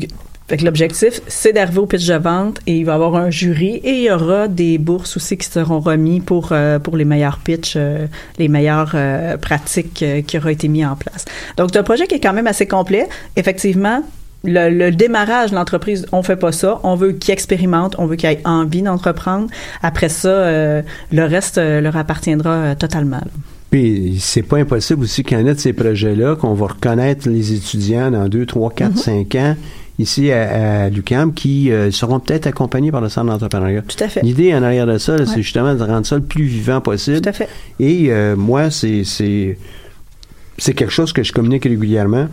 Fait 0.47 0.55
que 0.57 0.63
l'objectif, 0.63 1.19
c'est 1.27 1.51
d'arriver 1.51 1.79
au 1.79 1.85
pitch 1.87 2.05
de 2.07 2.13
vente 2.15 2.59
et 2.67 2.77
il 2.77 2.85
va 2.85 2.93
y 2.93 2.95
avoir 2.95 3.15
un 3.17 3.29
jury 3.29 3.81
et 3.83 3.91
il 3.97 4.03
y 4.03 4.11
aura 4.11 4.47
des 4.47 4.77
bourses 4.77 5.17
aussi 5.17 5.37
qui 5.37 5.45
seront 5.45 5.81
remis 5.81 6.21
pour, 6.21 6.49
euh, 6.53 6.79
pour 6.79 6.95
les 6.95 7.03
meilleurs 7.03 7.39
pitchs, 7.39 7.73
euh, 7.75 8.07
les 8.39 8.47
meilleures 8.47 8.91
euh, 8.95 9.35
pratiques 9.35 10.01
euh, 10.03 10.21
qui 10.21 10.37
auraient 10.37 10.53
été 10.53 10.69
mis 10.69 10.85
en 10.85 10.95
place. 10.95 11.25
Donc, 11.57 11.71
c'est 11.73 11.79
un 11.79 11.83
projet 11.83 12.07
qui 12.07 12.15
est 12.15 12.19
quand 12.21 12.31
même 12.31 12.47
assez 12.47 12.65
complet. 12.65 13.09
Effectivement, 13.35 14.03
le, 14.45 14.69
le 14.69 14.91
démarrage 14.91 15.49
de 15.51 15.55
l'entreprise, 15.55 16.05
on 16.13 16.23
fait 16.23 16.37
pas 16.37 16.53
ça. 16.53 16.79
On 16.83 16.95
veut 16.95 17.11
qu'ils 17.11 17.33
expérimentent, 17.33 17.95
on 17.97 18.05
veut 18.05 18.15
qu'ils 18.15 18.29
aient 18.29 18.41
envie 18.45 18.81
d'entreprendre. 18.83 19.49
Après 19.83 20.07
ça, 20.07 20.29
euh, 20.29 20.81
le 21.11 21.25
reste 21.25 21.57
euh, 21.57 21.81
leur 21.81 21.97
appartiendra 21.97 22.51
euh, 22.51 22.75
totalement. 22.75 23.17
là. 23.17 23.27
Puis 23.69 24.17
c'est 24.21 24.43
pas 24.43 24.59
impossible 24.59 25.03
aussi 25.03 25.23
qu'il 25.25 25.37
y 25.37 25.41
en 25.41 25.45
ait 25.45 25.53
de 25.53 25.59
ces 25.59 25.73
projets-là, 25.73 26.37
qu'on 26.37 26.53
va 26.53 26.67
reconnaître 26.67 27.27
les 27.27 27.51
étudiants 27.51 28.11
dans 28.11 28.29
2, 28.29 28.45
3, 28.45 28.71
4, 28.71 28.91
Mhm. 28.91 28.97
5 28.97 29.35
ans 29.35 29.55
ici 29.99 30.31
à, 30.31 30.83
à 30.85 30.89
l'UQAM 30.89 31.33
qui 31.33 31.71
euh, 31.71 31.89
seront 31.91 32.19
peut-être 32.19 32.47
accompagnés 32.47 32.91
par 32.91 33.01
le 33.01 33.09
centre 33.09 33.27
d'entrepreneuriat. 33.31 33.81
Tout 33.81 34.03
à 34.03 34.07
fait. 34.09 34.21
L'idée 34.21 34.53
en 34.53 34.61
arrière 34.63 34.85
de 34.87 34.97
ça, 34.97 35.15
Ouais. 35.15 35.25
c'est 35.25 35.41
justement 35.41 35.73
de 35.73 35.83
rendre 35.83 36.05
ça 36.05 36.15
le 36.15 36.21
plus 36.23 36.43
vivant 36.45 36.81
possible. 36.81 37.21
Tout 37.21 37.29
à 37.29 37.33
fait. 37.33 37.49
Et 37.79 38.07
euh, 38.11 38.35
moi, 38.35 38.69
c'est 38.71 39.03
c'est 39.03 40.73
quelque 40.73 40.91
chose 40.91 41.13
que 41.13 41.23
je 41.23 41.31
communique 41.31 41.63
régulièrement. 41.63 42.27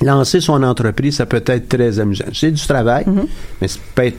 Lancer 0.00 0.40
son 0.40 0.62
entreprise, 0.62 1.16
ça 1.16 1.26
peut 1.26 1.42
être 1.46 1.68
très 1.68 1.98
amusant. 2.00 2.24
C'est 2.32 2.50
du 2.50 2.66
travail, 2.66 3.04
Mhm. 3.06 3.26
mais 3.60 3.68
ça 3.68 3.78
peut 3.94 4.04
être 4.06 4.18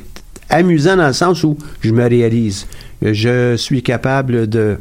amusant 0.49 0.95
dans 0.97 1.07
le 1.07 1.13
sens 1.13 1.43
où 1.43 1.57
je 1.82 1.91
me 1.91 2.07
réalise. 2.07 2.67
Je 3.01 3.55
suis 3.57 3.82
capable 3.82 4.47
de 4.47 4.78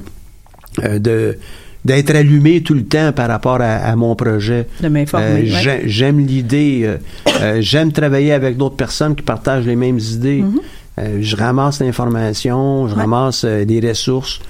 euh, 0.84 0.99
de 0.99 1.38
d'être 1.85 2.14
allumé 2.14 2.62
tout 2.62 2.74
le 2.74 2.85
temps 2.85 3.12
par 3.12 3.28
rapport 3.28 3.61
à, 3.61 3.74
à 3.76 3.97
mon 3.97 4.14
projet. 4.14 4.66
De 4.80 4.89
m'informer. 4.89 5.51
Euh, 5.51 5.64
ouais. 5.64 5.83
J'aime 5.87 6.20
l'idée. 6.20 6.83
euh, 6.85 6.97
euh, 7.41 7.59
J'aime 7.61 7.91
travailler 7.93 8.33
avec 8.33 8.57
d'autres 8.57 8.76
personnes 8.76 9.14
qui 9.16 9.22
partagent 9.22 9.66
les 9.66 9.76
mêmes 9.76 9.99
idées. 9.99 10.43
Mhm. 10.43 10.61
Je 11.20 11.37
ramasse 11.37 11.80
l'information, 11.80 12.87
je 12.89 12.95
Ouais. 12.95 13.01
ramasse 13.01 13.45
des 13.45 13.80
ressources. 13.80 14.41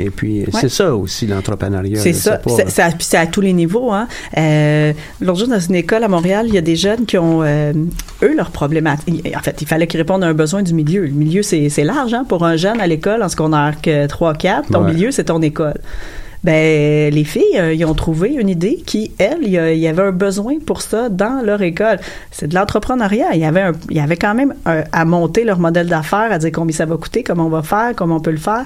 Et 0.00 0.10
puis, 0.10 0.44
c'est 0.52 0.68
ça 0.68 0.94
aussi 0.94 1.26
l'entrepreneuriat. 1.26 1.98
C'est 2.00 2.12
ça. 2.12 2.40
c'est- 2.46 2.70
ça- 2.70 2.86
puis 2.90 2.98
c'est 3.00 3.16
à 3.16 3.26
tous 3.26 3.40
les 3.40 3.52
niveaux. 3.52 3.90
Hein. 3.92 4.06
Euh, 4.36 4.92
L'autre 5.20 5.40
jour, 5.40 5.48
dans 5.48 5.58
une 5.58 5.74
école 5.74 6.04
à 6.04 6.08
Montréal, 6.08 6.44
il 6.48 6.54
y 6.54 6.58
a 6.58 6.60
des 6.60 6.76
jeunes 6.76 7.04
qui 7.04 7.18
ont, 7.18 7.42
euh, 7.42 7.72
eux, 8.22 8.36
leur 8.36 8.52
problématique. 8.52 9.28
En 9.36 9.40
fait, 9.40 9.60
il 9.60 9.66
fallait 9.66 9.88
qu'ils 9.88 9.98
répondent 9.98 10.22
à 10.22 10.28
un 10.28 10.34
besoin 10.34 10.62
du 10.62 10.72
milieu. 10.72 11.02
Le 11.02 11.10
milieu, 11.10 11.42
c'est 11.42 11.68
large 11.82 12.14
hein, 12.14 12.24
pour 12.28 12.44
un 12.44 12.54
jeune 12.54 12.80
à 12.80 12.86
l'école, 12.86 13.24
en 13.24 13.28
secondaire 13.28 13.74
que 13.82 14.06
3-4. 14.06 14.68
Ton 14.70 14.84
Ouais. 14.84 14.92
milieu, 14.94 15.10
c'est 15.10 15.24
ton 15.24 15.42
école. 15.42 15.74
Ben, 16.48 17.12
les 17.12 17.24
filles, 17.24 17.58
euh, 17.58 17.74
ils 17.74 17.84
ont 17.84 17.92
trouvé 17.92 18.30
une 18.30 18.48
idée 18.48 18.76
qui, 18.76 19.12
elles, 19.18 19.42
il 19.42 19.50
y, 19.50 19.86
avait 19.86 20.02
un 20.02 20.12
besoin 20.12 20.54
pour 20.64 20.80
ça 20.80 21.10
dans 21.10 21.44
leur 21.44 21.60
école. 21.60 21.98
C'est 22.30 22.48
de 22.48 22.54
l'entrepreneuriat. 22.54 23.34
Il 23.34 23.40
y 23.40 23.44
avait, 23.44 23.70
il 23.90 23.98
y 23.98 24.00
avait 24.00 24.16
quand 24.16 24.34
même 24.34 24.54
à 24.64 25.04
monter 25.04 25.44
leur 25.44 25.58
modèle 25.58 25.88
d'affaires, 25.88 26.32
à 26.32 26.38
dire 26.38 26.50
combien 26.50 26.74
ça 26.74 26.86
va 26.86 26.96
coûter, 26.96 27.22
comment 27.22 27.44
on 27.44 27.50
va 27.50 27.60
faire, 27.60 27.92
comment 27.94 28.16
on 28.16 28.20
peut 28.20 28.30
le 28.30 28.38
faire. 28.38 28.64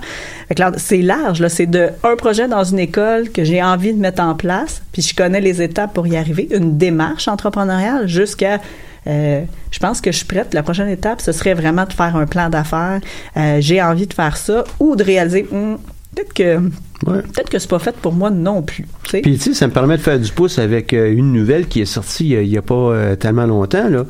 C'est 0.76 1.02
large. 1.02 1.40
Là, 1.40 1.48
c'est 1.48 1.66
de 1.66 1.88
un 2.04 2.14
projet 2.14 2.46
dans 2.46 2.62
une 2.62 2.78
école 2.78 3.30
que 3.30 3.42
j'ai 3.42 3.60
envie 3.60 3.92
de 3.92 3.98
mettre 3.98 4.22
en 4.22 4.36
place, 4.36 4.80
puis 4.92 5.02
je 5.02 5.16
connais 5.16 5.40
les 5.40 5.60
étapes 5.60 5.92
pour 5.92 6.06
y 6.06 6.16
arriver, 6.16 6.46
une 6.52 6.78
démarche 6.78 7.26
entrepreneuriale 7.26 8.06
jusqu'à 8.06 8.60
euh, 9.08 9.42
je 9.72 9.78
pense 9.80 10.00
que 10.00 10.12
je 10.12 10.18
suis 10.18 10.26
prête. 10.26 10.54
La 10.54 10.62
prochaine 10.62 10.88
étape, 10.88 11.20
ce 11.20 11.32
serait 11.32 11.54
vraiment 11.54 11.84
de 11.84 11.92
faire 11.92 12.14
un 12.14 12.26
plan 12.26 12.48
d'affaires. 12.48 13.00
Euh, 13.36 13.56
j'ai 13.58 13.82
envie 13.82 14.06
de 14.06 14.14
faire 14.14 14.36
ça 14.36 14.62
ou 14.78 14.94
de 14.94 15.02
réaliser 15.02 15.48
Hum, 15.50 15.78
peut-être 16.14 16.32
que 16.32 16.60
Ouais. 17.06 17.22
peut-être 17.22 17.50
que 17.50 17.58
c'est 17.58 17.70
pas 17.70 17.78
fait 17.78 17.96
pour 17.96 18.12
moi 18.12 18.30
non 18.30 18.62
plus. 18.62 18.86
Puis, 19.08 19.22
tu 19.22 19.38
sais, 19.38 19.54
ça 19.54 19.66
me 19.66 19.72
permet 19.72 19.96
de 19.96 20.02
faire 20.02 20.20
du 20.20 20.30
pouce 20.30 20.58
avec 20.58 20.92
euh, 20.92 21.12
une 21.12 21.32
nouvelle 21.32 21.66
qui 21.66 21.80
est 21.80 21.86
sortie 21.86 22.34
euh, 22.34 22.42
il 22.42 22.50
n'y 22.50 22.58
a 22.58 22.62
pas 22.62 22.74
euh, 22.74 23.16
tellement 23.16 23.46
longtemps. 23.46 23.88
Là. 23.88 24.04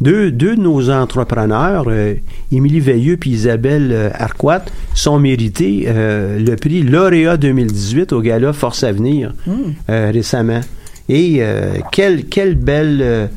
Deux, 0.00 0.30
deux 0.30 0.56
de 0.56 0.60
nos 0.60 0.90
entrepreneurs, 0.90 1.86
Émilie 2.50 2.80
Veilleux 2.80 3.16
et 3.24 3.28
Isabelle 3.28 4.12
Arquat, 4.12 4.64
sont 4.92 5.20
mérités 5.20 5.86
le 5.86 6.54
prix 6.56 6.82
Lauréat 6.82 7.36
2018 7.36 8.12
au 8.12 8.20
Gala 8.20 8.52
Force 8.52 8.82
Avenir 8.82 9.32
euh, 9.88 10.10
récemment. 10.12 10.60
Et 11.08 11.40
quelle, 11.92 12.24
quelle 12.24 12.56
belle 12.56 13.30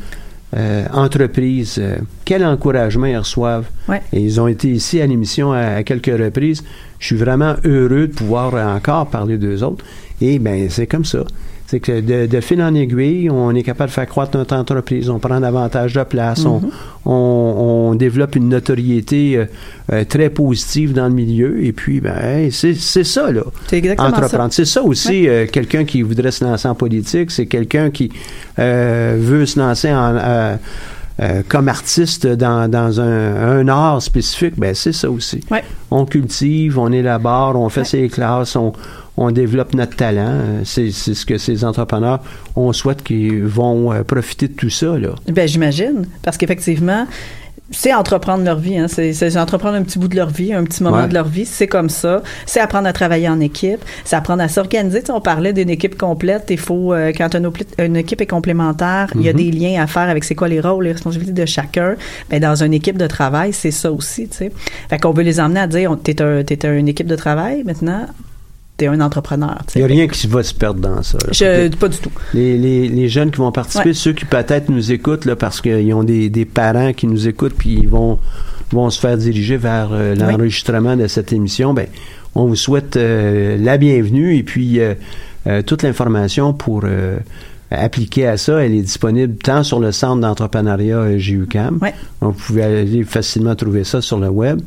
euh, 0.56 0.58
euh, 0.58 0.86
entreprise, 0.94 1.78
euh, 1.78 1.98
quel 2.24 2.46
encouragement 2.46 3.06
ils 3.06 3.18
reçoivent. 3.18 3.66
Ouais. 3.88 4.02
Et 4.14 4.22
ils 4.22 4.40
ont 4.40 4.48
été 4.48 4.70
ici 4.70 5.02
à 5.02 5.06
l'émission 5.06 5.52
à, 5.52 5.60
à 5.60 5.84
quelques 5.84 6.06
reprises. 6.18 6.64
Je 7.00 7.08
suis 7.08 7.16
vraiment 7.16 7.56
heureux 7.66 8.08
de 8.08 8.14
pouvoir 8.14 8.54
encore 8.54 9.08
parler 9.08 9.38
d'eux 9.38 9.64
autres. 9.64 9.84
Et 10.22 10.40
ben 10.40 10.70
c'est 10.70 10.88
comme 10.88 11.06
ça. 11.06 11.20
C'est 11.70 11.82
que 11.82 12.00
de, 12.00 12.28
de 12.28 12.40
fil 12.40 12.62
en 12.62 12.74
aiguille, 12.74 13.30
on 13.30 13.54
est 13.54 13.62
capable 13.62 13.90
de 13.90 13.94
faire 13.94 14.08
croître 14.08 14.38
notre 14.38 14.56
entreprise, 14.56 15.10
on 15.10 15.20
prend 15.20 15.42
davantage 15.42 15.94
de 15.94 16.04
place, 16.04 16.46
on, 16.46 16.62
on, 17.06 17.12
on 17.92 17.96
développe 17.96 18.38
une 18.38 18.48
notoriété 18.48 19.36
euh, 19.36 19.46
euh, 19.92 20.06
très 20.06 20.30
positive 20.30 20.94
dans 20.94 21.10
le 21.10 21.14
milieu. 21.14 21.62
Et 21.62 21.74
puis, 21.74 22.00
ben, 22.00 22.16
hey, 22.22 22.54
c'est 22.54 22.74
c'est 22.74 23.04
ça, 23.04 23.32
là. 23.34 23.42
C'est 23.68 23.80
exactement 23.80 24.08
Entreprendre. 24.08 24.54
C'est 24.54 24.64
ça 24.64 24.82
aussi, 24.82 25.28
euh, 25.28 25.46
quelqu'un 25.46 25.84
qui 25.84 26.02
voudrait 26.04 26.32
se 26.32 26.46
lancer 26.46 26.70
en 26.70 26.76
politique, 26.76 27.32
c'est 27.32 27.48
quelqu'un 27.48 27.90
qui 27.90 28.12
euh, 28.60 29.18
veut 29.20 29.46
se 29.46 29.60
lancer 29.60 29.92
en, 29.92 30.16
euh, 30.16 30.56
euh, 31.22 31.42
comme 31.50 31.68
artiste 31.68 32.28
dans, 32.28 32.72
dans 32.72 33.02
un, 33.02 33.60
un 33.60 33.68
art 33.68 34.02
spécifique. 34.02 34.54
Ben, 34.58 34.74
c'est 34.74 34.94
ça 34.94 35.10
aussi. 35.12 35.42
Ouais. 35.52 35.64
On 35.92 36.06
cultive, 36.06 36.80
on 36.80 36.94
élabore, 36.94 37.60
on 37.60 37.68
fait 37.68 37.82
Ouais. 37.82 37.86
ses 37.86 38.08
classes, 38.08 38.56
on, 38.56 38.72
on 39.18 39.32
développe 39.32 39.74
notre 39.74 39.96
talent. 39.96 40.30
Euh, 40.30 40.62
C'est 40.64 40.92
ce 40.92 41.26
que 41.26 41.38
ces 41.38 41.66
entrepreneurs, 41.66 42.20
on 42.56 42.72
souhaite 42.74 43.04
qu'ils 43.04 43.44
vont 43.44 43.92
euh, 43.92 44.04
profiter 44.04 44.48
de 44.48 44.54
tout 44.54 44.70
ça, 44.70 44.98
là. 44.98 45.10
Ben, 45.28 45.48
j'imagine. 45.48 46.06
Parce 46.24 46.38
qu'effectivement, 46.38 47.06
c'est 47.70 47.94
entreprendre 47.94 48.46
leur 48.46 48.60
vie. 48.60 48.78
Hein. 48.78 48.88
C'est, 48.88 49.36
entreprendre 49.38 49.76
un 49.76 49.84
petit 49.84 50.00
bout 50.00 50.08
de 50.08 50.16
leur 50.16 50.30
vie, 50.30 50.54
un 50.54 50.64
petit 50.64 50.82
moment 50.84 51.02
Ouais. 51.02 51.08
de 51.10 51.14
leur 51.14 51.28
vie. 51.28 51.46
C'est 51.46 51.68
comme 51.68 51.90
ça. 51.90 52.24
C'est 52.46 52.62
apprendre 52.62 52.88
à 52.88 52.94
travailler 52.94 53.28
en 53.28 53.42
équipe. 53.42 53.80
C'est 54.06 54.16
apprendre 54.16 54.42
à 54.42 54.48
s'organiser. 54.48 55.02
Tu 55.02 55.08
sais, 55.08 55.12
on 55.12 55.20
parlait 55.20 55.52
d'une 55.52 55.70
équipe 55.70 55.98
complète. 55.98 56.46
Il 56.50 56.60
faut, 56.60 56.94
euh, 56.94 57.12
quand 57.18 57.36
une, 57.36 57.96
équipe 57.98 58.22
est 58.22 58.26
complémentaire, 58.28 59.12
il 59.16 59.22
y 59.24 59.28
a 59.30 59.34
Mhm. 59.34 59.38
des 59.38 59.52
liens 59.52 59.82
à 59.84 59.88
faire 59.88 60.08
avec 60.10 60.24
c'est 60.24 60.36
quoi 60.36 60.48
les 60.48 60.62
rôles, 60.62 60.86
les 60.86 60.92
responsabilités 60.94 61.42
de 61.42 61.46
chacun. 61.46 61.96
Ben, 62.30 62.40
dans 62.40 62.64
une 62.64 62.74
équipe 62.74 62.98
de 62.98 63.08
travail, 63.08 63.52
c'est 63.52 63.72
ça 63.72 63.92
aussi. 63.92 64.30
Tu 64.30 64.38
sais. 64.38 64.52
Fait 64.90 64.98
qu'on 64.98 65.12
veut 65.12 65.24
les 65.24 65.40
emmener 65.42 65.60
à 65.60 65.68
dire, 65.68 65.98
t'es, 66.02 66.22
un, 66.22 66.44
t'es 66.44 66.60
une 66.80 66.88
équipe 66.88 67.08
de 67.08 67.16
travail 67.18 67.64
maintenant. 67.66 68.06
T'es 68.78 68.86
un 68.88 69.02
entrepreneur. 69.02 69.58
Il 69.76 69.80
n'y 69.80 69.84
a 69.84 69.88
rien 69.88 70.08
qui 70.08 70.28
va 70.28 70.44
se 70.44 70.54
perdre 70.54 70.80
dans 70.80 71.02
ça. 71.02 71.18
là. 71.26 71.30
Je, 71.32 71.76
pas 71.76 71.88
du 71.90 71.98
tout. 71.98 72.12
Les, 72.36 72.58
les, 72.60 72.88
les 72.88 73.10
jeunes 73.10 73.32
qui 73.32 73.38
vont 73.40 73.52
participer, 73.52 73.90
Ouais. 73.90 73.94
ceux 73.96 74.14
qui 74.14 74.26
peut-être 74.26 74.70
nous 74.70 74.92
écoutent 74.92 75.26
là, 75.26 75.36
parce 75.36 75.62
qu'ils 75.62 75.92
ont 75.96 76.04
des, 76.04 76.30
des 76.30 76.46
parents 76.46 76.94
qui 76.94 77.08
nous 77.08 77.28
écoutent 77.28 77.56
puis 77.58 77.74
ils 77.74 77.90
vont, 77.90 78.20
vont 78.72 78.90
se 78.92 79.00
faire 79.00 79.18
diriger 79.18 79.58
vers 79.58 79.90
euh, 79.92 80.14
Oui. 80.14 80.20
l'enregistrement 80.22 80.96
de 80.96 81.08
cette 81.08 81.34
émission, 81.34 81.74
ben, 81.74 81.88
on 82.36 82.46
vous 82.46 82.56
souhaite 82.56 82.98
euh, 82.98 83.58
la 83.60 83.78
bienvenue 83.80 84.38
et 84.38 84.44
puis 84.44 84.80
euh, 84.80 84.94
euh, 85.48 85.64
toute 85.64 85.82
l'information 85.82 86.54
pour 86.54 86.82
euh, 86.84 87.18
appliquer 87.72 88.28
à 88.28 88.38
ça, 88.38 88.64
elle 88.64 88.76
est 88.76 88.82
disponible 88.82 89.38
tant 89.38 89.64
sur 89.64 89.80
le 89.80 89.92
centre 89.92 90.22
d'entrepreneuriat 90.22 91.18
JUCAM. 91.18 91.80
Ouais. 91.82 91.96
Donc, 92.22 92.36
vous 92.36 92.44
pouvez 92.46 92.64
aller 92.64 93.04
facilement 93.04 93.56
trouver 93.56 93.84
ça 93.84 94.02
sur 94.02 94.20
le 94.20 94.30
web. 94.30 94.62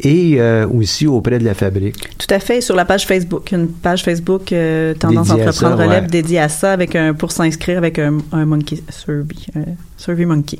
Et 0.00 0.36
euh, 0.38 0.66
aussi 0.66 1.06
auprès 1.06 1.38
de 1.38 1.44
la 1.44 1.54
fabrique. 1.54 2.16
Tout 2.18 2.32
à 2.34 2.38
fait, 2.38 2.60
sur 2.60 2.74
la 2.74 2.84
page 2.84 3.06
Facebook, 3.06 3.52
une 3.52 3.68
page 3.68 4.02
Facebook 4.02 4.52
euh, 4.52 4.94
Tendance 4.94 5.28
Dédiée 5.28 5.42
à 5.42 5.48
Entreprendre 5.48 5.76
ça, 5.78 5.84
Relève 5.84 6.02
ouais. 6.04 6.10
dédiée 6.10 6.38
à 6.40 6.48
ça 6.48 6.72
avec 6.72 6.96
un 6.96 7.14
pour 7.14 7.32
s'inscrire 7.32 7.78
avec 7.78 7.98
un, 7.98 8.18
un 8.32 8.44
monkey 8.44 8.82
survey, 8.90 9.34
euh, 9.56 9.64
survey 9.96 10.24
monkey. 10.24 10.58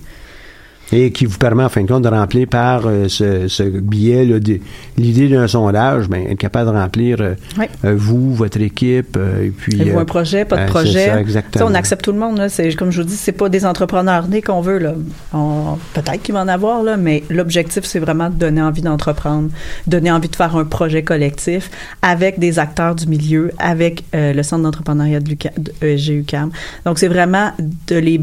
Et 0.93 1.11
qui 1.13 1.25
vous 1.27 1.39
permet, 1.39 1.65
en 1.65 1.69
fin 1.69 1.83
de 1.83 1.89
compte, 1.89 2.03
de 2.05 2.09
remplir 2.09 2.47
par 2.47 2.83
euh, 2.87 3.09
ce, 3.09 3.49
ce 3.49 3.63
billet 3.63 4.25
l'idée 4.97 5.29
d'un 5.29 5.49
sondage, 5.49 6.09
ben, 6.09 6.27
être 6.29 6.39
capable 6.39 6.71
de 6.71 6.77
remplir 6.77 7.17
euh, 7.21 7.35
Oui. 7.59 7.65
euh, 7.85 7.95
vous, 7.97 8.35
votre 8.35 8.61
équipe, 8.61 9.17
euh, 9.17 9.47
et 9.47 9.51
puis... 9.51 9.81
Avez-vous 9.81 9.99
euh, 9.99 10.03
un 10.03 10.05
projet, 10.05 10.45
pas 10.45 10.57
de 10.57 10.61
c'est 10.63 10.67
projet? 10.69 11.07
ça, 11.07 11.21
exactement. 11.21 11.67
on 11.71 11.75
accepte 11.75 12.05
tout 12.05 12.13
le 12.13 12.19
monde. 12.19 12.39
Là. 12.39 12.49
C'est, 12.49 12.75
comme 12.75 12.91
je 12.91 13.03
vous 13.03 13.09
dis, 13.09 13.17
c'est 13.17 13.33
pas 13.33 13.49
des 13.49 13.65
entrepreneurs 13.67 14.29
nés 14.29 14.43
qu'on 14.43 14.61
veut. 14.61 14.79
Là. 14.79 14.95
On- 15.33 15.79
peut-être 15.95 16.23
qu'il 16.23 16.35
va 16.35 16.43
en 16.43 16.49
avoir, 16.49 16.83
là, 16.83 16.97
mais 16.97 17.25
l'objectif, 17.31 17.85
c'est 17.85 17.99
vraiment 17.99 18.29
de 18.29 18.35
donner 18.37 18.63
envie 18.63 18.83
d'entreprendre, 18.83 19.49
donner 19.87 20.13
envie 20.13 20.29
de 20.29 20.37
faire 20.37 20.55
un 20.57 20.65
projet 20.65 21.03
collectif 21.03 21.71
avec 22.03 22.39
des 22.39 22.59
acteurs 22.59 22.95
du 22.95 23.07
milieu, 23.07 23.51
avec 23.59 24.05
euh, 24.15 24.33
le 24.33 24.43
Centre 24.43 24.63
d'entrepreneuriat 24.63 25.21
de, 25.21 25.31
l'UQAM- 25.31 25.59
de 25.59 25.73
ESG-UQAM. 25.87 26.51
Donc, 26.85 26.99
c'est 26.99 27.09
vraiment 27.09 27.53
de 27.89 27.97
les, 27.97 28.21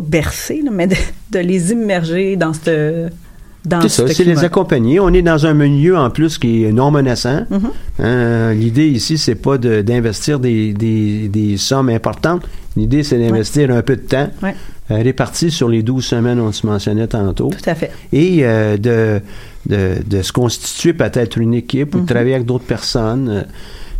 pas 0.00 0.06
bercer, 0.06 0.60
là, 0.64 0.70
mais 0.72 0.86
de, 0.86 0.96
de 1.32 1.38
les 1.38 1.72
immerger 1.72 2.36
dans 2.36 2.52
ce 2.52 3.08
dans 3.64 3.80
C'est 3.80 3.88
ça, 3.88 4.06
ce 4.06 4.14
c'est 4.14 4.22
les 4.24 4.44
accompagner. 4.44 5.00
On 5.00 5.12
est 5.12 5.22
dans 5.22 5.44
un 5.44 5.52
milieu 5.54 5.96
en 5.96 6.08
plus 6.08 6.38
qui 6.38 6.62
est 6.64 6.70
non 6.72 6.92
menaçant. 6.92 7.46
Mhm. 7.50 7.70
Hein, 7.98 8.52
L'idée 8.54 8.86
ici, 8.86 9.18
c'est 9.18 9.34
pas 9.34 9.58
de- 9.58 9.82
d'investir 9.82 10.38
des, 10.38 10.72
des, 10.72 11.28
des 11.28 11.56
sommes 11.56 11.88
importantes. 11.88 12.42
L'idée, 12.76 13.02
c'est 13.02 13.18
d'investir 13.18 13.72
un 13.72 13.82
peu 13.82 13.96
de 13.96 14.02
temps, 14.02 14.30
Ouais. 14.40 14.54
euh, 14.92 15.02
réparti 15.02 15.50
sur 15.50 15.68
les 15.68 15.82
12 15.82 16.04
semaines, 16.04 16.38
on 16.38 16.52
se 16.52 16.64
mentionnait 16.64 17.08
tantôt, 17.08 17.48
Tout 17.50 17.68
à 17.70 17.74
fait. 17.74 17.90
et 18.12 18.44
euh, 18.44 18.76
de, 18.76 19.20
de, 19.68 19.94
de 20.06 20.22
se 20.22 20.30
constituer 20.30 20.92
peut-être 20.92 21.36
une 21.38 21.54
équipe 21.54 21.94
ou 21.94 21.98
de 21.98 22.02
Mhm. 22.02 22.06
travailler 22.08 22.34
avec 22.34 22.46
d'autres 22.46 22.66
personnes. 22.66 23.28
Euh, 23.28 23.42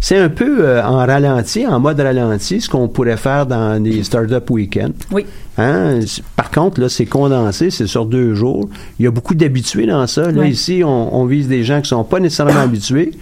C'est 0.08 0.18
un 0.18 0.28
peu 0.28 0.64
euh, 0.64 0.84
en 0.84 0.98
ralenti, 0.98 1.66
en 1.66 1.80
mode 1.80 1.98
ralenti, 1.98 2.60
ce 2.60 2.70
qu'on 2.70 2.86
pourrait 2.86 3.16
faire 3.16 3.44
dans 3.44 3.82
des 3.82 4.04
Startup 4.04 4.48
Weekends. 4.48 4.92
Oui. 5.10 5.26
Hein? 5.58 5.98
Par 6.36 6.52
contre, 6.52 6.80
là, 6.80 6.88
c'est 6.88 7.06
condensé, 7.06 7.70
c'est 7.70 7.88
sur 7.88 8.06
deux 8.06 8.32
jours. 8.36 8.68
Il 9.00 9.04
y 9.04 9.08
a 9.08 9.10
beaucoup 9.10 9.34
d'habitués 9.34 9.84
dans 9.84 10.06
ça. 10.06 10.30
Là, 10.30 10.46
ici, 10.46 10.82
on, 10.84 11.12
on 11.12 11.24
vise 11.26 11.48
des 11.48 11.64
gens 11.64 11.80
qui 11.80 11.88
sont 11.88 12.04
pas 12.04 12.20
nécessairement 12.20 12.60
habitués 12.60 13.14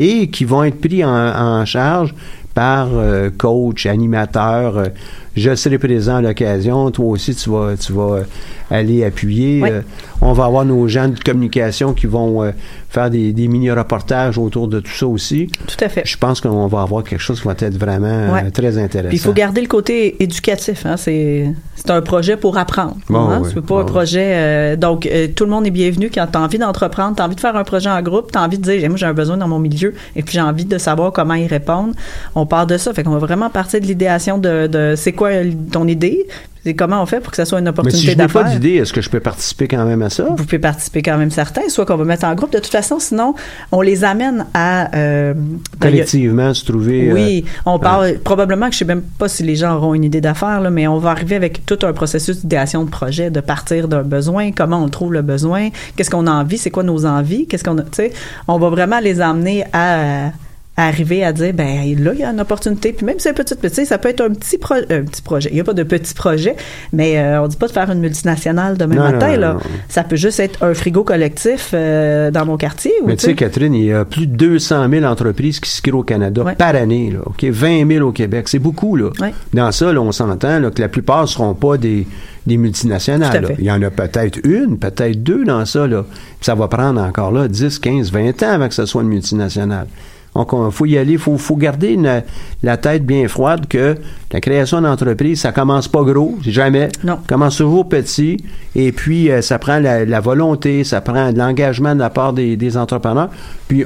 et 0.00 0.30
qui 0.30 0.44
vont 0.44 0.64
être 0.64 0.80
pris 0.80 1.04
en, 1.04 1.10
en 1.12 1.64
charge 1.64 2.12
par 2.54 2.88
euh, 2.92 3.30
coach, 3.30 3.86
animateur. 3.86 4.78
euh, 4.78 4.86
je 5.34 5.54
serai 5.54 5.78
présent 5.78 6.16
à 6.16 6.22
l'occasion. 6.22 6.90
Toi 6.90 7.06
aussi, 7.06 7.34
tu 7.34 7.50
vas, 7.50 7.74
tu 7.76 7.92
vas 7.92 8.16
euh, 8.16 8.22
aller 8.70 9.04
appuyer. 9.04 9.62
Euh, 9.64 9.80
on 10.20 10.32
va 10.32 10.44
avoir 10.44 10.64
nos 10.64 10.86
gens 10.88 11.08
de 11.08 11.18
communication 11.18 11.94
qui 11.94 12.06
vont 12.06 12.42
euh, 12.42 12.50
faire 12.92 13.10
des, 13.10 13.32
des 13.32 13.48
mini-reportages 13.48 14.36
autour 14.38 14.68
de 14.68 14.80
tout 14.80 14.90
ça 14.92 15.06
aussi. 15.06 15.48
Tout 15.66 15.82
à 15.84 15.88
fait. 15.88 16.02
Je 16.04 16.16
pense 16.16 16.40
qu'on 16.40 16.66
va 16.66 16.82
avoir 16.82 17.02
quelque 17.04 17.20
chose 17.20 17.40
qui 17.40 17.46
va 17.46 17.54
être 17.58 17.76
vraiment 17.78 18.06
euh, 18.06 18.32
Ouais. 18.32 18.50
très 18.50 18.76
intéressant. 18.78 19.08
Puis 19.08 19.16
il 19.16 19.20
faut 19.20 19.32
garder 19.32 19.60
le 19.62 19.66
côté 19.66 20.22
éducatif. 20.22 20.84
Hein? 20.86 20.96
C'est, 20.96 21.52
c'est 21.74 21.90
un 21.90 22.02
projet 22.02 22.36
pour 22.36 22.58
apprendre. 22.58 22.96
Bon, 23.08 23.18
hein? 23.28 23.40
oui. 23.42 23.50
C'est 23.54 23.60
pas 23.60 23.66
Bon, 23.66 23.78
un 23.80 23.84
projet. 23.84 24.32
euh, 24.34 24.76
donc, 24.76 25.06
euh, 25.06 25.28
tout 25.34 25.44
le 25.44 25.50
monde 25.50 25.66
est 25.66 25.70
bienvenu 25.70 26.10
quand 26.12 26.26
tu 26.30 26.36
as 26.38 26.40
envie 26.42 26.58
d'entreprendre, 26.58 27.16
tu 27.16 27.22
as 27.22 27.24
envie 27.24 27.34
de 27.36 27.40
faire 27.40 27.56
un 27.56 27.64
projet 27.64 27.88
en 27.88 28.02
groupe, 28.02 28.30
tu 28.30 28.38
as 28.38 28.42
envie 28.42 28.58
de 28.58 28.62
dire, 28.62 28.88
moi, 28.88 28.98
j'ai 28.98 29.06
un 29.06 29.14
besoin 29.14 29.36
dans 29.38 29.48
mon 29.48 29.58
milieu 29.58 29.94
et 30.14 30.22
puis 30.22 30.34
j'ai 30.34 30.40
envie 30.42 30.64
de 30.66 30.76
savoir 30.78 31.12
comment 31.12 31.34
y 31.34 31.46
répondre. 31.46 31.94
On 32.34 32.44
part 32.46 32.66
de 32.66 32.76
ça. 32.76 32.92
Fait 32.92 33.02
qu'on 33.02 33.10
va 33.12 33.18
vraiment 33.18 33.48
partir 33.50 33.80
de 33.80 33.86
l'idéation 33.86 34.36
de, 34.38 34.66
de 34.66 34.94
c'est 34.96 35.12
quoi 35.12 35.30
ton 35.72 35.88
idée, 35.88 36.26
c'est 36.64 36.74
comment 36.74 37.02
on 37.02 37.06
fait 37.06 37.20
pour 37.20 37.30
que 37.30 37.36
ça 37.36 37.44
soit 37.44 37.58
une 37.58 37.64
Mais 37.64 37.70
opportunité 37.70 37.98
si 38.00 38.06
je 38.06 38.10
n'ai 38.12 38.16
pas 38.28 38.42
d'affaires? 38.42 38.52
d'idée, 38.60 38.74
est-ce 38.76 38.92
que 38.92 39.00
je 39.00 39.10
peux 39.10 39.20
participer 39.20 39.66
quand 39.68 39.84
même 39.84 40.02
à 40.02 40.10
ça? 40.10 40.24
Vous 40.30 40.36
pouvez 40.44 40.58
participer 40.58 41.02
quand 41.02 41.18
même 41.18 41.30
certains, 41.30 41.68
soit 41.68 41.84
qu'on 41.86 41.96
va 41.96 42.04
mettre 42.04 42.24
en 42.24 42.34
groupe. 42.34 42.52
De 42.52 42.58
toute 42.58 42.70
façon, 42.72 42.98
sinon, 42.98 43.34
on 43.72 43.80
les 43.80 44.04
amène 44.04 44.46
à... 44.54 44.94
euh, 44.96 45.34
ben, 45.34 45.58
Collectivement, 45.80 46.54
se 46.54 46.64
trouver. 46.64 47.10
euh, 47.10 47.14
oui, 47.14 47.44
on 47.66 47.78
parle 47.78 48.18
probablement 48.18 48.66
que 48.68 48.74
je 48.74 48.78
sais 48.78 48.84
même 48.84 49.02
pas 49.02 49.28
si 49.28 49.42
les 49.42 49.56
gens 49.56 49.74
auront 49.76 49.94
une 49.94 50.04
idée 50.04 50.20
d'affaires, 50.20 50.60
là, 50.60 50.70
mais 50.70 50.86
on 50.86 50.98
va 50.98 51.10
arriver 51.10 51.34
avec 51.36 51.66
tout 51.66 51.78
un 51.82 51.92
processus 51.92 52.40
d'idéation 52.40 52.84
de 52.84 52.90
projet, 52.90 53.30
de 53.30 53.40
partir 53.40 53.88
d'un 53.88 54.02
besoin, 54.02 54.52
comment 54.52 54.82
on 54.82 54.88
trouve 54.88 55.12
le 55.12 55.22
besoin, 55.22 55.68
qu'est-ce 55.96 56.10
qu'on 56.10 56.26
a 56.26 56.30
envie, 56.32 56.58
c'est 56.58 56.70
quoi 56.70 56.82
nos 56.84 57.06
envies, 57.06 57.46
qu'est-ce 57.46 57.64
qu'on 57.64 57.78
a, 57.78 57.82
tu 57.82 57.88
sais, 57.92 58.12
on 58.48 58.58
va 58.58 58.68
vraiment 58.68 59.00
les 59.00 59.20
amener 59.20 59.64
à 59.72 60.30
arriver 60.76 61.22
à 61.22 61.32
dire 61.34 61.52
ben 61.52 61.80
là 62.02 62.12
il 62.14 62.20
y 62.20 62.24
a 62.24 62.30
une 62.30 62.40
opportunité 62.40 62.94
puis 62.94 63.04
même 63.04 63.18
si 63.18 63.24
c'est 63.24 63.34
petit 63.34 63.54
petit 63.54 63.84
ça 63.84 63.98
peut 63.98 64.08
être 64.08 64.22
un 64.22 64.30
petit 64.30 64.56
pro- 64.56 64.74
un 64.88 65.02
petit 65.02 65.20
projet 65.20 65.50
il 65.52 65.58
y 65.58 65.60
a 65.60 65.64
pas 65.64 65.74
de 65.74 65.82
petit 65.82 66.14
projet 66.14 66.56
mais 66.94 67.18
euh, 67.18 67.42
on 67.42 67.46
dit 67.46 67.56
pas 67.58 67.66
de 67.66 67.72
faire 67.72 67.90
une 67.90 68.00
multinationale 68.00 68.78
demain 68.78 68.94
Non, 68.94 69.02
matin 69.12 69.32
non, 69.34 69.36
là 69.40 69.52
non, 69.54 69.60
ça 69.90 70.02
peut 70.02 70.16
juste 70.16 70.40
être 70.40 70.62
un 70.64 70.72
frigo 70.72 71.04
collectif 71.04 71.72
euh, 71.74 72.30
dans 72.30 72.46
mon 72.46 72.56
quartier 72.56 72.90
Mais 73.04 73.16
tu 73.16 73.26
sais, 73.26 73.34
Catherine, 73.34 73.74
il 73.74 73.84
y 73.84 73.92
a 73.92 74.06
plus 74.06 74.26
de 74.26 74.34
200 74.34 74.88
000 74.88 75.04
entreprises 75.04 75.60
qui 75.60 75.68
se 75.68 75.82
créent 75.82 75.92
au 75.92 76.02
Canada 76.04 76.42
Ouais. 76.42 76.54
par 76.54 76.74
année. 76.74 77.10
Là, 77.12 77.18
OK? 77.26 77.44
20 77.44 77.86
000 77.86 78.08
au 78.08 78.12
Québec. 78.12 78.48
C'est 78.48 78.58
beaucoup. 78.58 78.96
Là. 78.96 79.10
Ouais. 79.20 79.34
Dans 79.52 79.70
ça, 79.72 79.92
là, 79.92 80.00
on 80.00 80.10
s'entend 80.12 80.60
que 80.74 80.80
la 80.80 80.88
plupart 80.88 81.22
ne 81.22 81.26
seront 81.26 81.52
pas 81.54 81.76
des, 81.76 82.06
des 82.46 82.56
multinationales. 82.56 83.42
Là. 83.42 83.48
Il 83.58 83.64
y 83.64 83.70
en 83.70 83.82
a 83.82 83.90
peut-être 83.90 84.38
une, 84.44 84.78
peut-être 84.78 85.22
deux 85.22 85.44
dans 85.44 85.64
ça. 85.66 85.86
Là. 85.86 86.04
Puis 86.08 86.16
ça 86.40 86.54
va 86.54 86.66
prendre 86.68 87.00
encore 87.02 87.30
là 87.30 87.46
10, 87.48 87.78
15, 87.78 88.10
20 88.10 88.42
ans 88.42 88.50
avant 88.52 88.68
que 88.68 88.74
ce 88.74 88.86
soit 88.86 89.02
une 89.02 89.08
multinationale. 89.08 89.86
Donc, 90.34 90.50
il 90.54 90.70
faut 90.72 90.86
y 90.86 90.96
aller, 90.96 91.12
il 91.12 91.18
faut, 91.18 91.36
faut 91.36 91.56
garder 91.56 91.88
une- 91.92 92.22
la 92.62 92.76
tête 92.78 93.04
bien 93.04 93.28
froide 93.28 93.66
que 93.68 93.96
la 94.32 94.40
création 94.40 94.80
d'entreprise, 94.80 95.40
ça 95.40 95.52
commence 95.52 95.88
pas 95.88 96.02
gros, 96.02 96.38
jamais. 96.42 96.88
Non. 97.04 97.14
Ça 97.16 97.20
commence 97.28 97.58
toujours 97.58 97.86
petit. 97.88 98.38
Et 98.74 98.92
puis, 98.92 99.30
euh, 99.30 99.42
ça 99.42 99.58
prend 99.58 99.78
la, 99.78 100.06
la 100.06 100.20
volonté, 100.20 100.84
ça 100.84 101.02
prend 101.02 101.32
de 101.32 101.38
l'engagement 101.38 101.94
de 101.94 102.00
la 102.00 102.08
part 102.10 102.32
des, 102.32 102.56
des 102.56 102.76
entrepreneurs. 102.78 103.28
Puis, 103.68 103.84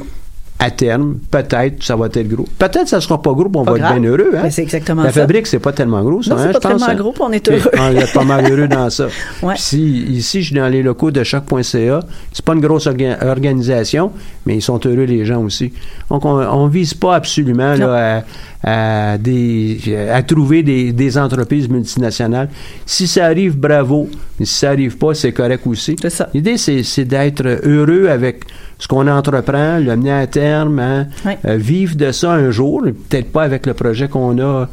à 0.58 0.70
terme, 0.70 1.18
peut-être, 1.30 1.82
ça 1.82 1.96
va 1.96 2.06
être 2.06 2.26
gros. 2.28 2.46
Peut-être, 2.58 2.88
ça 2.88 3.00
sera 3.00 3.20
pas 3.20 3.32
gros, 3.32 3.44
on 3.54 3.64
Pas 3.64 3.72
va 3.72 3.78
grave. 3.78 3.92
être 3.96 4.00
bien 4.00 4.10
heureux. 4.10 4.30
Hein? 4.36 4.48
C'est 4.50 4.62
exactement 4.62 5.02
la 5.02 5.12
ça. 5.12 5.20
fabrique, 5.20 5.46
c'est 5.46 5.58
pas 5.58 5.72
tellement 5.72 6.02
gros, 6.02 6.22
ça. 6.22 6.34
Non, 6.34 6.40
hein, 6.40 6.46
pas 6.46 6.52
je 6.54 6.58
tellement 6.68 6.86
hein? 6.88 6.94
gros, 6.94 7.14
on 7.20 7.30
est 7.32 7.46
heureux. 7.50 7.70
On 7.78 7.90
est 7.94 8.12
pas 8.14 8.24
mal 8.24 8.50
heureux 8.50 8.66
dans 8.68 8.88
ça. 8.88 9.08
Ouais. 9.42 9.54
Si, 9.58 10.04
ici, 10.04 10.40
je 10.40 10.46
suis 10.46 10.56
dans 10.56 10.68
les 10.68 10.82
locaux 10.82 11.10
de 11.10 11.22
choc.ca. 11.22 12.00
C'est 12.32 12.44
pas 12.44 12.54
une 12.54 12.60
grosse 12.60 12.86
orga- 12.86 13.18
organisation, 13.28 14.12
mais 14.46 14.56
ils 14.56 14.62
sont 14.62 14.80
heureux, 14.86 15.04
les 15.04 15.24
gens 15.26 15.42
aussi. 15.42 15.72
Donc, 16.10 16.24
on, 16.24 16.38
on 16.38 16.66
vise 16.68 16.94
pas 16.94 17.16
absolument 17.16 17.74
là, 17.74 18.18
à, 18.18 18.22
à 18.62 19.16
des, 19.18 19.78
à 20.12 20.22
trouver 20.22 20.62
des, 20.62 20.92
des 20.92 21.18
entreprises 21.18 21.68
multinationales. 21.68 22.48
Si 22.84 23.06
ça 23.06 23.26
arrive, 23.26 23.56
bravo. 23.56 24.08
Mais 24.38 24.46
si 24.46 24.54
ça 24.54 24.70
arrive 24.70 24.96
pas, 24.98 25.14
c'est 25.14 25.32
correct 25.32 25.62
aussi. 25.66 25.96
C'est 26.00 26.10
ça. 26.10 26.28
L'idée, 26.34 26.56
c'est, 26.58 26.82
c'est 26.82 27.04
d'être 27.04 27.46
heureux 27.64 28.08
avec 28.08 28.44
ce 28.78 28.86
qu'on 28.88 29.06
entreprend, 29.08 29.78
le 29.78 29.96
mener 29.96 30.12
à 30.12 30.26
terme, 30.26 30.78
hein, 30.78 31.06
Ouais. 31.24 31.38
euh, 31.46 31.56
vivre 31.56 31.96
de 31.96 32.12
ça 32.12 32.32
un 32.32 32.50
jour, 32.50 32.82
peut-être 33.08 33.32
pas 33.32 33.42
avec 33.44 33.64
le 33.66 33.72
projet 33.74 34.06
qu'on 34.08 34.38
a 34.38 34.68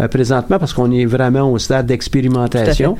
euh, 0.00 0.08
présentement, 0.08 0.58
parce 0.60 0.72
qu'on 0.72 0.92
est 0.92 1.06
vraiment 1.06 1.50
au 1.50 1.58
stade 1.58 1.86
d'expérimentation. 1.86 2.96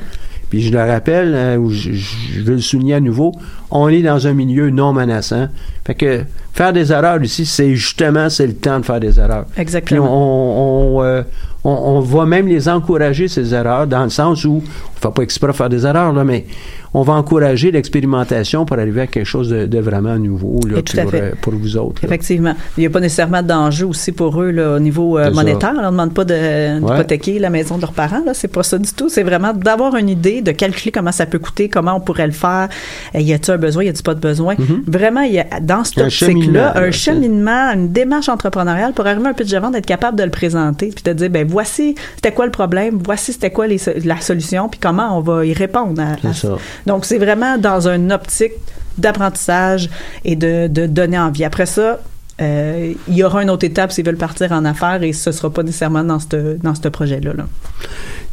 Puis 0.49 0.61
je 0.63 0.71
le 0.71 0.79
rappelle, 0.79 1.33
euh, 1.35 1.57
ou 1.57 1.69
je, 1.69 1.91
je 1.93 2.41
veux 2.41 2.55
le 2.55 2.61
souligner 2.61 2.95
à 2.95 2.99
nouveau, 2.99 3.33
on 3.71 3.87
est 3.89 4.01
dans 4.01 4.27
un 4.27 4.33
milieu 4.33 4.69
non 4.69 4.93
menaçant. 4.93 5.47
Fait 5.85 5.95
que 5.95 6.21
faire 6.53 6.73
des 6.73 6.91
erreurs 6.91 7.21
ici, 7.23 7.45
c'est 7.45 7.75
justement 7.75 8.29
c'est 8.29 8.47
le 8.47 8.55
temps 8.55 8.79
de 8.79 8.85
faire 8.85 8.99
des 8.99 9.19
erreurs. 9.19 9.45
Puis 9.53 9.61
Exactement. 9.61 10.07
on, 10.09 10.97
on, 10.97 11.03
euh, 11.03 11.21
on, 11.63 11.69
on 11.69 11.99
va 11.99 12.25
même 12.25 12.47
les 12.47 12.67
encourager, 12.67 13.27
ces 13.27 13.53
erreurs, 13.53 13.87
dans 13.87 14.03
le 14.03 14.09
sens 14.09 14.43
où, 14.45 14.53
on 14.53 14.55
ne 14.55 15.01
fait 15.01 15.13
pas 15.13 15.21
exprès 15.21 15.53
faire 15.53 15.69
des 15.69 15.85
erreurs, 15.85 16.13
là, 16.13 16.23
mais 16.23 16.45
on 16.93 17.01
va 17.03 17.13
encourager 17.13 17.71
l'expérimentation 17.71 18.65
pour 18.65 18.77
arriver 18.79 19.01
à 19.01 19.07
quelque 19.07 19.25
chose 19.25 19.49
de, 19.49 19.65
de 19.65 19.79
vraiment 19.79 20.17
nouveau 20.17 20.59
là, 20.67 20.77
pour, 21.03 21.13
euh, 21.13 21.31
pour 21.41 21.53
vous 21.53 21.77
autres. 21.77 22.01
là. 22.01 22.07
Effectivement. 22.07 22.55
Il 22.77 22.81
n'y 22.81 22.87
a 22.87 22.89
pas 22.89 22.99
nécessairement 22.99 23.43
d'enjeu 23.43 23.85
aussi 23.85 24.11
pour 24.11 24.41
eux 24.41 24.51
là, 24.51 24.75
au 24.75 24.79
niveau 24.79 25.17
euh, 25.17 25.31
monétaire. 25.31 25.73
On 25.77 25.81
ne 25.81 25.91
demande 25.91 26.13
pas 26.13 26.25
de- 26.25 26.79
d'hypothéquer 26.79 27.39
la 27.39 27.49
maison 27.49 27.75
de 27.77 27.81
leurs 27.81 27.93
parents. 27.93 28.23
Là. 28.25 28.33
C'est 28.33 28.47
pas 28.47 28.63
ça 28.63 28.77
du 28.77 28.91
tout. 28.93 29.09
C'est 29.09 29.23
vraiment 29.23 29.53
d'avoir 29.53 29.95
une 29.97 30.09
idée, 30.09 30.41
de 30.41 30.51
calculer 30.51 30.91
comment 30.91 31.11
ça 31.11 31.25
peut 31.25 31.39
coûter, 31.39 31.69
comment 31.69 31.95
on 31.95 31.99
pourrait 31.99 32.27
le 32.27 32.33
faire. 32.33 32.69
Y 33.13 33.33
a-t-il 33.33 33.53
un 33.53 33.57
besoin, 33.57 33.83
y 33.83 33.89
a-t-il 33.89 34.03
pas 34.03 34.15
de 34.15 34.19
besoin? 34.19 34.55
Vraiment, 34.87 35.21
il 35.21 35.33
y 35.33 35.39
a 35.39 35.45
dans 35.61 35.79
Mm-hmm. 35.79 36.09
Cheminement, 36.09 36.39
optique-là, 36.41 36.73
là, 36.75 36.81
un 36.87 36.91
cheminement, 36.91 37.71
une 37.73 37.91
démarche 37.91 38.29
entrepreneuriale 38.29 38.93
pour 38.93 39.05
arriver 39.07 39.25
à 39.27 39.29
un 39.29 39.33
pitch 39.33 39.49
de 39.51 39.57
vente, 39.57 39.75
être 39.75 39.85
capable 39.85 40.17
de 40.17 40.23
le 40.23 40.29
présenter, 40.29 40.91
puis 40.93 41.03
de 41.03 41.13
dire, 41.13 41.29
ben 41.29 41.47
voici 41.47 41.95
c'était 42.15 42.31
quoi 42.33 42.45
le 42.45 42.51
problème, 42.51 42.99
voici 43.03 43.33
c'était 43.33 43.49
quoi 43.51 43.67
les 43.67 43.79
la 44.05 44.19
solution, 44.21 44.69
puis 44.69 44.79
comment 44.79 45.17
on 45.17 45.21
va 45.21 45.45
y 45.45 45.53
répondre. 45.53 46.01
à- 46.01 46.33
ça. 46.33 46.57
Donc, 46.85 47.05
c'est 47.05 47.17
vraiment 47.17 47.57
dans 47.57 47.87
une 47.87 48.11
optique 48.11 48.53
d'apprentissage 48.97 49.89
et 50.25 50.35
de, 50.35 50.67
de 50.67 50.85
donner 50.85 51.17
envie. 51.19 51.43
Après 51.45 51.65
ça, 51.65 51.99
euh, 52.41 52.93
il 53.07 53.13
y 53.15 53.23
aura 53.23 53.43
une 53.43 53.49
autre 53.49 53.65
étape 53.65 53.91
s'ils 53.91 54.05
veulent 54.05 54.15
partir 54.17 54.51
en 54.51 54.63
affaires 54.65 55.03
et 55.03 55.11
ce 55.13 55.31
sera 55.31 55.49
pas 55.49 55.63
nécessairement 55.63 56.03
dans 56.03 56.19
ce 56.19 56.57
dans 56.61 56.73
projet-là. 56.91 57.33
là. 57.33 57.45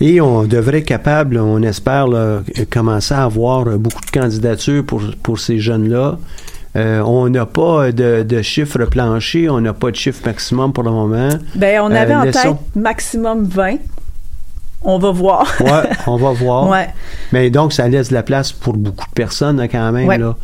Et 0.00 0.20
on 0.20 0.44
devrait 0.44 0.78
être 0.78 0.84
capable, 0.86 1.38
on 1.38 1.62
espère, 1.62 2.06
là, 2.06 2.40
commencer 2.70 3.14
à 3.14 3.24
avoir 3.24 3.64
beaucoup 3.78 4.04
de 4.04 4.10
candidatures 4.10 4.84
pour, 4.84 5.02
pour 5.22 5.38
ces 5.40 5.58
jeunes-là. 5.58 6.18
Euh, 6.76 7.00
on 7.00 7.28
n'a 7.30 7.46
pas 7.46 7.90
de, 7.90 8.22
de 8.22 8.42
chiffre 8.42 8.84
plancher, 8.84 9.48
on 9.48 9.60
n'a 9.62 9.72
pas 9.72 9.90
de 9.90 9.96
chiffre 9.96 10.20
maximum 10.26 10.72
pour 10.74 10.84
le 10.84 10.90
moment. 10.90 11.30
Ben, 11.54 11.80
on 11.82 11.90
Euh, 11.90 11.94
avait 11.96 12.14
en 12.14 12.22
laissons- 12.24 12.54
tête 12.54 12.76
maximum 12.82 13.44
20. 13.44 13.76
On 14.88 14.98
va 14.98 15.10
voir. 15.10 15.52
Ouais, 15.60 15.90
on 16.06 16.16
va 16.16 16.30
voir. 16.30 16.68
Ouais. 16.70 16.88
Mais 17.32 17.50
donc, 17.50 17.72
ça 17.72 17.88
laisse 17.88 18.08
de 18.08 18.14
la 18.14 18.22
place 18.22 18.52
pour 18.52 18.74
beaucoup 18.76 19.04
de 19.04 19.14
personnes 19.14 19.58
là, 19.58 19.66
quand 19.66 19.90
même. 19.92 20.06
Ouais. 20.06 20.16
Là. 20.16 20.36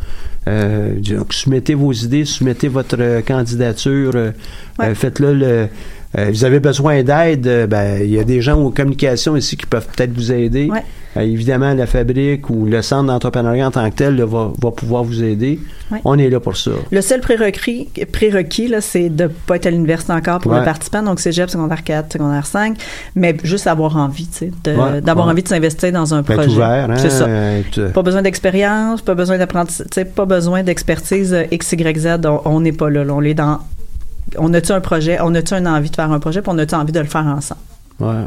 Euh, 0.47 0.93
donc, 0.99 1.33
soumettez 1.33 1.73
vos 1.73 1.91
idées, 1.93 2.25
soumettez 2.25 2.67
votre 2.67 2.97
euh, 2.99 3.21
candidature, 3.21 4.11
euh, 4.15 4.31
Ouais. 4.79 4.87
euh, 4.87 4.95
faites-le. 4.95 5.33
Le, 5.33 5.67
vous 6.31 6.45
avez 6.45 6.59
besoin 6.59 7.01
d'aide, 7.01 7.67
ben, 7.67 7.97
il 8.03 8.11
y 8.11 8.19
a 8.19 8.23
des 8.23 8.39
gens 8.39 8.59
aux 8.59 8.69
communications 8.69 9.35
ici 9.35 9.57
qui 9.57 9.65
peuvent 9.65 9.87
peut-être 9.95 10.13
vous 10.13 10.31
aider. 10.31 10.69
Ouais. 10.69 10.83
Évidemment, 11.23 11.73
la 11.73 11.85
fabrique 11.87 12.49
ou 12.51 12.65
le 12.65 12.81
centre 12.83 13.05
d'entrepreneuriat 13.07 13.67
en 13.67 13.71
tant 13.71 13.89
que 13.89 13.95
tel 13.95 14.15
là, 14.15 14.25
va, 14.25 14.51
va 14.61 14.71
pouvoir 14.71 15.03
vous 15.03 15.23
aider. 15.23 15.59
Ouais. 15.91 15.99
On 16.05 16.17
est 16.19 16.29
là 16.29 16.39
pour 16.39 16.55
ça. 16.57 16.71
Le 16.91 17.01
seul 17.01 17.19
prérequis, 17.21 17.89
prérequis 18.11 18.67
là, 18.67 18.81
c'est 18.81 19.09
de 19.09 19.27
pas 19.27 19.55
être 19.55 19.65
à 19.67 19.71
l'université 19.71 20.13
encore 20.13 20.39
pour 20.39 20.53
le 20.53 20.63
participant, 20.63 21.01
donc 21.03 21.19
cégep, 21.19 21.49
secondaire 21.49 21.83
4, 21.83 22.13
secondaire 22.13 22.45
5, 22.45 22.77
mais 23.15 23.35
juste 23.43 23.65
avoir 23.67 23.97
envie, 23.97 24.27
d'avoir 25.03 25.27
envie 25.27 25.41
de 25.43 25.47
s'investir 25.47 25.91
dans 25.91 26.13
un 26.13 26.21
projet. 26.21 26.47
Ouvert, 26.49 26.89
hein, 26.91 26.95
C'est 26.97 27.09
ça. 27.09 27.27
Pas 27.91 28.01
besoin 28.03 28.21
d'expérience, 28.21 29.01
pas 29.01 29.15
besoin 29.15 29.37
d'apprentissage, 29.39 29.87
pas 30.15 30.25
besoin 30.25 30.32
d'expertise 30.63 31.33
euh, 31.33 31.43
X, 31.51 31.71
Y, 31.73 31.97
Z. 31.99 32.07
On- 32.45 32.59
n'est 32.59 32.71
pas 32.71 32.89
là. 32.89 33.03
On 33.09 33.21
est 33.21 33.33
dans. 33.33 33.59
On 34.37 34.53
a-tu 34.53 34.71
un 34.71 34.81
projet? 34.81 35.17
On 35.21 35.33
a-tu 35.35 35.53
une 35.53 35.67
envie 35.67 35.89
de 35.89 35.95
faire 35.95 36.11
un 36.11 36.19
projet? 36.19 36.41
Puis 36.41 36.51
on 36.53 36.57
a-tu 36.57 36.75
envie 36.75 36.91
de 36.93 36.99
le 36.99 37.05
faire 37.05 37.25
ensemble? 37.25 37.59
Ouais. 37.99 38.25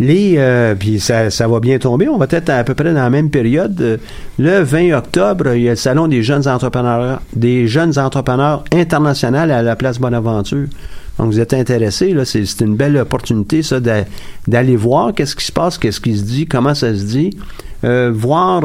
Les, 0.00 0.34
euh, 0.38 0.74
puis 0.74 0.98
ça, 0.98 1.30
ça 1.30 1.46
va 1.46 1.60
bien 1.60 1.78
tomber. 1.78 2.08
On 2.08 2.16
va 2.18 2.26
être 2.30 2.48
à 2.50 2.64
peu 2.64 2.74
près 2.74 2.92
dans 2.92 3.02
la 3.02 3.10
même 3.10 3.30
période. 3.30 4.00
Le 4.38 4.60
20 4.60 4.92
octobre, 4.96 5.54
il 5.54 5.62
y 5.62 5.68
a 5.68 5.72
le 5.72 5.76
salon 5.76 6.08
des 6.08 6.22
jeunes 6.22 6.48
entrepreneurs, 6.48 7.20
des 7.34 7.68
jeunes 7.68 7.98
entrepreneurs 7.98 8.64
internationaux 8.72 9.38
à 9.38 9.46
la 9.62 9.76
place 9.76 9.98
Bonaventure. 9.98 10.66
Donc, 11.18 11.28
vous 11.28 11.38
êtes 11.38 11.54
intéressé, 11.54 12.12
là, 12.12 12.24
c'est 12.24 12.44
c'est 12.44 12.64
une 12.64 12.74
belle 12.74 12.96
opportunité, 12.96 13.62
ça, 13.62 13.78
d'a- 13.78 14.04
d'aller 14.48 14.74
voir 14.74 15.12
qu'est-ce 15.14 15.36
qui 15.36 15.44
se 15.44 15.52
passe, 15.52 15.78
qu'est-ce 15.78 16.00
qui 16.00 16.16
se 16.16 16.24
dit, 16.24 16.46
comment 16.46 16.74
ça 16.74 16.92
se 16.94 17.04
dit, 17.04 17.36
Euh, 17.84 18.10
voir. 18.14 18.62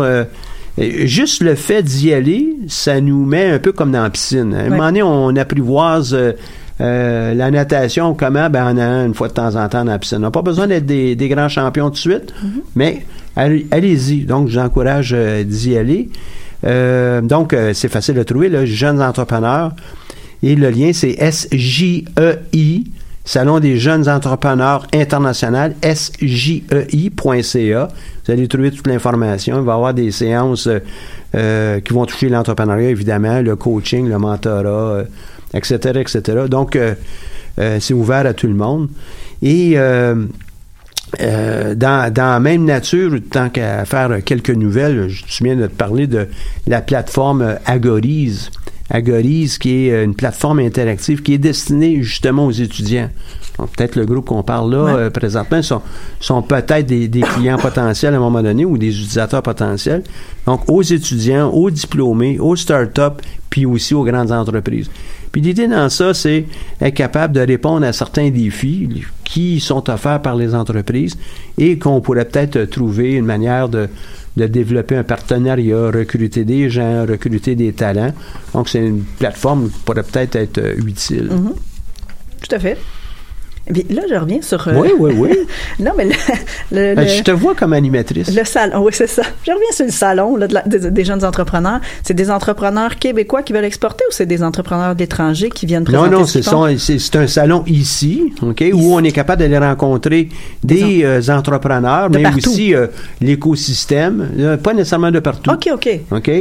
Juste 0.77 1.41
le 1.43 1.55
fait 1.55 1.83
d'y 1.83 2.13
aller, 2.13 2.55
ça 2.67 3.01
nous 3.01 3.25
met 3.25 3.49
un 3.51 3.59
peu 3.59 3.71
comme 3.73 3.91
dans 3.91 4.03
la 4.03 4.09
piscine. 4.09 4.53
À 4.53 4.59
un 4.59 4.63
Ouais. 4.63 4.69
moment 4.69 4.85
donné, 4.85 5.03
on 5.03 5.35
apprivoise 5.35 6.13
euh, 6.13 6.31
euh, 6.79 7.33
la 7.33 7.51
natation, 7.51 8.13
comment? 8.13 8.49
Ben, 8.49 8.63
en 8.65 8.77
allant 8.77 9.05
une 9.05 9.13
fois 9.13 9.27
de 9.27 9.33
temps 9.33 9.55
en 9.55 9.67
temps 9.67 9.83
dans 9.83 9.91
la 9.91 9.99
piscine. 9.99 10.19
On 10.19 10.21
n'a 10.21 10.31
pas 10.31 10.41
besoin 10.41 10.67
d'être 10.67 10.85
des, 10.85 11.15
des 11.15 11.27
grands 11.27 11.49
champions 11.49 11.87
tout 11.87 11.95
de 11.95 11.97
suite, 11.97 12.33
mais 12.75 13.05
allez- 13.35 13.67
allez-y. 13.71 14.21
Donc, 14.25 14.47
je 14.47 14.57
vous 14.57 14.65
encourage 14.65 15.11
euh, 15.13 15.43
d'y 15.43 15.75
aller. 15.75 16.09
Euh, 16.65 17.19
donc, 17.21 17.51
euh, 17.53 17.73
c'est 17.73 17.89
facile 17.89 18.15
de 18.15 18.23
trouver, 18.23 18.47
là, 18.47 18.65
Jeunes 18.65 19.01
Entrepreneurs. 19.01 19.73
Et 20.41 20.55
le 20.55 20.69
lien, 20.69 20.91
c'est 20.93 21.17
SJEI, 21.19 22.05
Salon 23.29 23.59
des 23.59 23.77
Jeunes 23.77 24.09
Entrepreneurs 24.09 24.87
International, 24.91 25.75
sjei.ca. 25.83 27.87
Vous 28.25 28.31
allez 28.31 28.47
trouver 28.47 28.71
toute 28.71 28.87
l'information. 28.87 29.59
Il 29.59 29.65
va 29.65 29.73
y 29.73 29.75
avoir 29.75 29.93
des 29.93 30.09
séances 30.09 30.65
euh, 30.65 30.79
euh, 31.35 31.79
qui 31.79 31.93
vont 31.93 32.07
toucher 32.07 32.29
l'entrepreneuriat, 32.29 32.89
évidemment, 32.89 33.39
le 33.41 33.55
coaching, 33.55 34.09
le 34.09 34.17
mentorat, 34.17 34.67
euh, 34.67 35.03
etc., 35.53 35.99
etc. 35.99 36.47
Donc, 36.49 36.75
euh, 36.75 36.95
euh, 37.59 37.77
c'est 37.79 37.93
ouvert 37.93 38.25
à 38.25 38.33
tout 38.33 38.47
le 38.47 38.55
monde. 38.55 38.89
Et 39.43 39.73
euh, 39.75 40.25
dans, 41.75 42.11
dans 42.11 42.31
la 42.31 42.39
même 42.39 42.65
nature, 42.65 43.11
tant 43.29 43.49
qu'à 43.49 43.85
faire 43.85 44.23
quelques 44.25 44.49
nouvelles, 44.49 45.07
je 45.07 45.23
me 45.23 45.29
souviens 45.29 45.55
de 45.55 45.67
te 45.67 45.75
parler 45.75 46.07
de 46.07 46.27
la 46.65 46.81
plateforme 46.81 47.43
euh, 47.43 47.55
Agorize, 48.89 49.57
qui 49.57 49.85
est 49.87 49.91
euh, 49.91 50.03
une 50.05 50.15
plateforme 50.15 50.59
interactive 50.59 51.21
qui 51.21 51.33
est 51.33 51.37
destinée 51.37 52.01
justement 52.01 52.45
aux 52.45 52.51
étudiants. 52.51 53.09
Donc, 53.57 53.71
peut-être 53.75 53.95
le 53.95 54.05
groupe 54.05 54.25
qu'on 54.25 54.41
parle 54.43 54.71
là 54.71 54.83
Ouais. 54.83 54.91
euh, 54.93 55.09
présentement 55.09 55.61
sont, 55.61 55.81
sont 56.19 56.41
peut-être 56.41 56.85
des, 56.85 57.07
des 57.07 57.21
clients 57.21 57.57
potentiels 57.57 58.13
à 58.13 58.17
un 58.17 58.21
moment 58.21 58.41
donné 58.41 58.65
ou 58.65 58.77
des 58.77 58.87
utilisateurs 58.87 59.43
potentiels. 59.43 60.03
Donc, 60.45 60.61
aux 60.69 60.81
étudiants, 60.81 61.49
aux 61.49 61.69
diplômés, 61.69 62.39
aux 62.39 62.55
startups, 62.55 63.21
puis 63.49 63.65
aussi 63.65 63.93
aux 63.93 64.03
grandes 64.03 64.31
entreprises. 64.31 64.89
Puis 65.31 65.41
l'idée 65.41 65.67
dans 65.67 65.89
ça, 65.89 66.13
c'est 66.15 66.45
être 66.81 66.95
capable 66.95 67.33
de 67.35 67.41
répondre 67.41 67.85
à 67.85 67.93
certains 67.93 68.29
défis 68.31 68.89
qui 69.23 69.59
sont 69.59 69.87
offerts 69.89 70.21
par 70.23 70.35
les 70.35 70.55
entreprises 70.55 71.15
et 71.57 71.77
qu'on 71.77 72.01
pourrait 72.01 72.25
peut-être 72.25 72.63
trouver 72.65 73.13
une 73.13 73.25
manière 73.25 73.69
de, 73.69 73.87
de 74.37 74.45
développer 74.47 74.95
un 74.95 75.03
partenariat, 75.03 75.91
recruter 75.91 76.45
des 76.45 76.69
gens, 76.69 77.05
recruter 77.05 77.55
des 77.55 77.73
talents. 77.73 78.13
Donc, 78.53 78.69
c'est 78.69 78.79
une 78.85 79.03
plateforme 79.03 79.69
qui 79.69 79.79
pourrait 79.79 80.03
peut-être 80.03 80.35
être 80.35 80.57
euh, 80.59 80.75
utile. 80.85 81.29
Mhm. 81.31 81.53
Tout 82.41 82.55
à 82.55 82.59
fait. 82.59 82.77
Puis 83.71 83.85
là, 83.89 84.01
je 84.09 84.15
reviens 84.15 84.41
sur. 84.41 84.67
euh, 84.67 84.73
Oui, 84.75 84.89
oui, 84.97 85.13
oui. 85.17 85.29
non, 85.79 85.91
mais 85.97 86.05
le, 86.05 86.11
le- 86.71 86.95
Ben, 86.95 87.03
le- 87.03 87.07
Je 87.09 87.23
te 87.23 87.31
vois 87.31 87.53
comme 87.55 87.73
animatrice. 87.73 88.33
Le 88.35 88.43
salon, 88.43 88.83
oui, 88.83 88.91
c'est 88.93 89.07
ça. 89.07 89.21
Je 89.45 89.51
reviens 89.51 89.71
sur 89.71 89.85
le 89.85 89.91
salon 89.91 90.35
là, 90.37 90.47
de 90.47 90.53
la- 90.55 90.63
des, 90.63 90.89
des 90.91 91.05
jeunes 91.05 91.23
entrepreneurs. 91.23 91.79
C'est 92.03 92.13
des 92.13 92.31
entrepreneurs 92.31 92.95
québécois 92.97 93.43
qui 93.43 93.53
veulent 93.53 93.65
exporter 93.65 94.03
ou 94.09 94.11
c'est 94.13 94.25
des 94.25 94.41
entrepreneurs 94.43 94.95
d'étrangers 94.95 95.49
qui 95.49 95.65
viennent 95.65 95.83
Non, 95.83 95.91
présenter 96.09 96.15
non, 96.15 96.25
ce 96.77 96.97
c'est 96.97 97.15
un 97.15 97.27
salon 97.27 97.63
ici, 97.67 98.33
OK, 98.41 98.63
où 98.73 98.93
on 98.95 99.03
est 99.03 99.11
capable 99.11 99.41
d'aller 99.41 99.57
rencontrer 99.57 100.29
des 100.63 101.03
euh, 101.03 101.21
entrepreneurs, 101.29 102.09
De 102.09 102.17
mais 102.17 102.23
partout. 102.23 102.49
aussi 102.49 102.73
euh, 102.73 102.87
l'écosystème, 103.21 104.29
euh, 104.39 104.57
pas 104.57 104.73
nécessairement 104.73 105.11
de 105.11 105.19
partout. 105.19 105.51
OK, 105.51 105.69
OK. 105.73 105.89
OK? 106.11 106.31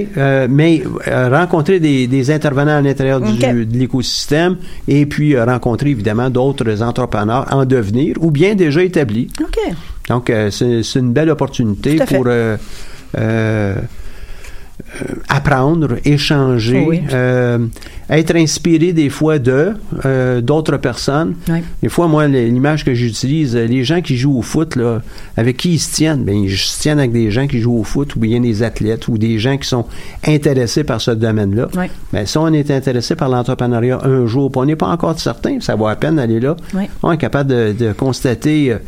Mais 0.48 0.82
rencontrer 1.30 1.80
des, 1.80 2.06
des 2.06 2.30
intervenants 2.30 2.78
à 2.78 2.80
l'intérieur 2.80 3.20
de 3.20 3.78
l'écosystème 3.78 4.56
et 4.86 5.06
puis 5.06 5.38
rencontrer 5.38 5.90
évidemment 5.90 6.30
d'autres 6.30 6.82
entrepreneurs 6.82 7.17
en 7.26 7.64
devenir 7.64 8.16
ou 8.20 8.30
bien 8.30 8.54
déjà 8.54 8.82
établis. 8.82 9.28
OK. 9.40 9.58
Donc, 10.08 10.30
euh, 10.30 10.50
c'est 10.50 10.98
une 10.98 11.12
belle 11.12 11.30
opportunité 11.30 11.96
pour 11.96 12.24
euh, 12.26 12.56
euh, 13.18 13.74
apprendre, 15.28 15.96
échanger, 16.04 16.84
Oui. 16.88 17.00
euh, 17.12 17.58
être 18.10 18.34
inspiré 18.36 18.92
des 18.92 19.10
fois 19.10 19.38
de 19.38 19.74
euh, 20.04 20.40
d'autres 20.40 20.76
personnes. 20.78 21.34
Des 21.82 21.88
fois, 21.88 22.08
moi, 22.08 22.26
l'image 22.26 22.84
que 22.84 22.94
j'utilise, 22.94 23.54
euh, 23.54 23.66
les 23.66 23.84
gens 23.84 24.00
qui 24.00 24.16
jouent 24.16 24.38
au 24.38 24.42
foot, 24.42 24.76
là, 24.76 25.02
avec 25.36 25.58
qui 25.58 25.74
ils 25.74 25.78
se 25.78 25.94
tiennent? 25.94 26.24
Ben, 26.24 26.34
ils 26.34 26.56
se 26.56 26.80
tiennent 26.80 26.98
avec 26.98 27.12
des 27.12 27.30
gens 27.30 27.46
qui 27.46 27.60
jouent 27.60 27.78
au 27.78 27.84
foot 27.84 28.16
ou 28.16 28.20
bien 28.20 28.40
des 28.40 28.62
athlètes 28.62 29.08
ou 29.08 29.18
des 29.18 29.38
gens 29.38 29.56
qui 29.58 29.68
sont 29.68 29.84
intéressés 30.26 30.84
par 30.84 31.00
ce 31.00 31.10
domaine-là. 31.10 31.68
Ben, 32.12 32.26
si 32.26 32.38
on 32.38 32.48
est 32.52 32.70
intéressé 32.70 33.14
par 33.14 33.28
l'entrepreneuriat 33.28 34.00
un 34.04 34.26
jour, 34.26 34.50
puis 34.50 34.60
on 34.60 34.64
n'est 34.64 34.76
pas 34.76 34.88
encore 34.88 35.18
certain, 35.20 35.60
ça 35.60 35.74
vaut 35.74 35.86
à 35.88 35.96
peine 35.96 36.16
d'aller 36.16 36.40
là, 36.40 36.56
on 37.02 37.12
est 37.12 37.18
capable 37.18 37.50
de, 37.50 37.74
de 37.78 37.92
constater 37.92 38.72
euh, 38.72 38.78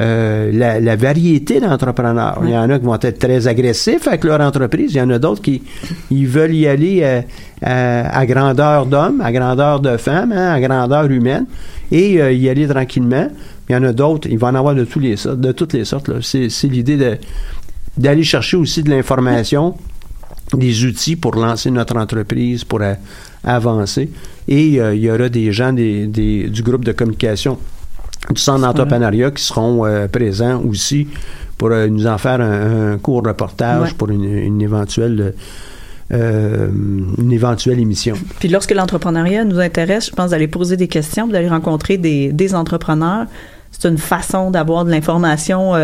euh, 0.00 0.50
la, 0.52 0.78
la 0.80 0.96
variété 0.96 1.58
d'entrepreneurs. 1.60 2.40
Il 2.44 2.50
y 2.50 2.56
en 2.56 2.70
a 2.70 2.78
qui 2.78 2.84
vont 2.84 2.94
être 3.00 3.18
très 3.18 3.48
agressifs 3.48 4.06
avec 4.06 4.22
leur 4.24 4.40
entreprise. 4.40 4.92
Il 4.94 4.98
y 4.98 5.00
en 5.00 5.10
a 5.10 5.18
d'autres 5.18 5.42
qui 5.42 5.62
ils 6.10 6.26
veulent 6.26 6.54
y 6.54 6.66
aller 6.68 7.00
euh, 7.02 7.20
à, 7.62 8.18
à 8.18 8.26
grandeur 8.26 8.86
d'homme, 8.86 9.20
à 9.20 9.32
grandeur 9.32 9.80
de 9.80 9.96
femme, 9.96 10.32
hein, 10.32 10.52
à 10.52 10.60
grandeur 10.60 11.06
humaine, 11.10 11.46
et 11.90 12.20
euh, 12.22 12.32
y 12.32 12.48
aller 12.48 12.68
tranquillement. 12.68 13.28
Il 13.68 13.72
y 13.72 13.76
en 13.76 13.82
a 13.82 13.92
d'autres, 13.92 14.28
il 14.30 14.38
va 14.38 14.48
en 14.48 14.54
avoir 14.54 14.74
de, 14.74 14.84
tous 14.84 15.00
les 15.00 15.16
sortes, 15.16 15.40
de 15.40 15.52
toutes 15.52 15.72
les 15.74 15.84
sortes. 15.84 16.10
C'est 16.22 16.48
l'idée 16.64 17.18
d'aller 17.96 18.22
chercher 18.22 18.56
aussi 18.56 18.82
de 18.82 18.90
l'information, 18.90 19.74
des 20.54 20.84
outils 20.84 21.16
pour 21.16 21.34
lancer 21.34 21.70
notre 21.70 21.96
entreprise, 21.98 22.64
pour 22.64 22.80
euh, 22.80 22.94
avancer. 23.44 24.08
Et 24.46 24.80
euh, 24.80 24.94
il 24.94 25.02
y 25.02 25.10
aura 25.10 25.28
des 25.28 25.52
gens 25.52 25.72
des, 25.72 26.06
des- 26.06 26.48
du 26.48 26.62
groupe 26.62 26.84
de 26.84 26.92
communication 26.92 27.58
du 28.34 28.40
centre 28.40 28.60
d'entrepreneuriat 28.60 29.30
qui 29.30 29.42
seront 29.42 29.84
euh, 29.86 30.06
présents 30.08 30.60
aussi 30.62 31.08
pour 31.56 31.70
euh, 31.70 31.88
nous 31.88 32.06
en 32.06 32.18
faire 32.18 32.40
un, 32.40 32.92
un 32.92 32.98
court 32.98 33.22
reportage 33.24 33.82
Ouais. 33.90 33.94
pour 33.96 34.10
une, 34.10 34.24
une 34.24 34.60
éventuelle 34.62 35.34
euh, 36.12 36.68
une 37.18 37.32
éventuelle 37.32 37.78
émission. 37.78 38.14
Puis 38.38 38.48
lorsque 38.48 38.72
l'entrepreneuriat 38.72 39.44
nous 39.44 39.58
intéresse, 39.60 40.06
je 40.06 40.10
pense 40.12 40.30
d'aller 40.30 40.48
poser 40.48 40.76
des 40.78 40.88
questions, 40.88 41.26
d'aller 41.26 41.48
rencontrer 41.50 41.98
des, 41.98 42.32
des 42.32 42.54
entrepreneurs. 42.54 43.26
C'est 43.70 43.86
une 43.88 43.98
façon 43.98 44.50
d'avoir 44.50 44.86
de 44.86 44.90
l'information 44.90 45.74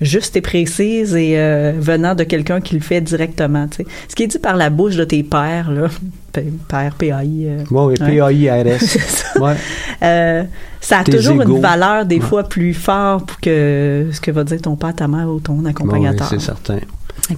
juste 0.00 0.36
et 0.36 0.40
précise 0.40 1.14
et 1.16 1.38
euh, 1.38 1.72
venant 1.78 2.14
de 2.14 2.22
quelqu'un 2.24 2.60
qui 2.60 2.74
le 2.74 2.80
fait 2.80 3.00
directement. 3.00 3.66
Ce 4.08 4.14
qui 4.14 4.22
est 4.22 4.26
dit 4.28 4.38
par 4.38 4.56
la 4.56 4.70
bouche 4.70 4.96
de 4.96 5.04
tes 5.04 5.22
pères, 5.22 5.70
là, 5.70 5.88
P- 6.32 6.52
père, 6.68 6.94
PAI. 6.96 7.10
euh, 7.46 7.64
Oui. 7.70 7.94
PAIRS. 7.98 8.78
C'est 8.80 9.00
ça. 9.00 9.40
Ouais. 9.40 9.54
Euh, 10.02 10.44
ça 10.80 10.98
a 10.98 11.04
Tes 11.04 11.12
toujours 11.16 11.42
égaux. 11.42 11.56
une 11.56 11.62
valeur 11.62 12.04
des 12.06 12.16
Ouais. 12.16 12.20
fois 12.22 12.44
plus 12.44 12.74
fort 12.74 13.24
pour 13.24 13.40
que 13.40 14.06
ce 14.12 14.20
que 14.20 14.30
va 14.30 14.44
dire 14.44 14.60
ton 14.60 14.76
père, 14.76 14.94
ta 14.94 15.08
mère 15.08 15.28
ou 15.28 15.40
ton 15.40 15.54
Oui, 15.58 15.68
accompagnateur. 15.70 16.28
c'est 16.28 16.40
certain. 16.40 16.78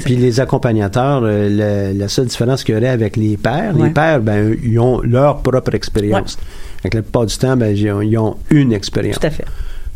Puis 0.05 0.15
les 0.17 0.39
accompagnateurs, 0.41 1.21
la, 1.23 1.93
la 1.93 2.09
seule 2.09 2.27
différence 2.27 2.63
qu'il 2.63 2.75
y 2.75 2.79
aurait 2.79 2.89
avec 2.89 3.17
les 3.17 3.37
pères, 3.37 3.75
Ouais. 3.77 3.89
les 3.89 3.95
pères, 3.95 4.21
ben, 4.21 4.55
ils 4.63 4.79
ont 4.79 5.01
leur 5.01 5.39
propre 5.39 5.75
expérience. 5.75 6.37
Avec 6.81 6.95
la 6.95 7.03
plupart 7.03 7.27
du 7.27 7.37
temps, 7.37 7.57
ben, 7.57 7.75
ils 7.75 7.91
ont, 7.91 8.01
ils 8.03 8.19
ont 8.19 8.37
une 8.51 8.73
expérience. 8.73 9.19
Tout 9.19 9.27
à 9.27 9.31
fait. 9.31 9.45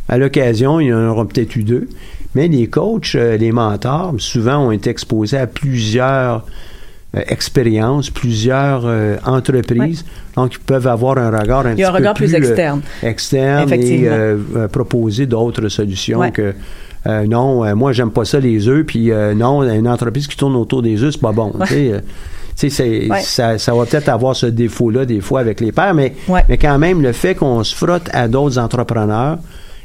À 0.08 0.18
l'occasion, 0.18 0.80
il 0.80 0.88
y 0.88 0.92
en 0.94 1.08
aura 1.10 1.26
peut-être 1.26 1.54
eu 1.56 1.62
deux. 1.64 1.88
Mais 2.34 2.48
les 2.48 2.66
coachs, 2.66 3.14
euh, 3.14 3.36
les 3.36 3.52
mentors, 3.52 4.14
souvent 4.18 4.66
ont 4.66 4.72
été 4.72 4.90
exposés 4.90 5.38
à 5.38 5.46
plusieurs 5.46 6.44
euh, 7.16 7.22
expériences, 7.28 8.10
plusieurs 8.10 8.82
euh, 8.86 9.16
entreprises. 9.24 10.04
Donc, 10.34 10.54
ils 10.54 10.58
peuvent 10.58 10.86
avoir 10.88 11.16
un 11.18 11.30
regard 11.30 11.64
un 11.64 11.74
Il 11.74 11.78
y 11.78 11.84
a 11.84 11.88
un 11.88 11.92
petit 11.92 11.92
peu 11.92 11.96
regard 11.98 12.14
plus 12.14 12.34
externe. 12.34 12.80
externe 13.04 13.72
et 13.72 14.08
euh, 14.08 14.66
proposer 14.68 15.26
d'autres 15.26 15.68
solutions 15.68 16.30
que 16.32 16.54
non, 17.06 17.76
moi 17.76 17.92
j'aime 17.92 18.10
pas 18.10 18.24
ça 18.24 18.40
les 18.40 18.66
œufs, 18.66 18.84
puis 18.84 19.12
non, 19.36 19.62
une 19.62 19.86
entreprise 19.86 20.26
qui 20.26 20.36
tourne 20.36 20.56
autour 20.56 20.82
des 20.82 21.02
œufs, 21.02 21.12
c'est 21.12 21.20
pas 21.20 21.32
bon. 21.32 21.52
tu 21.68 22.70
sais, 22.70 23.08
ça, 23.20 23.58
ça 23.58 23.74
va 23.74 23.84
peut-être 23.84 24.08
avoir 24.08 24.34
ce 24.34 24.46
défaut-là 24.46 25.04
des 25.04 25.20
fois 25.20 25.40
avec 25.40 25.60
les 25.60 25.70
pères, 25.70 25.94
mais, 25.94 26.14
mais 26.48 26.56
quand 26.56 26.78
même, 26.78 27.02
le 27.02 27.12
fait 27.12 27.34
qu'on 27.34 27.62
se 27.62 27.76
frotte 27.76 28.08
à 28.12 28.26
d'autres 28.26 28.58
entrepreneurs 28.58 29.38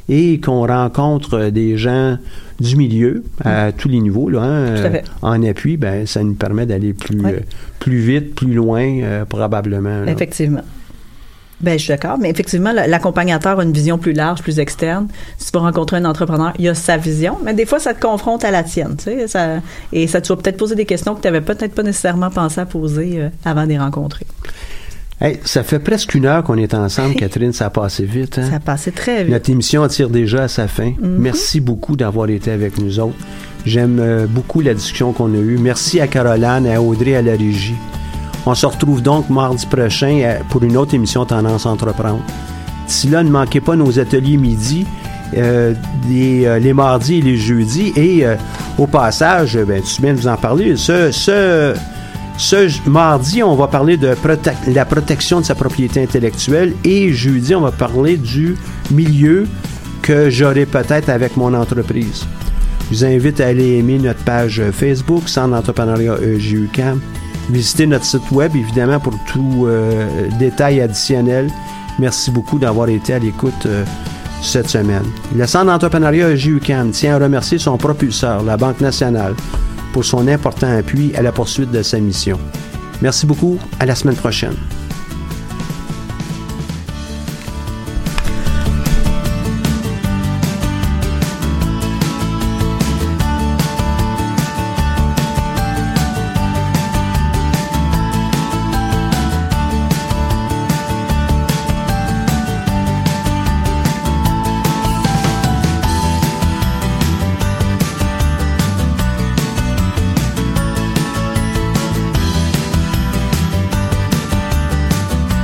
et 0.10 0.39
qu'on 0.39 0.66
rencontre 0.66 1.36
euh, 1.36 1.51
des 1.51 1.78
gens 1.78 2.18
du 2.60 2.76
milieu 2.76 3.24
à 3.45 3.72
tous 3.72 3.88
les 3.88 3.99
niveaux, 3.99 4.30
là, 4.30 4.41
hein, 4.41 4.72
Mm. 4.72 4.76
Tout 4.76 4.82
à 4.82 4.86
euh, 4.86 4.91
fait. 4.91 5.05
en 5.22 5.43
appui, 5.43 5.78
ben, 5.78 6.05
ça 6.05 6.24
nous 6.24 6.34
permet 6.34 6.66
d'aller 6.66 6.93
plus, 6.93 7.26
euh, 7.26 7.39
plus 7.80 7.99
vite, 7.99 8.36
plus 8.36 8.53
loin, 8.53 9.24
probablement. 9.30 10.01
là. 10.01 10.12
Effectivement. 10.12 10.64
Ben, 11.62 11.78
je 11.78 11.84
suis 11.84 11.89
d'accord, 11.89 12.18
mais 12.18 12.30
effectivement, 12.30 12.72
l'accompagnateur 12.72 13.60
a 13.60 13.64
une 13.64 13.74
vision 13.74 13.97
plus 13.97 14.14
large, 14.14 14.41
plus 14.41 14.60
externe. 14.60 15.07
Si 15.38 15.51
tu 15.51 15.57
vas 15.57 15.66
rencontrer 15.66 15.97
un 15.97 16.05
entrepreneur, 16.05 16.53
il 16.57 16.70
a 16.70 16.74
sa 16.74 16.95
vision, 16.95 17.38
mais 17.43 17.53
des 17.53 17.66
fois, 17.66 17.80
ça 17.80 17.93
te 17.93 17.99
confronte 17.99 18.45
à 18.45 18.51
la 18.51 18.64
tienne, 18.64 18.95
tu 18.97 19.05
sais, 19.05 19.28
ça, 19.28 19.57
et 19.91 20.07
ça 20.07 20.22
te 20.22 20.30
va 20.30 20.38
peut-être 20.38 20.55
poser 20.57 20.76
des 20.76 20.86
questions 20.86 21.16
que 21.16 21.22
tu 21.22 21.28
n'avais 21.28 21.41
peut-être 21.41 21.74
pas 21.74 21.84
nécessairement 21.84 22.30
pensé 22.30 22.62
à 22.62 22.66
poser 22.66 23.16
euh, 23.20 23.30
avant 23.43 23.64
de 23.64 23.70
les 23.70 23.78
rencontrer. 23.78 24.26
Hey, 25.22 25.38
ça 25.43 25.63
fait 25.63 25.80
presque 25.80 26.15
une 26.15 26.26
heure 26.26 26.43
qu'on 26.43 26.57
est 26.57 26.74
ensemble, 26.74 27.15
Catherine, 27.17 27.51
ça 27.51 27.65
a 27.65 27.70
passé 27.70 28.05
vite. 28.05 28.39
hein? 28.39 28.49
Ça 28.49 28.55
a 28.55 28.59
passé 28.59 28.91
très 28.91 29.24
vite. 29.24 29.34
Notre 29.34 29.49
émission 29.49 29.86
tire 29.88 30.09
déjà 30.09 30.43
à 30.43 30.47
sa 30.47 30.67
fin. 30.67 30.91
Mhm. 30.99 31.17
Merci 31.20 31.59
beaucoup 31.59 31.95
d'avoir 31.97 32.30
été 32.30 32.51
avec 32.51 32.78
nous 32.78 32.99
autres. 32.99 33.17
J'aime 33.65 33.99
euh, 33.99 34.26
beaucoup 34.28 34.61
la 34.61 34.74
discussion 34.74 35.11
qu'on 35.11 35.34
a 35.34 35.38
eue. 35.38 35.57
Merci 35.59 35.99
à 35.99 36.07
Caroline 36.07 36.65
à 36.67 36.82
Audrey 36.82 37.15
à 37.15 37.22
la 37.22 37.34
régie. 37.34 37.76
On 38.45 38.55
se 38.55 38.65
retrouve 38.65 39.01
donc 39.01 39.30
mardi 39.30 39.65
prochain 39.65 40.22
euh, 40.24 40.38
pour 40.49 40.63
une 40.63 40.78
autre 40.78 40.93
émission 40.93 41.26
Tendance 41.26 41.65
Entreprendre. 41.65 42.22
D'ici 42.88 43.09
là, 43.09 43.22
ne 43.22 43.30
manquez 43.30 43.59
pas 43.59 43.76
nos 43.76 43.99
ateliers 43.99 44.38
midi, 44.38 44.88
euh, 45.36 45.74
les, 46.09 46.45
euh, 46.45 46.57
les 46.59 46.72
mardis 46.74 47.15
et 47.17 47.22
les 47.22 47.36
jeudis. 47.36 47.91
Et 47.97 48.26
euh, 48.26 48.36
au 48.78 48.88
passage, 48.88 49.57
ben, 49.67 49.82
tu 49.84 50.01
viens 50.01 50.13
de 50.13 50.20
vous 50.20 50.28
en 50.30 50.38
parler, 50.38 50.78
ce, 50.78 51.11
ce, 51.11 51.74
ce 52.40 52.90
mardi, 52.90 53.44
on 53.44 53.54
va 53.56 53.68
parler 53.68 53.98
de 53.98 54.16
la 54.68 54.86
protection 54.86 55.42
de 55.42 55.46
sa 55.46 55.56
propriété 55.56 56.02
intellectuelle 56.02 56.74
et 56.86 57.12
jeudi, 57.12 57.54
on 57.54 57.60
va 57.60 57.72
parler 57.72 58.16
du 58.16 58.56
milieu 58.92 59.46
que 60.02 60.30
j'aurai 60.30 60.66
peut-être 60.66 61.10
avec 61.10 61.36
mon 61.36 61.54
entreprise. 61.54 62.26
Je 62.90 62.96
vous 62.96 63.06
invite 63.06 63.42
à 63.42 63.48
aller 63.48 63.78
aimer 63.80 64.00
notre 64.00 64.24
page 64.24 64.64
Facebook, 64.72 65.28
Centre 65.28 65.50
d'entrepreneuriat 65.50 66.14
EJUCAM. 66.14 67.02
Visitez 67.50 67.86
notre 67.86 68.06
site 68.06 68.32
web, 68.32 68.56
évidemment, 68.56 69.02
pour 69.02 69.14
tout 69.28 69.66
euh, 69.68 70.08
détail 70.40 70.80
additionnel. 70.80 71.50
Merci 72.00 72.32
beaucoup 72.32 72.58
d'avoir 72.58 72.88
été 72.88 73.14
à 73.16 73.20
l'écoute 73.20 73.66
euh, 73.66 73.84
cette 74.42 74.70
semaine. 74.70 75.04
Le 75.36 75.46
Centre 75.46 75.66
d'entrepreneuriat 75.66 76.30
EJUCAM 76.30 76.92
tient 76.92 77.18
à 77.18 77.20
remercier 77.20 77.58
son 77.58 77.78
propulseur, 77.78 78.44
la 78.44 78.56
Banque 78.56 78.80
nationale, 78.80 79.36
pour 79.94 80.06
son 80.06 80.28
important 80.28 80.70
appui 80.78 81.16
à 81.16 81.22
la 81.22 81.32
poursuite 81.32 81.72
de 81.72 81.82
sa 81.82 82.00
mission. 82.00 82.40
Merci 83.02 83.26
beaucoup. 83.26 83.60
À 83.80 83.86
la 83.86 83.96
semaine 83.96 84.16
prochaine. 84.16 84.56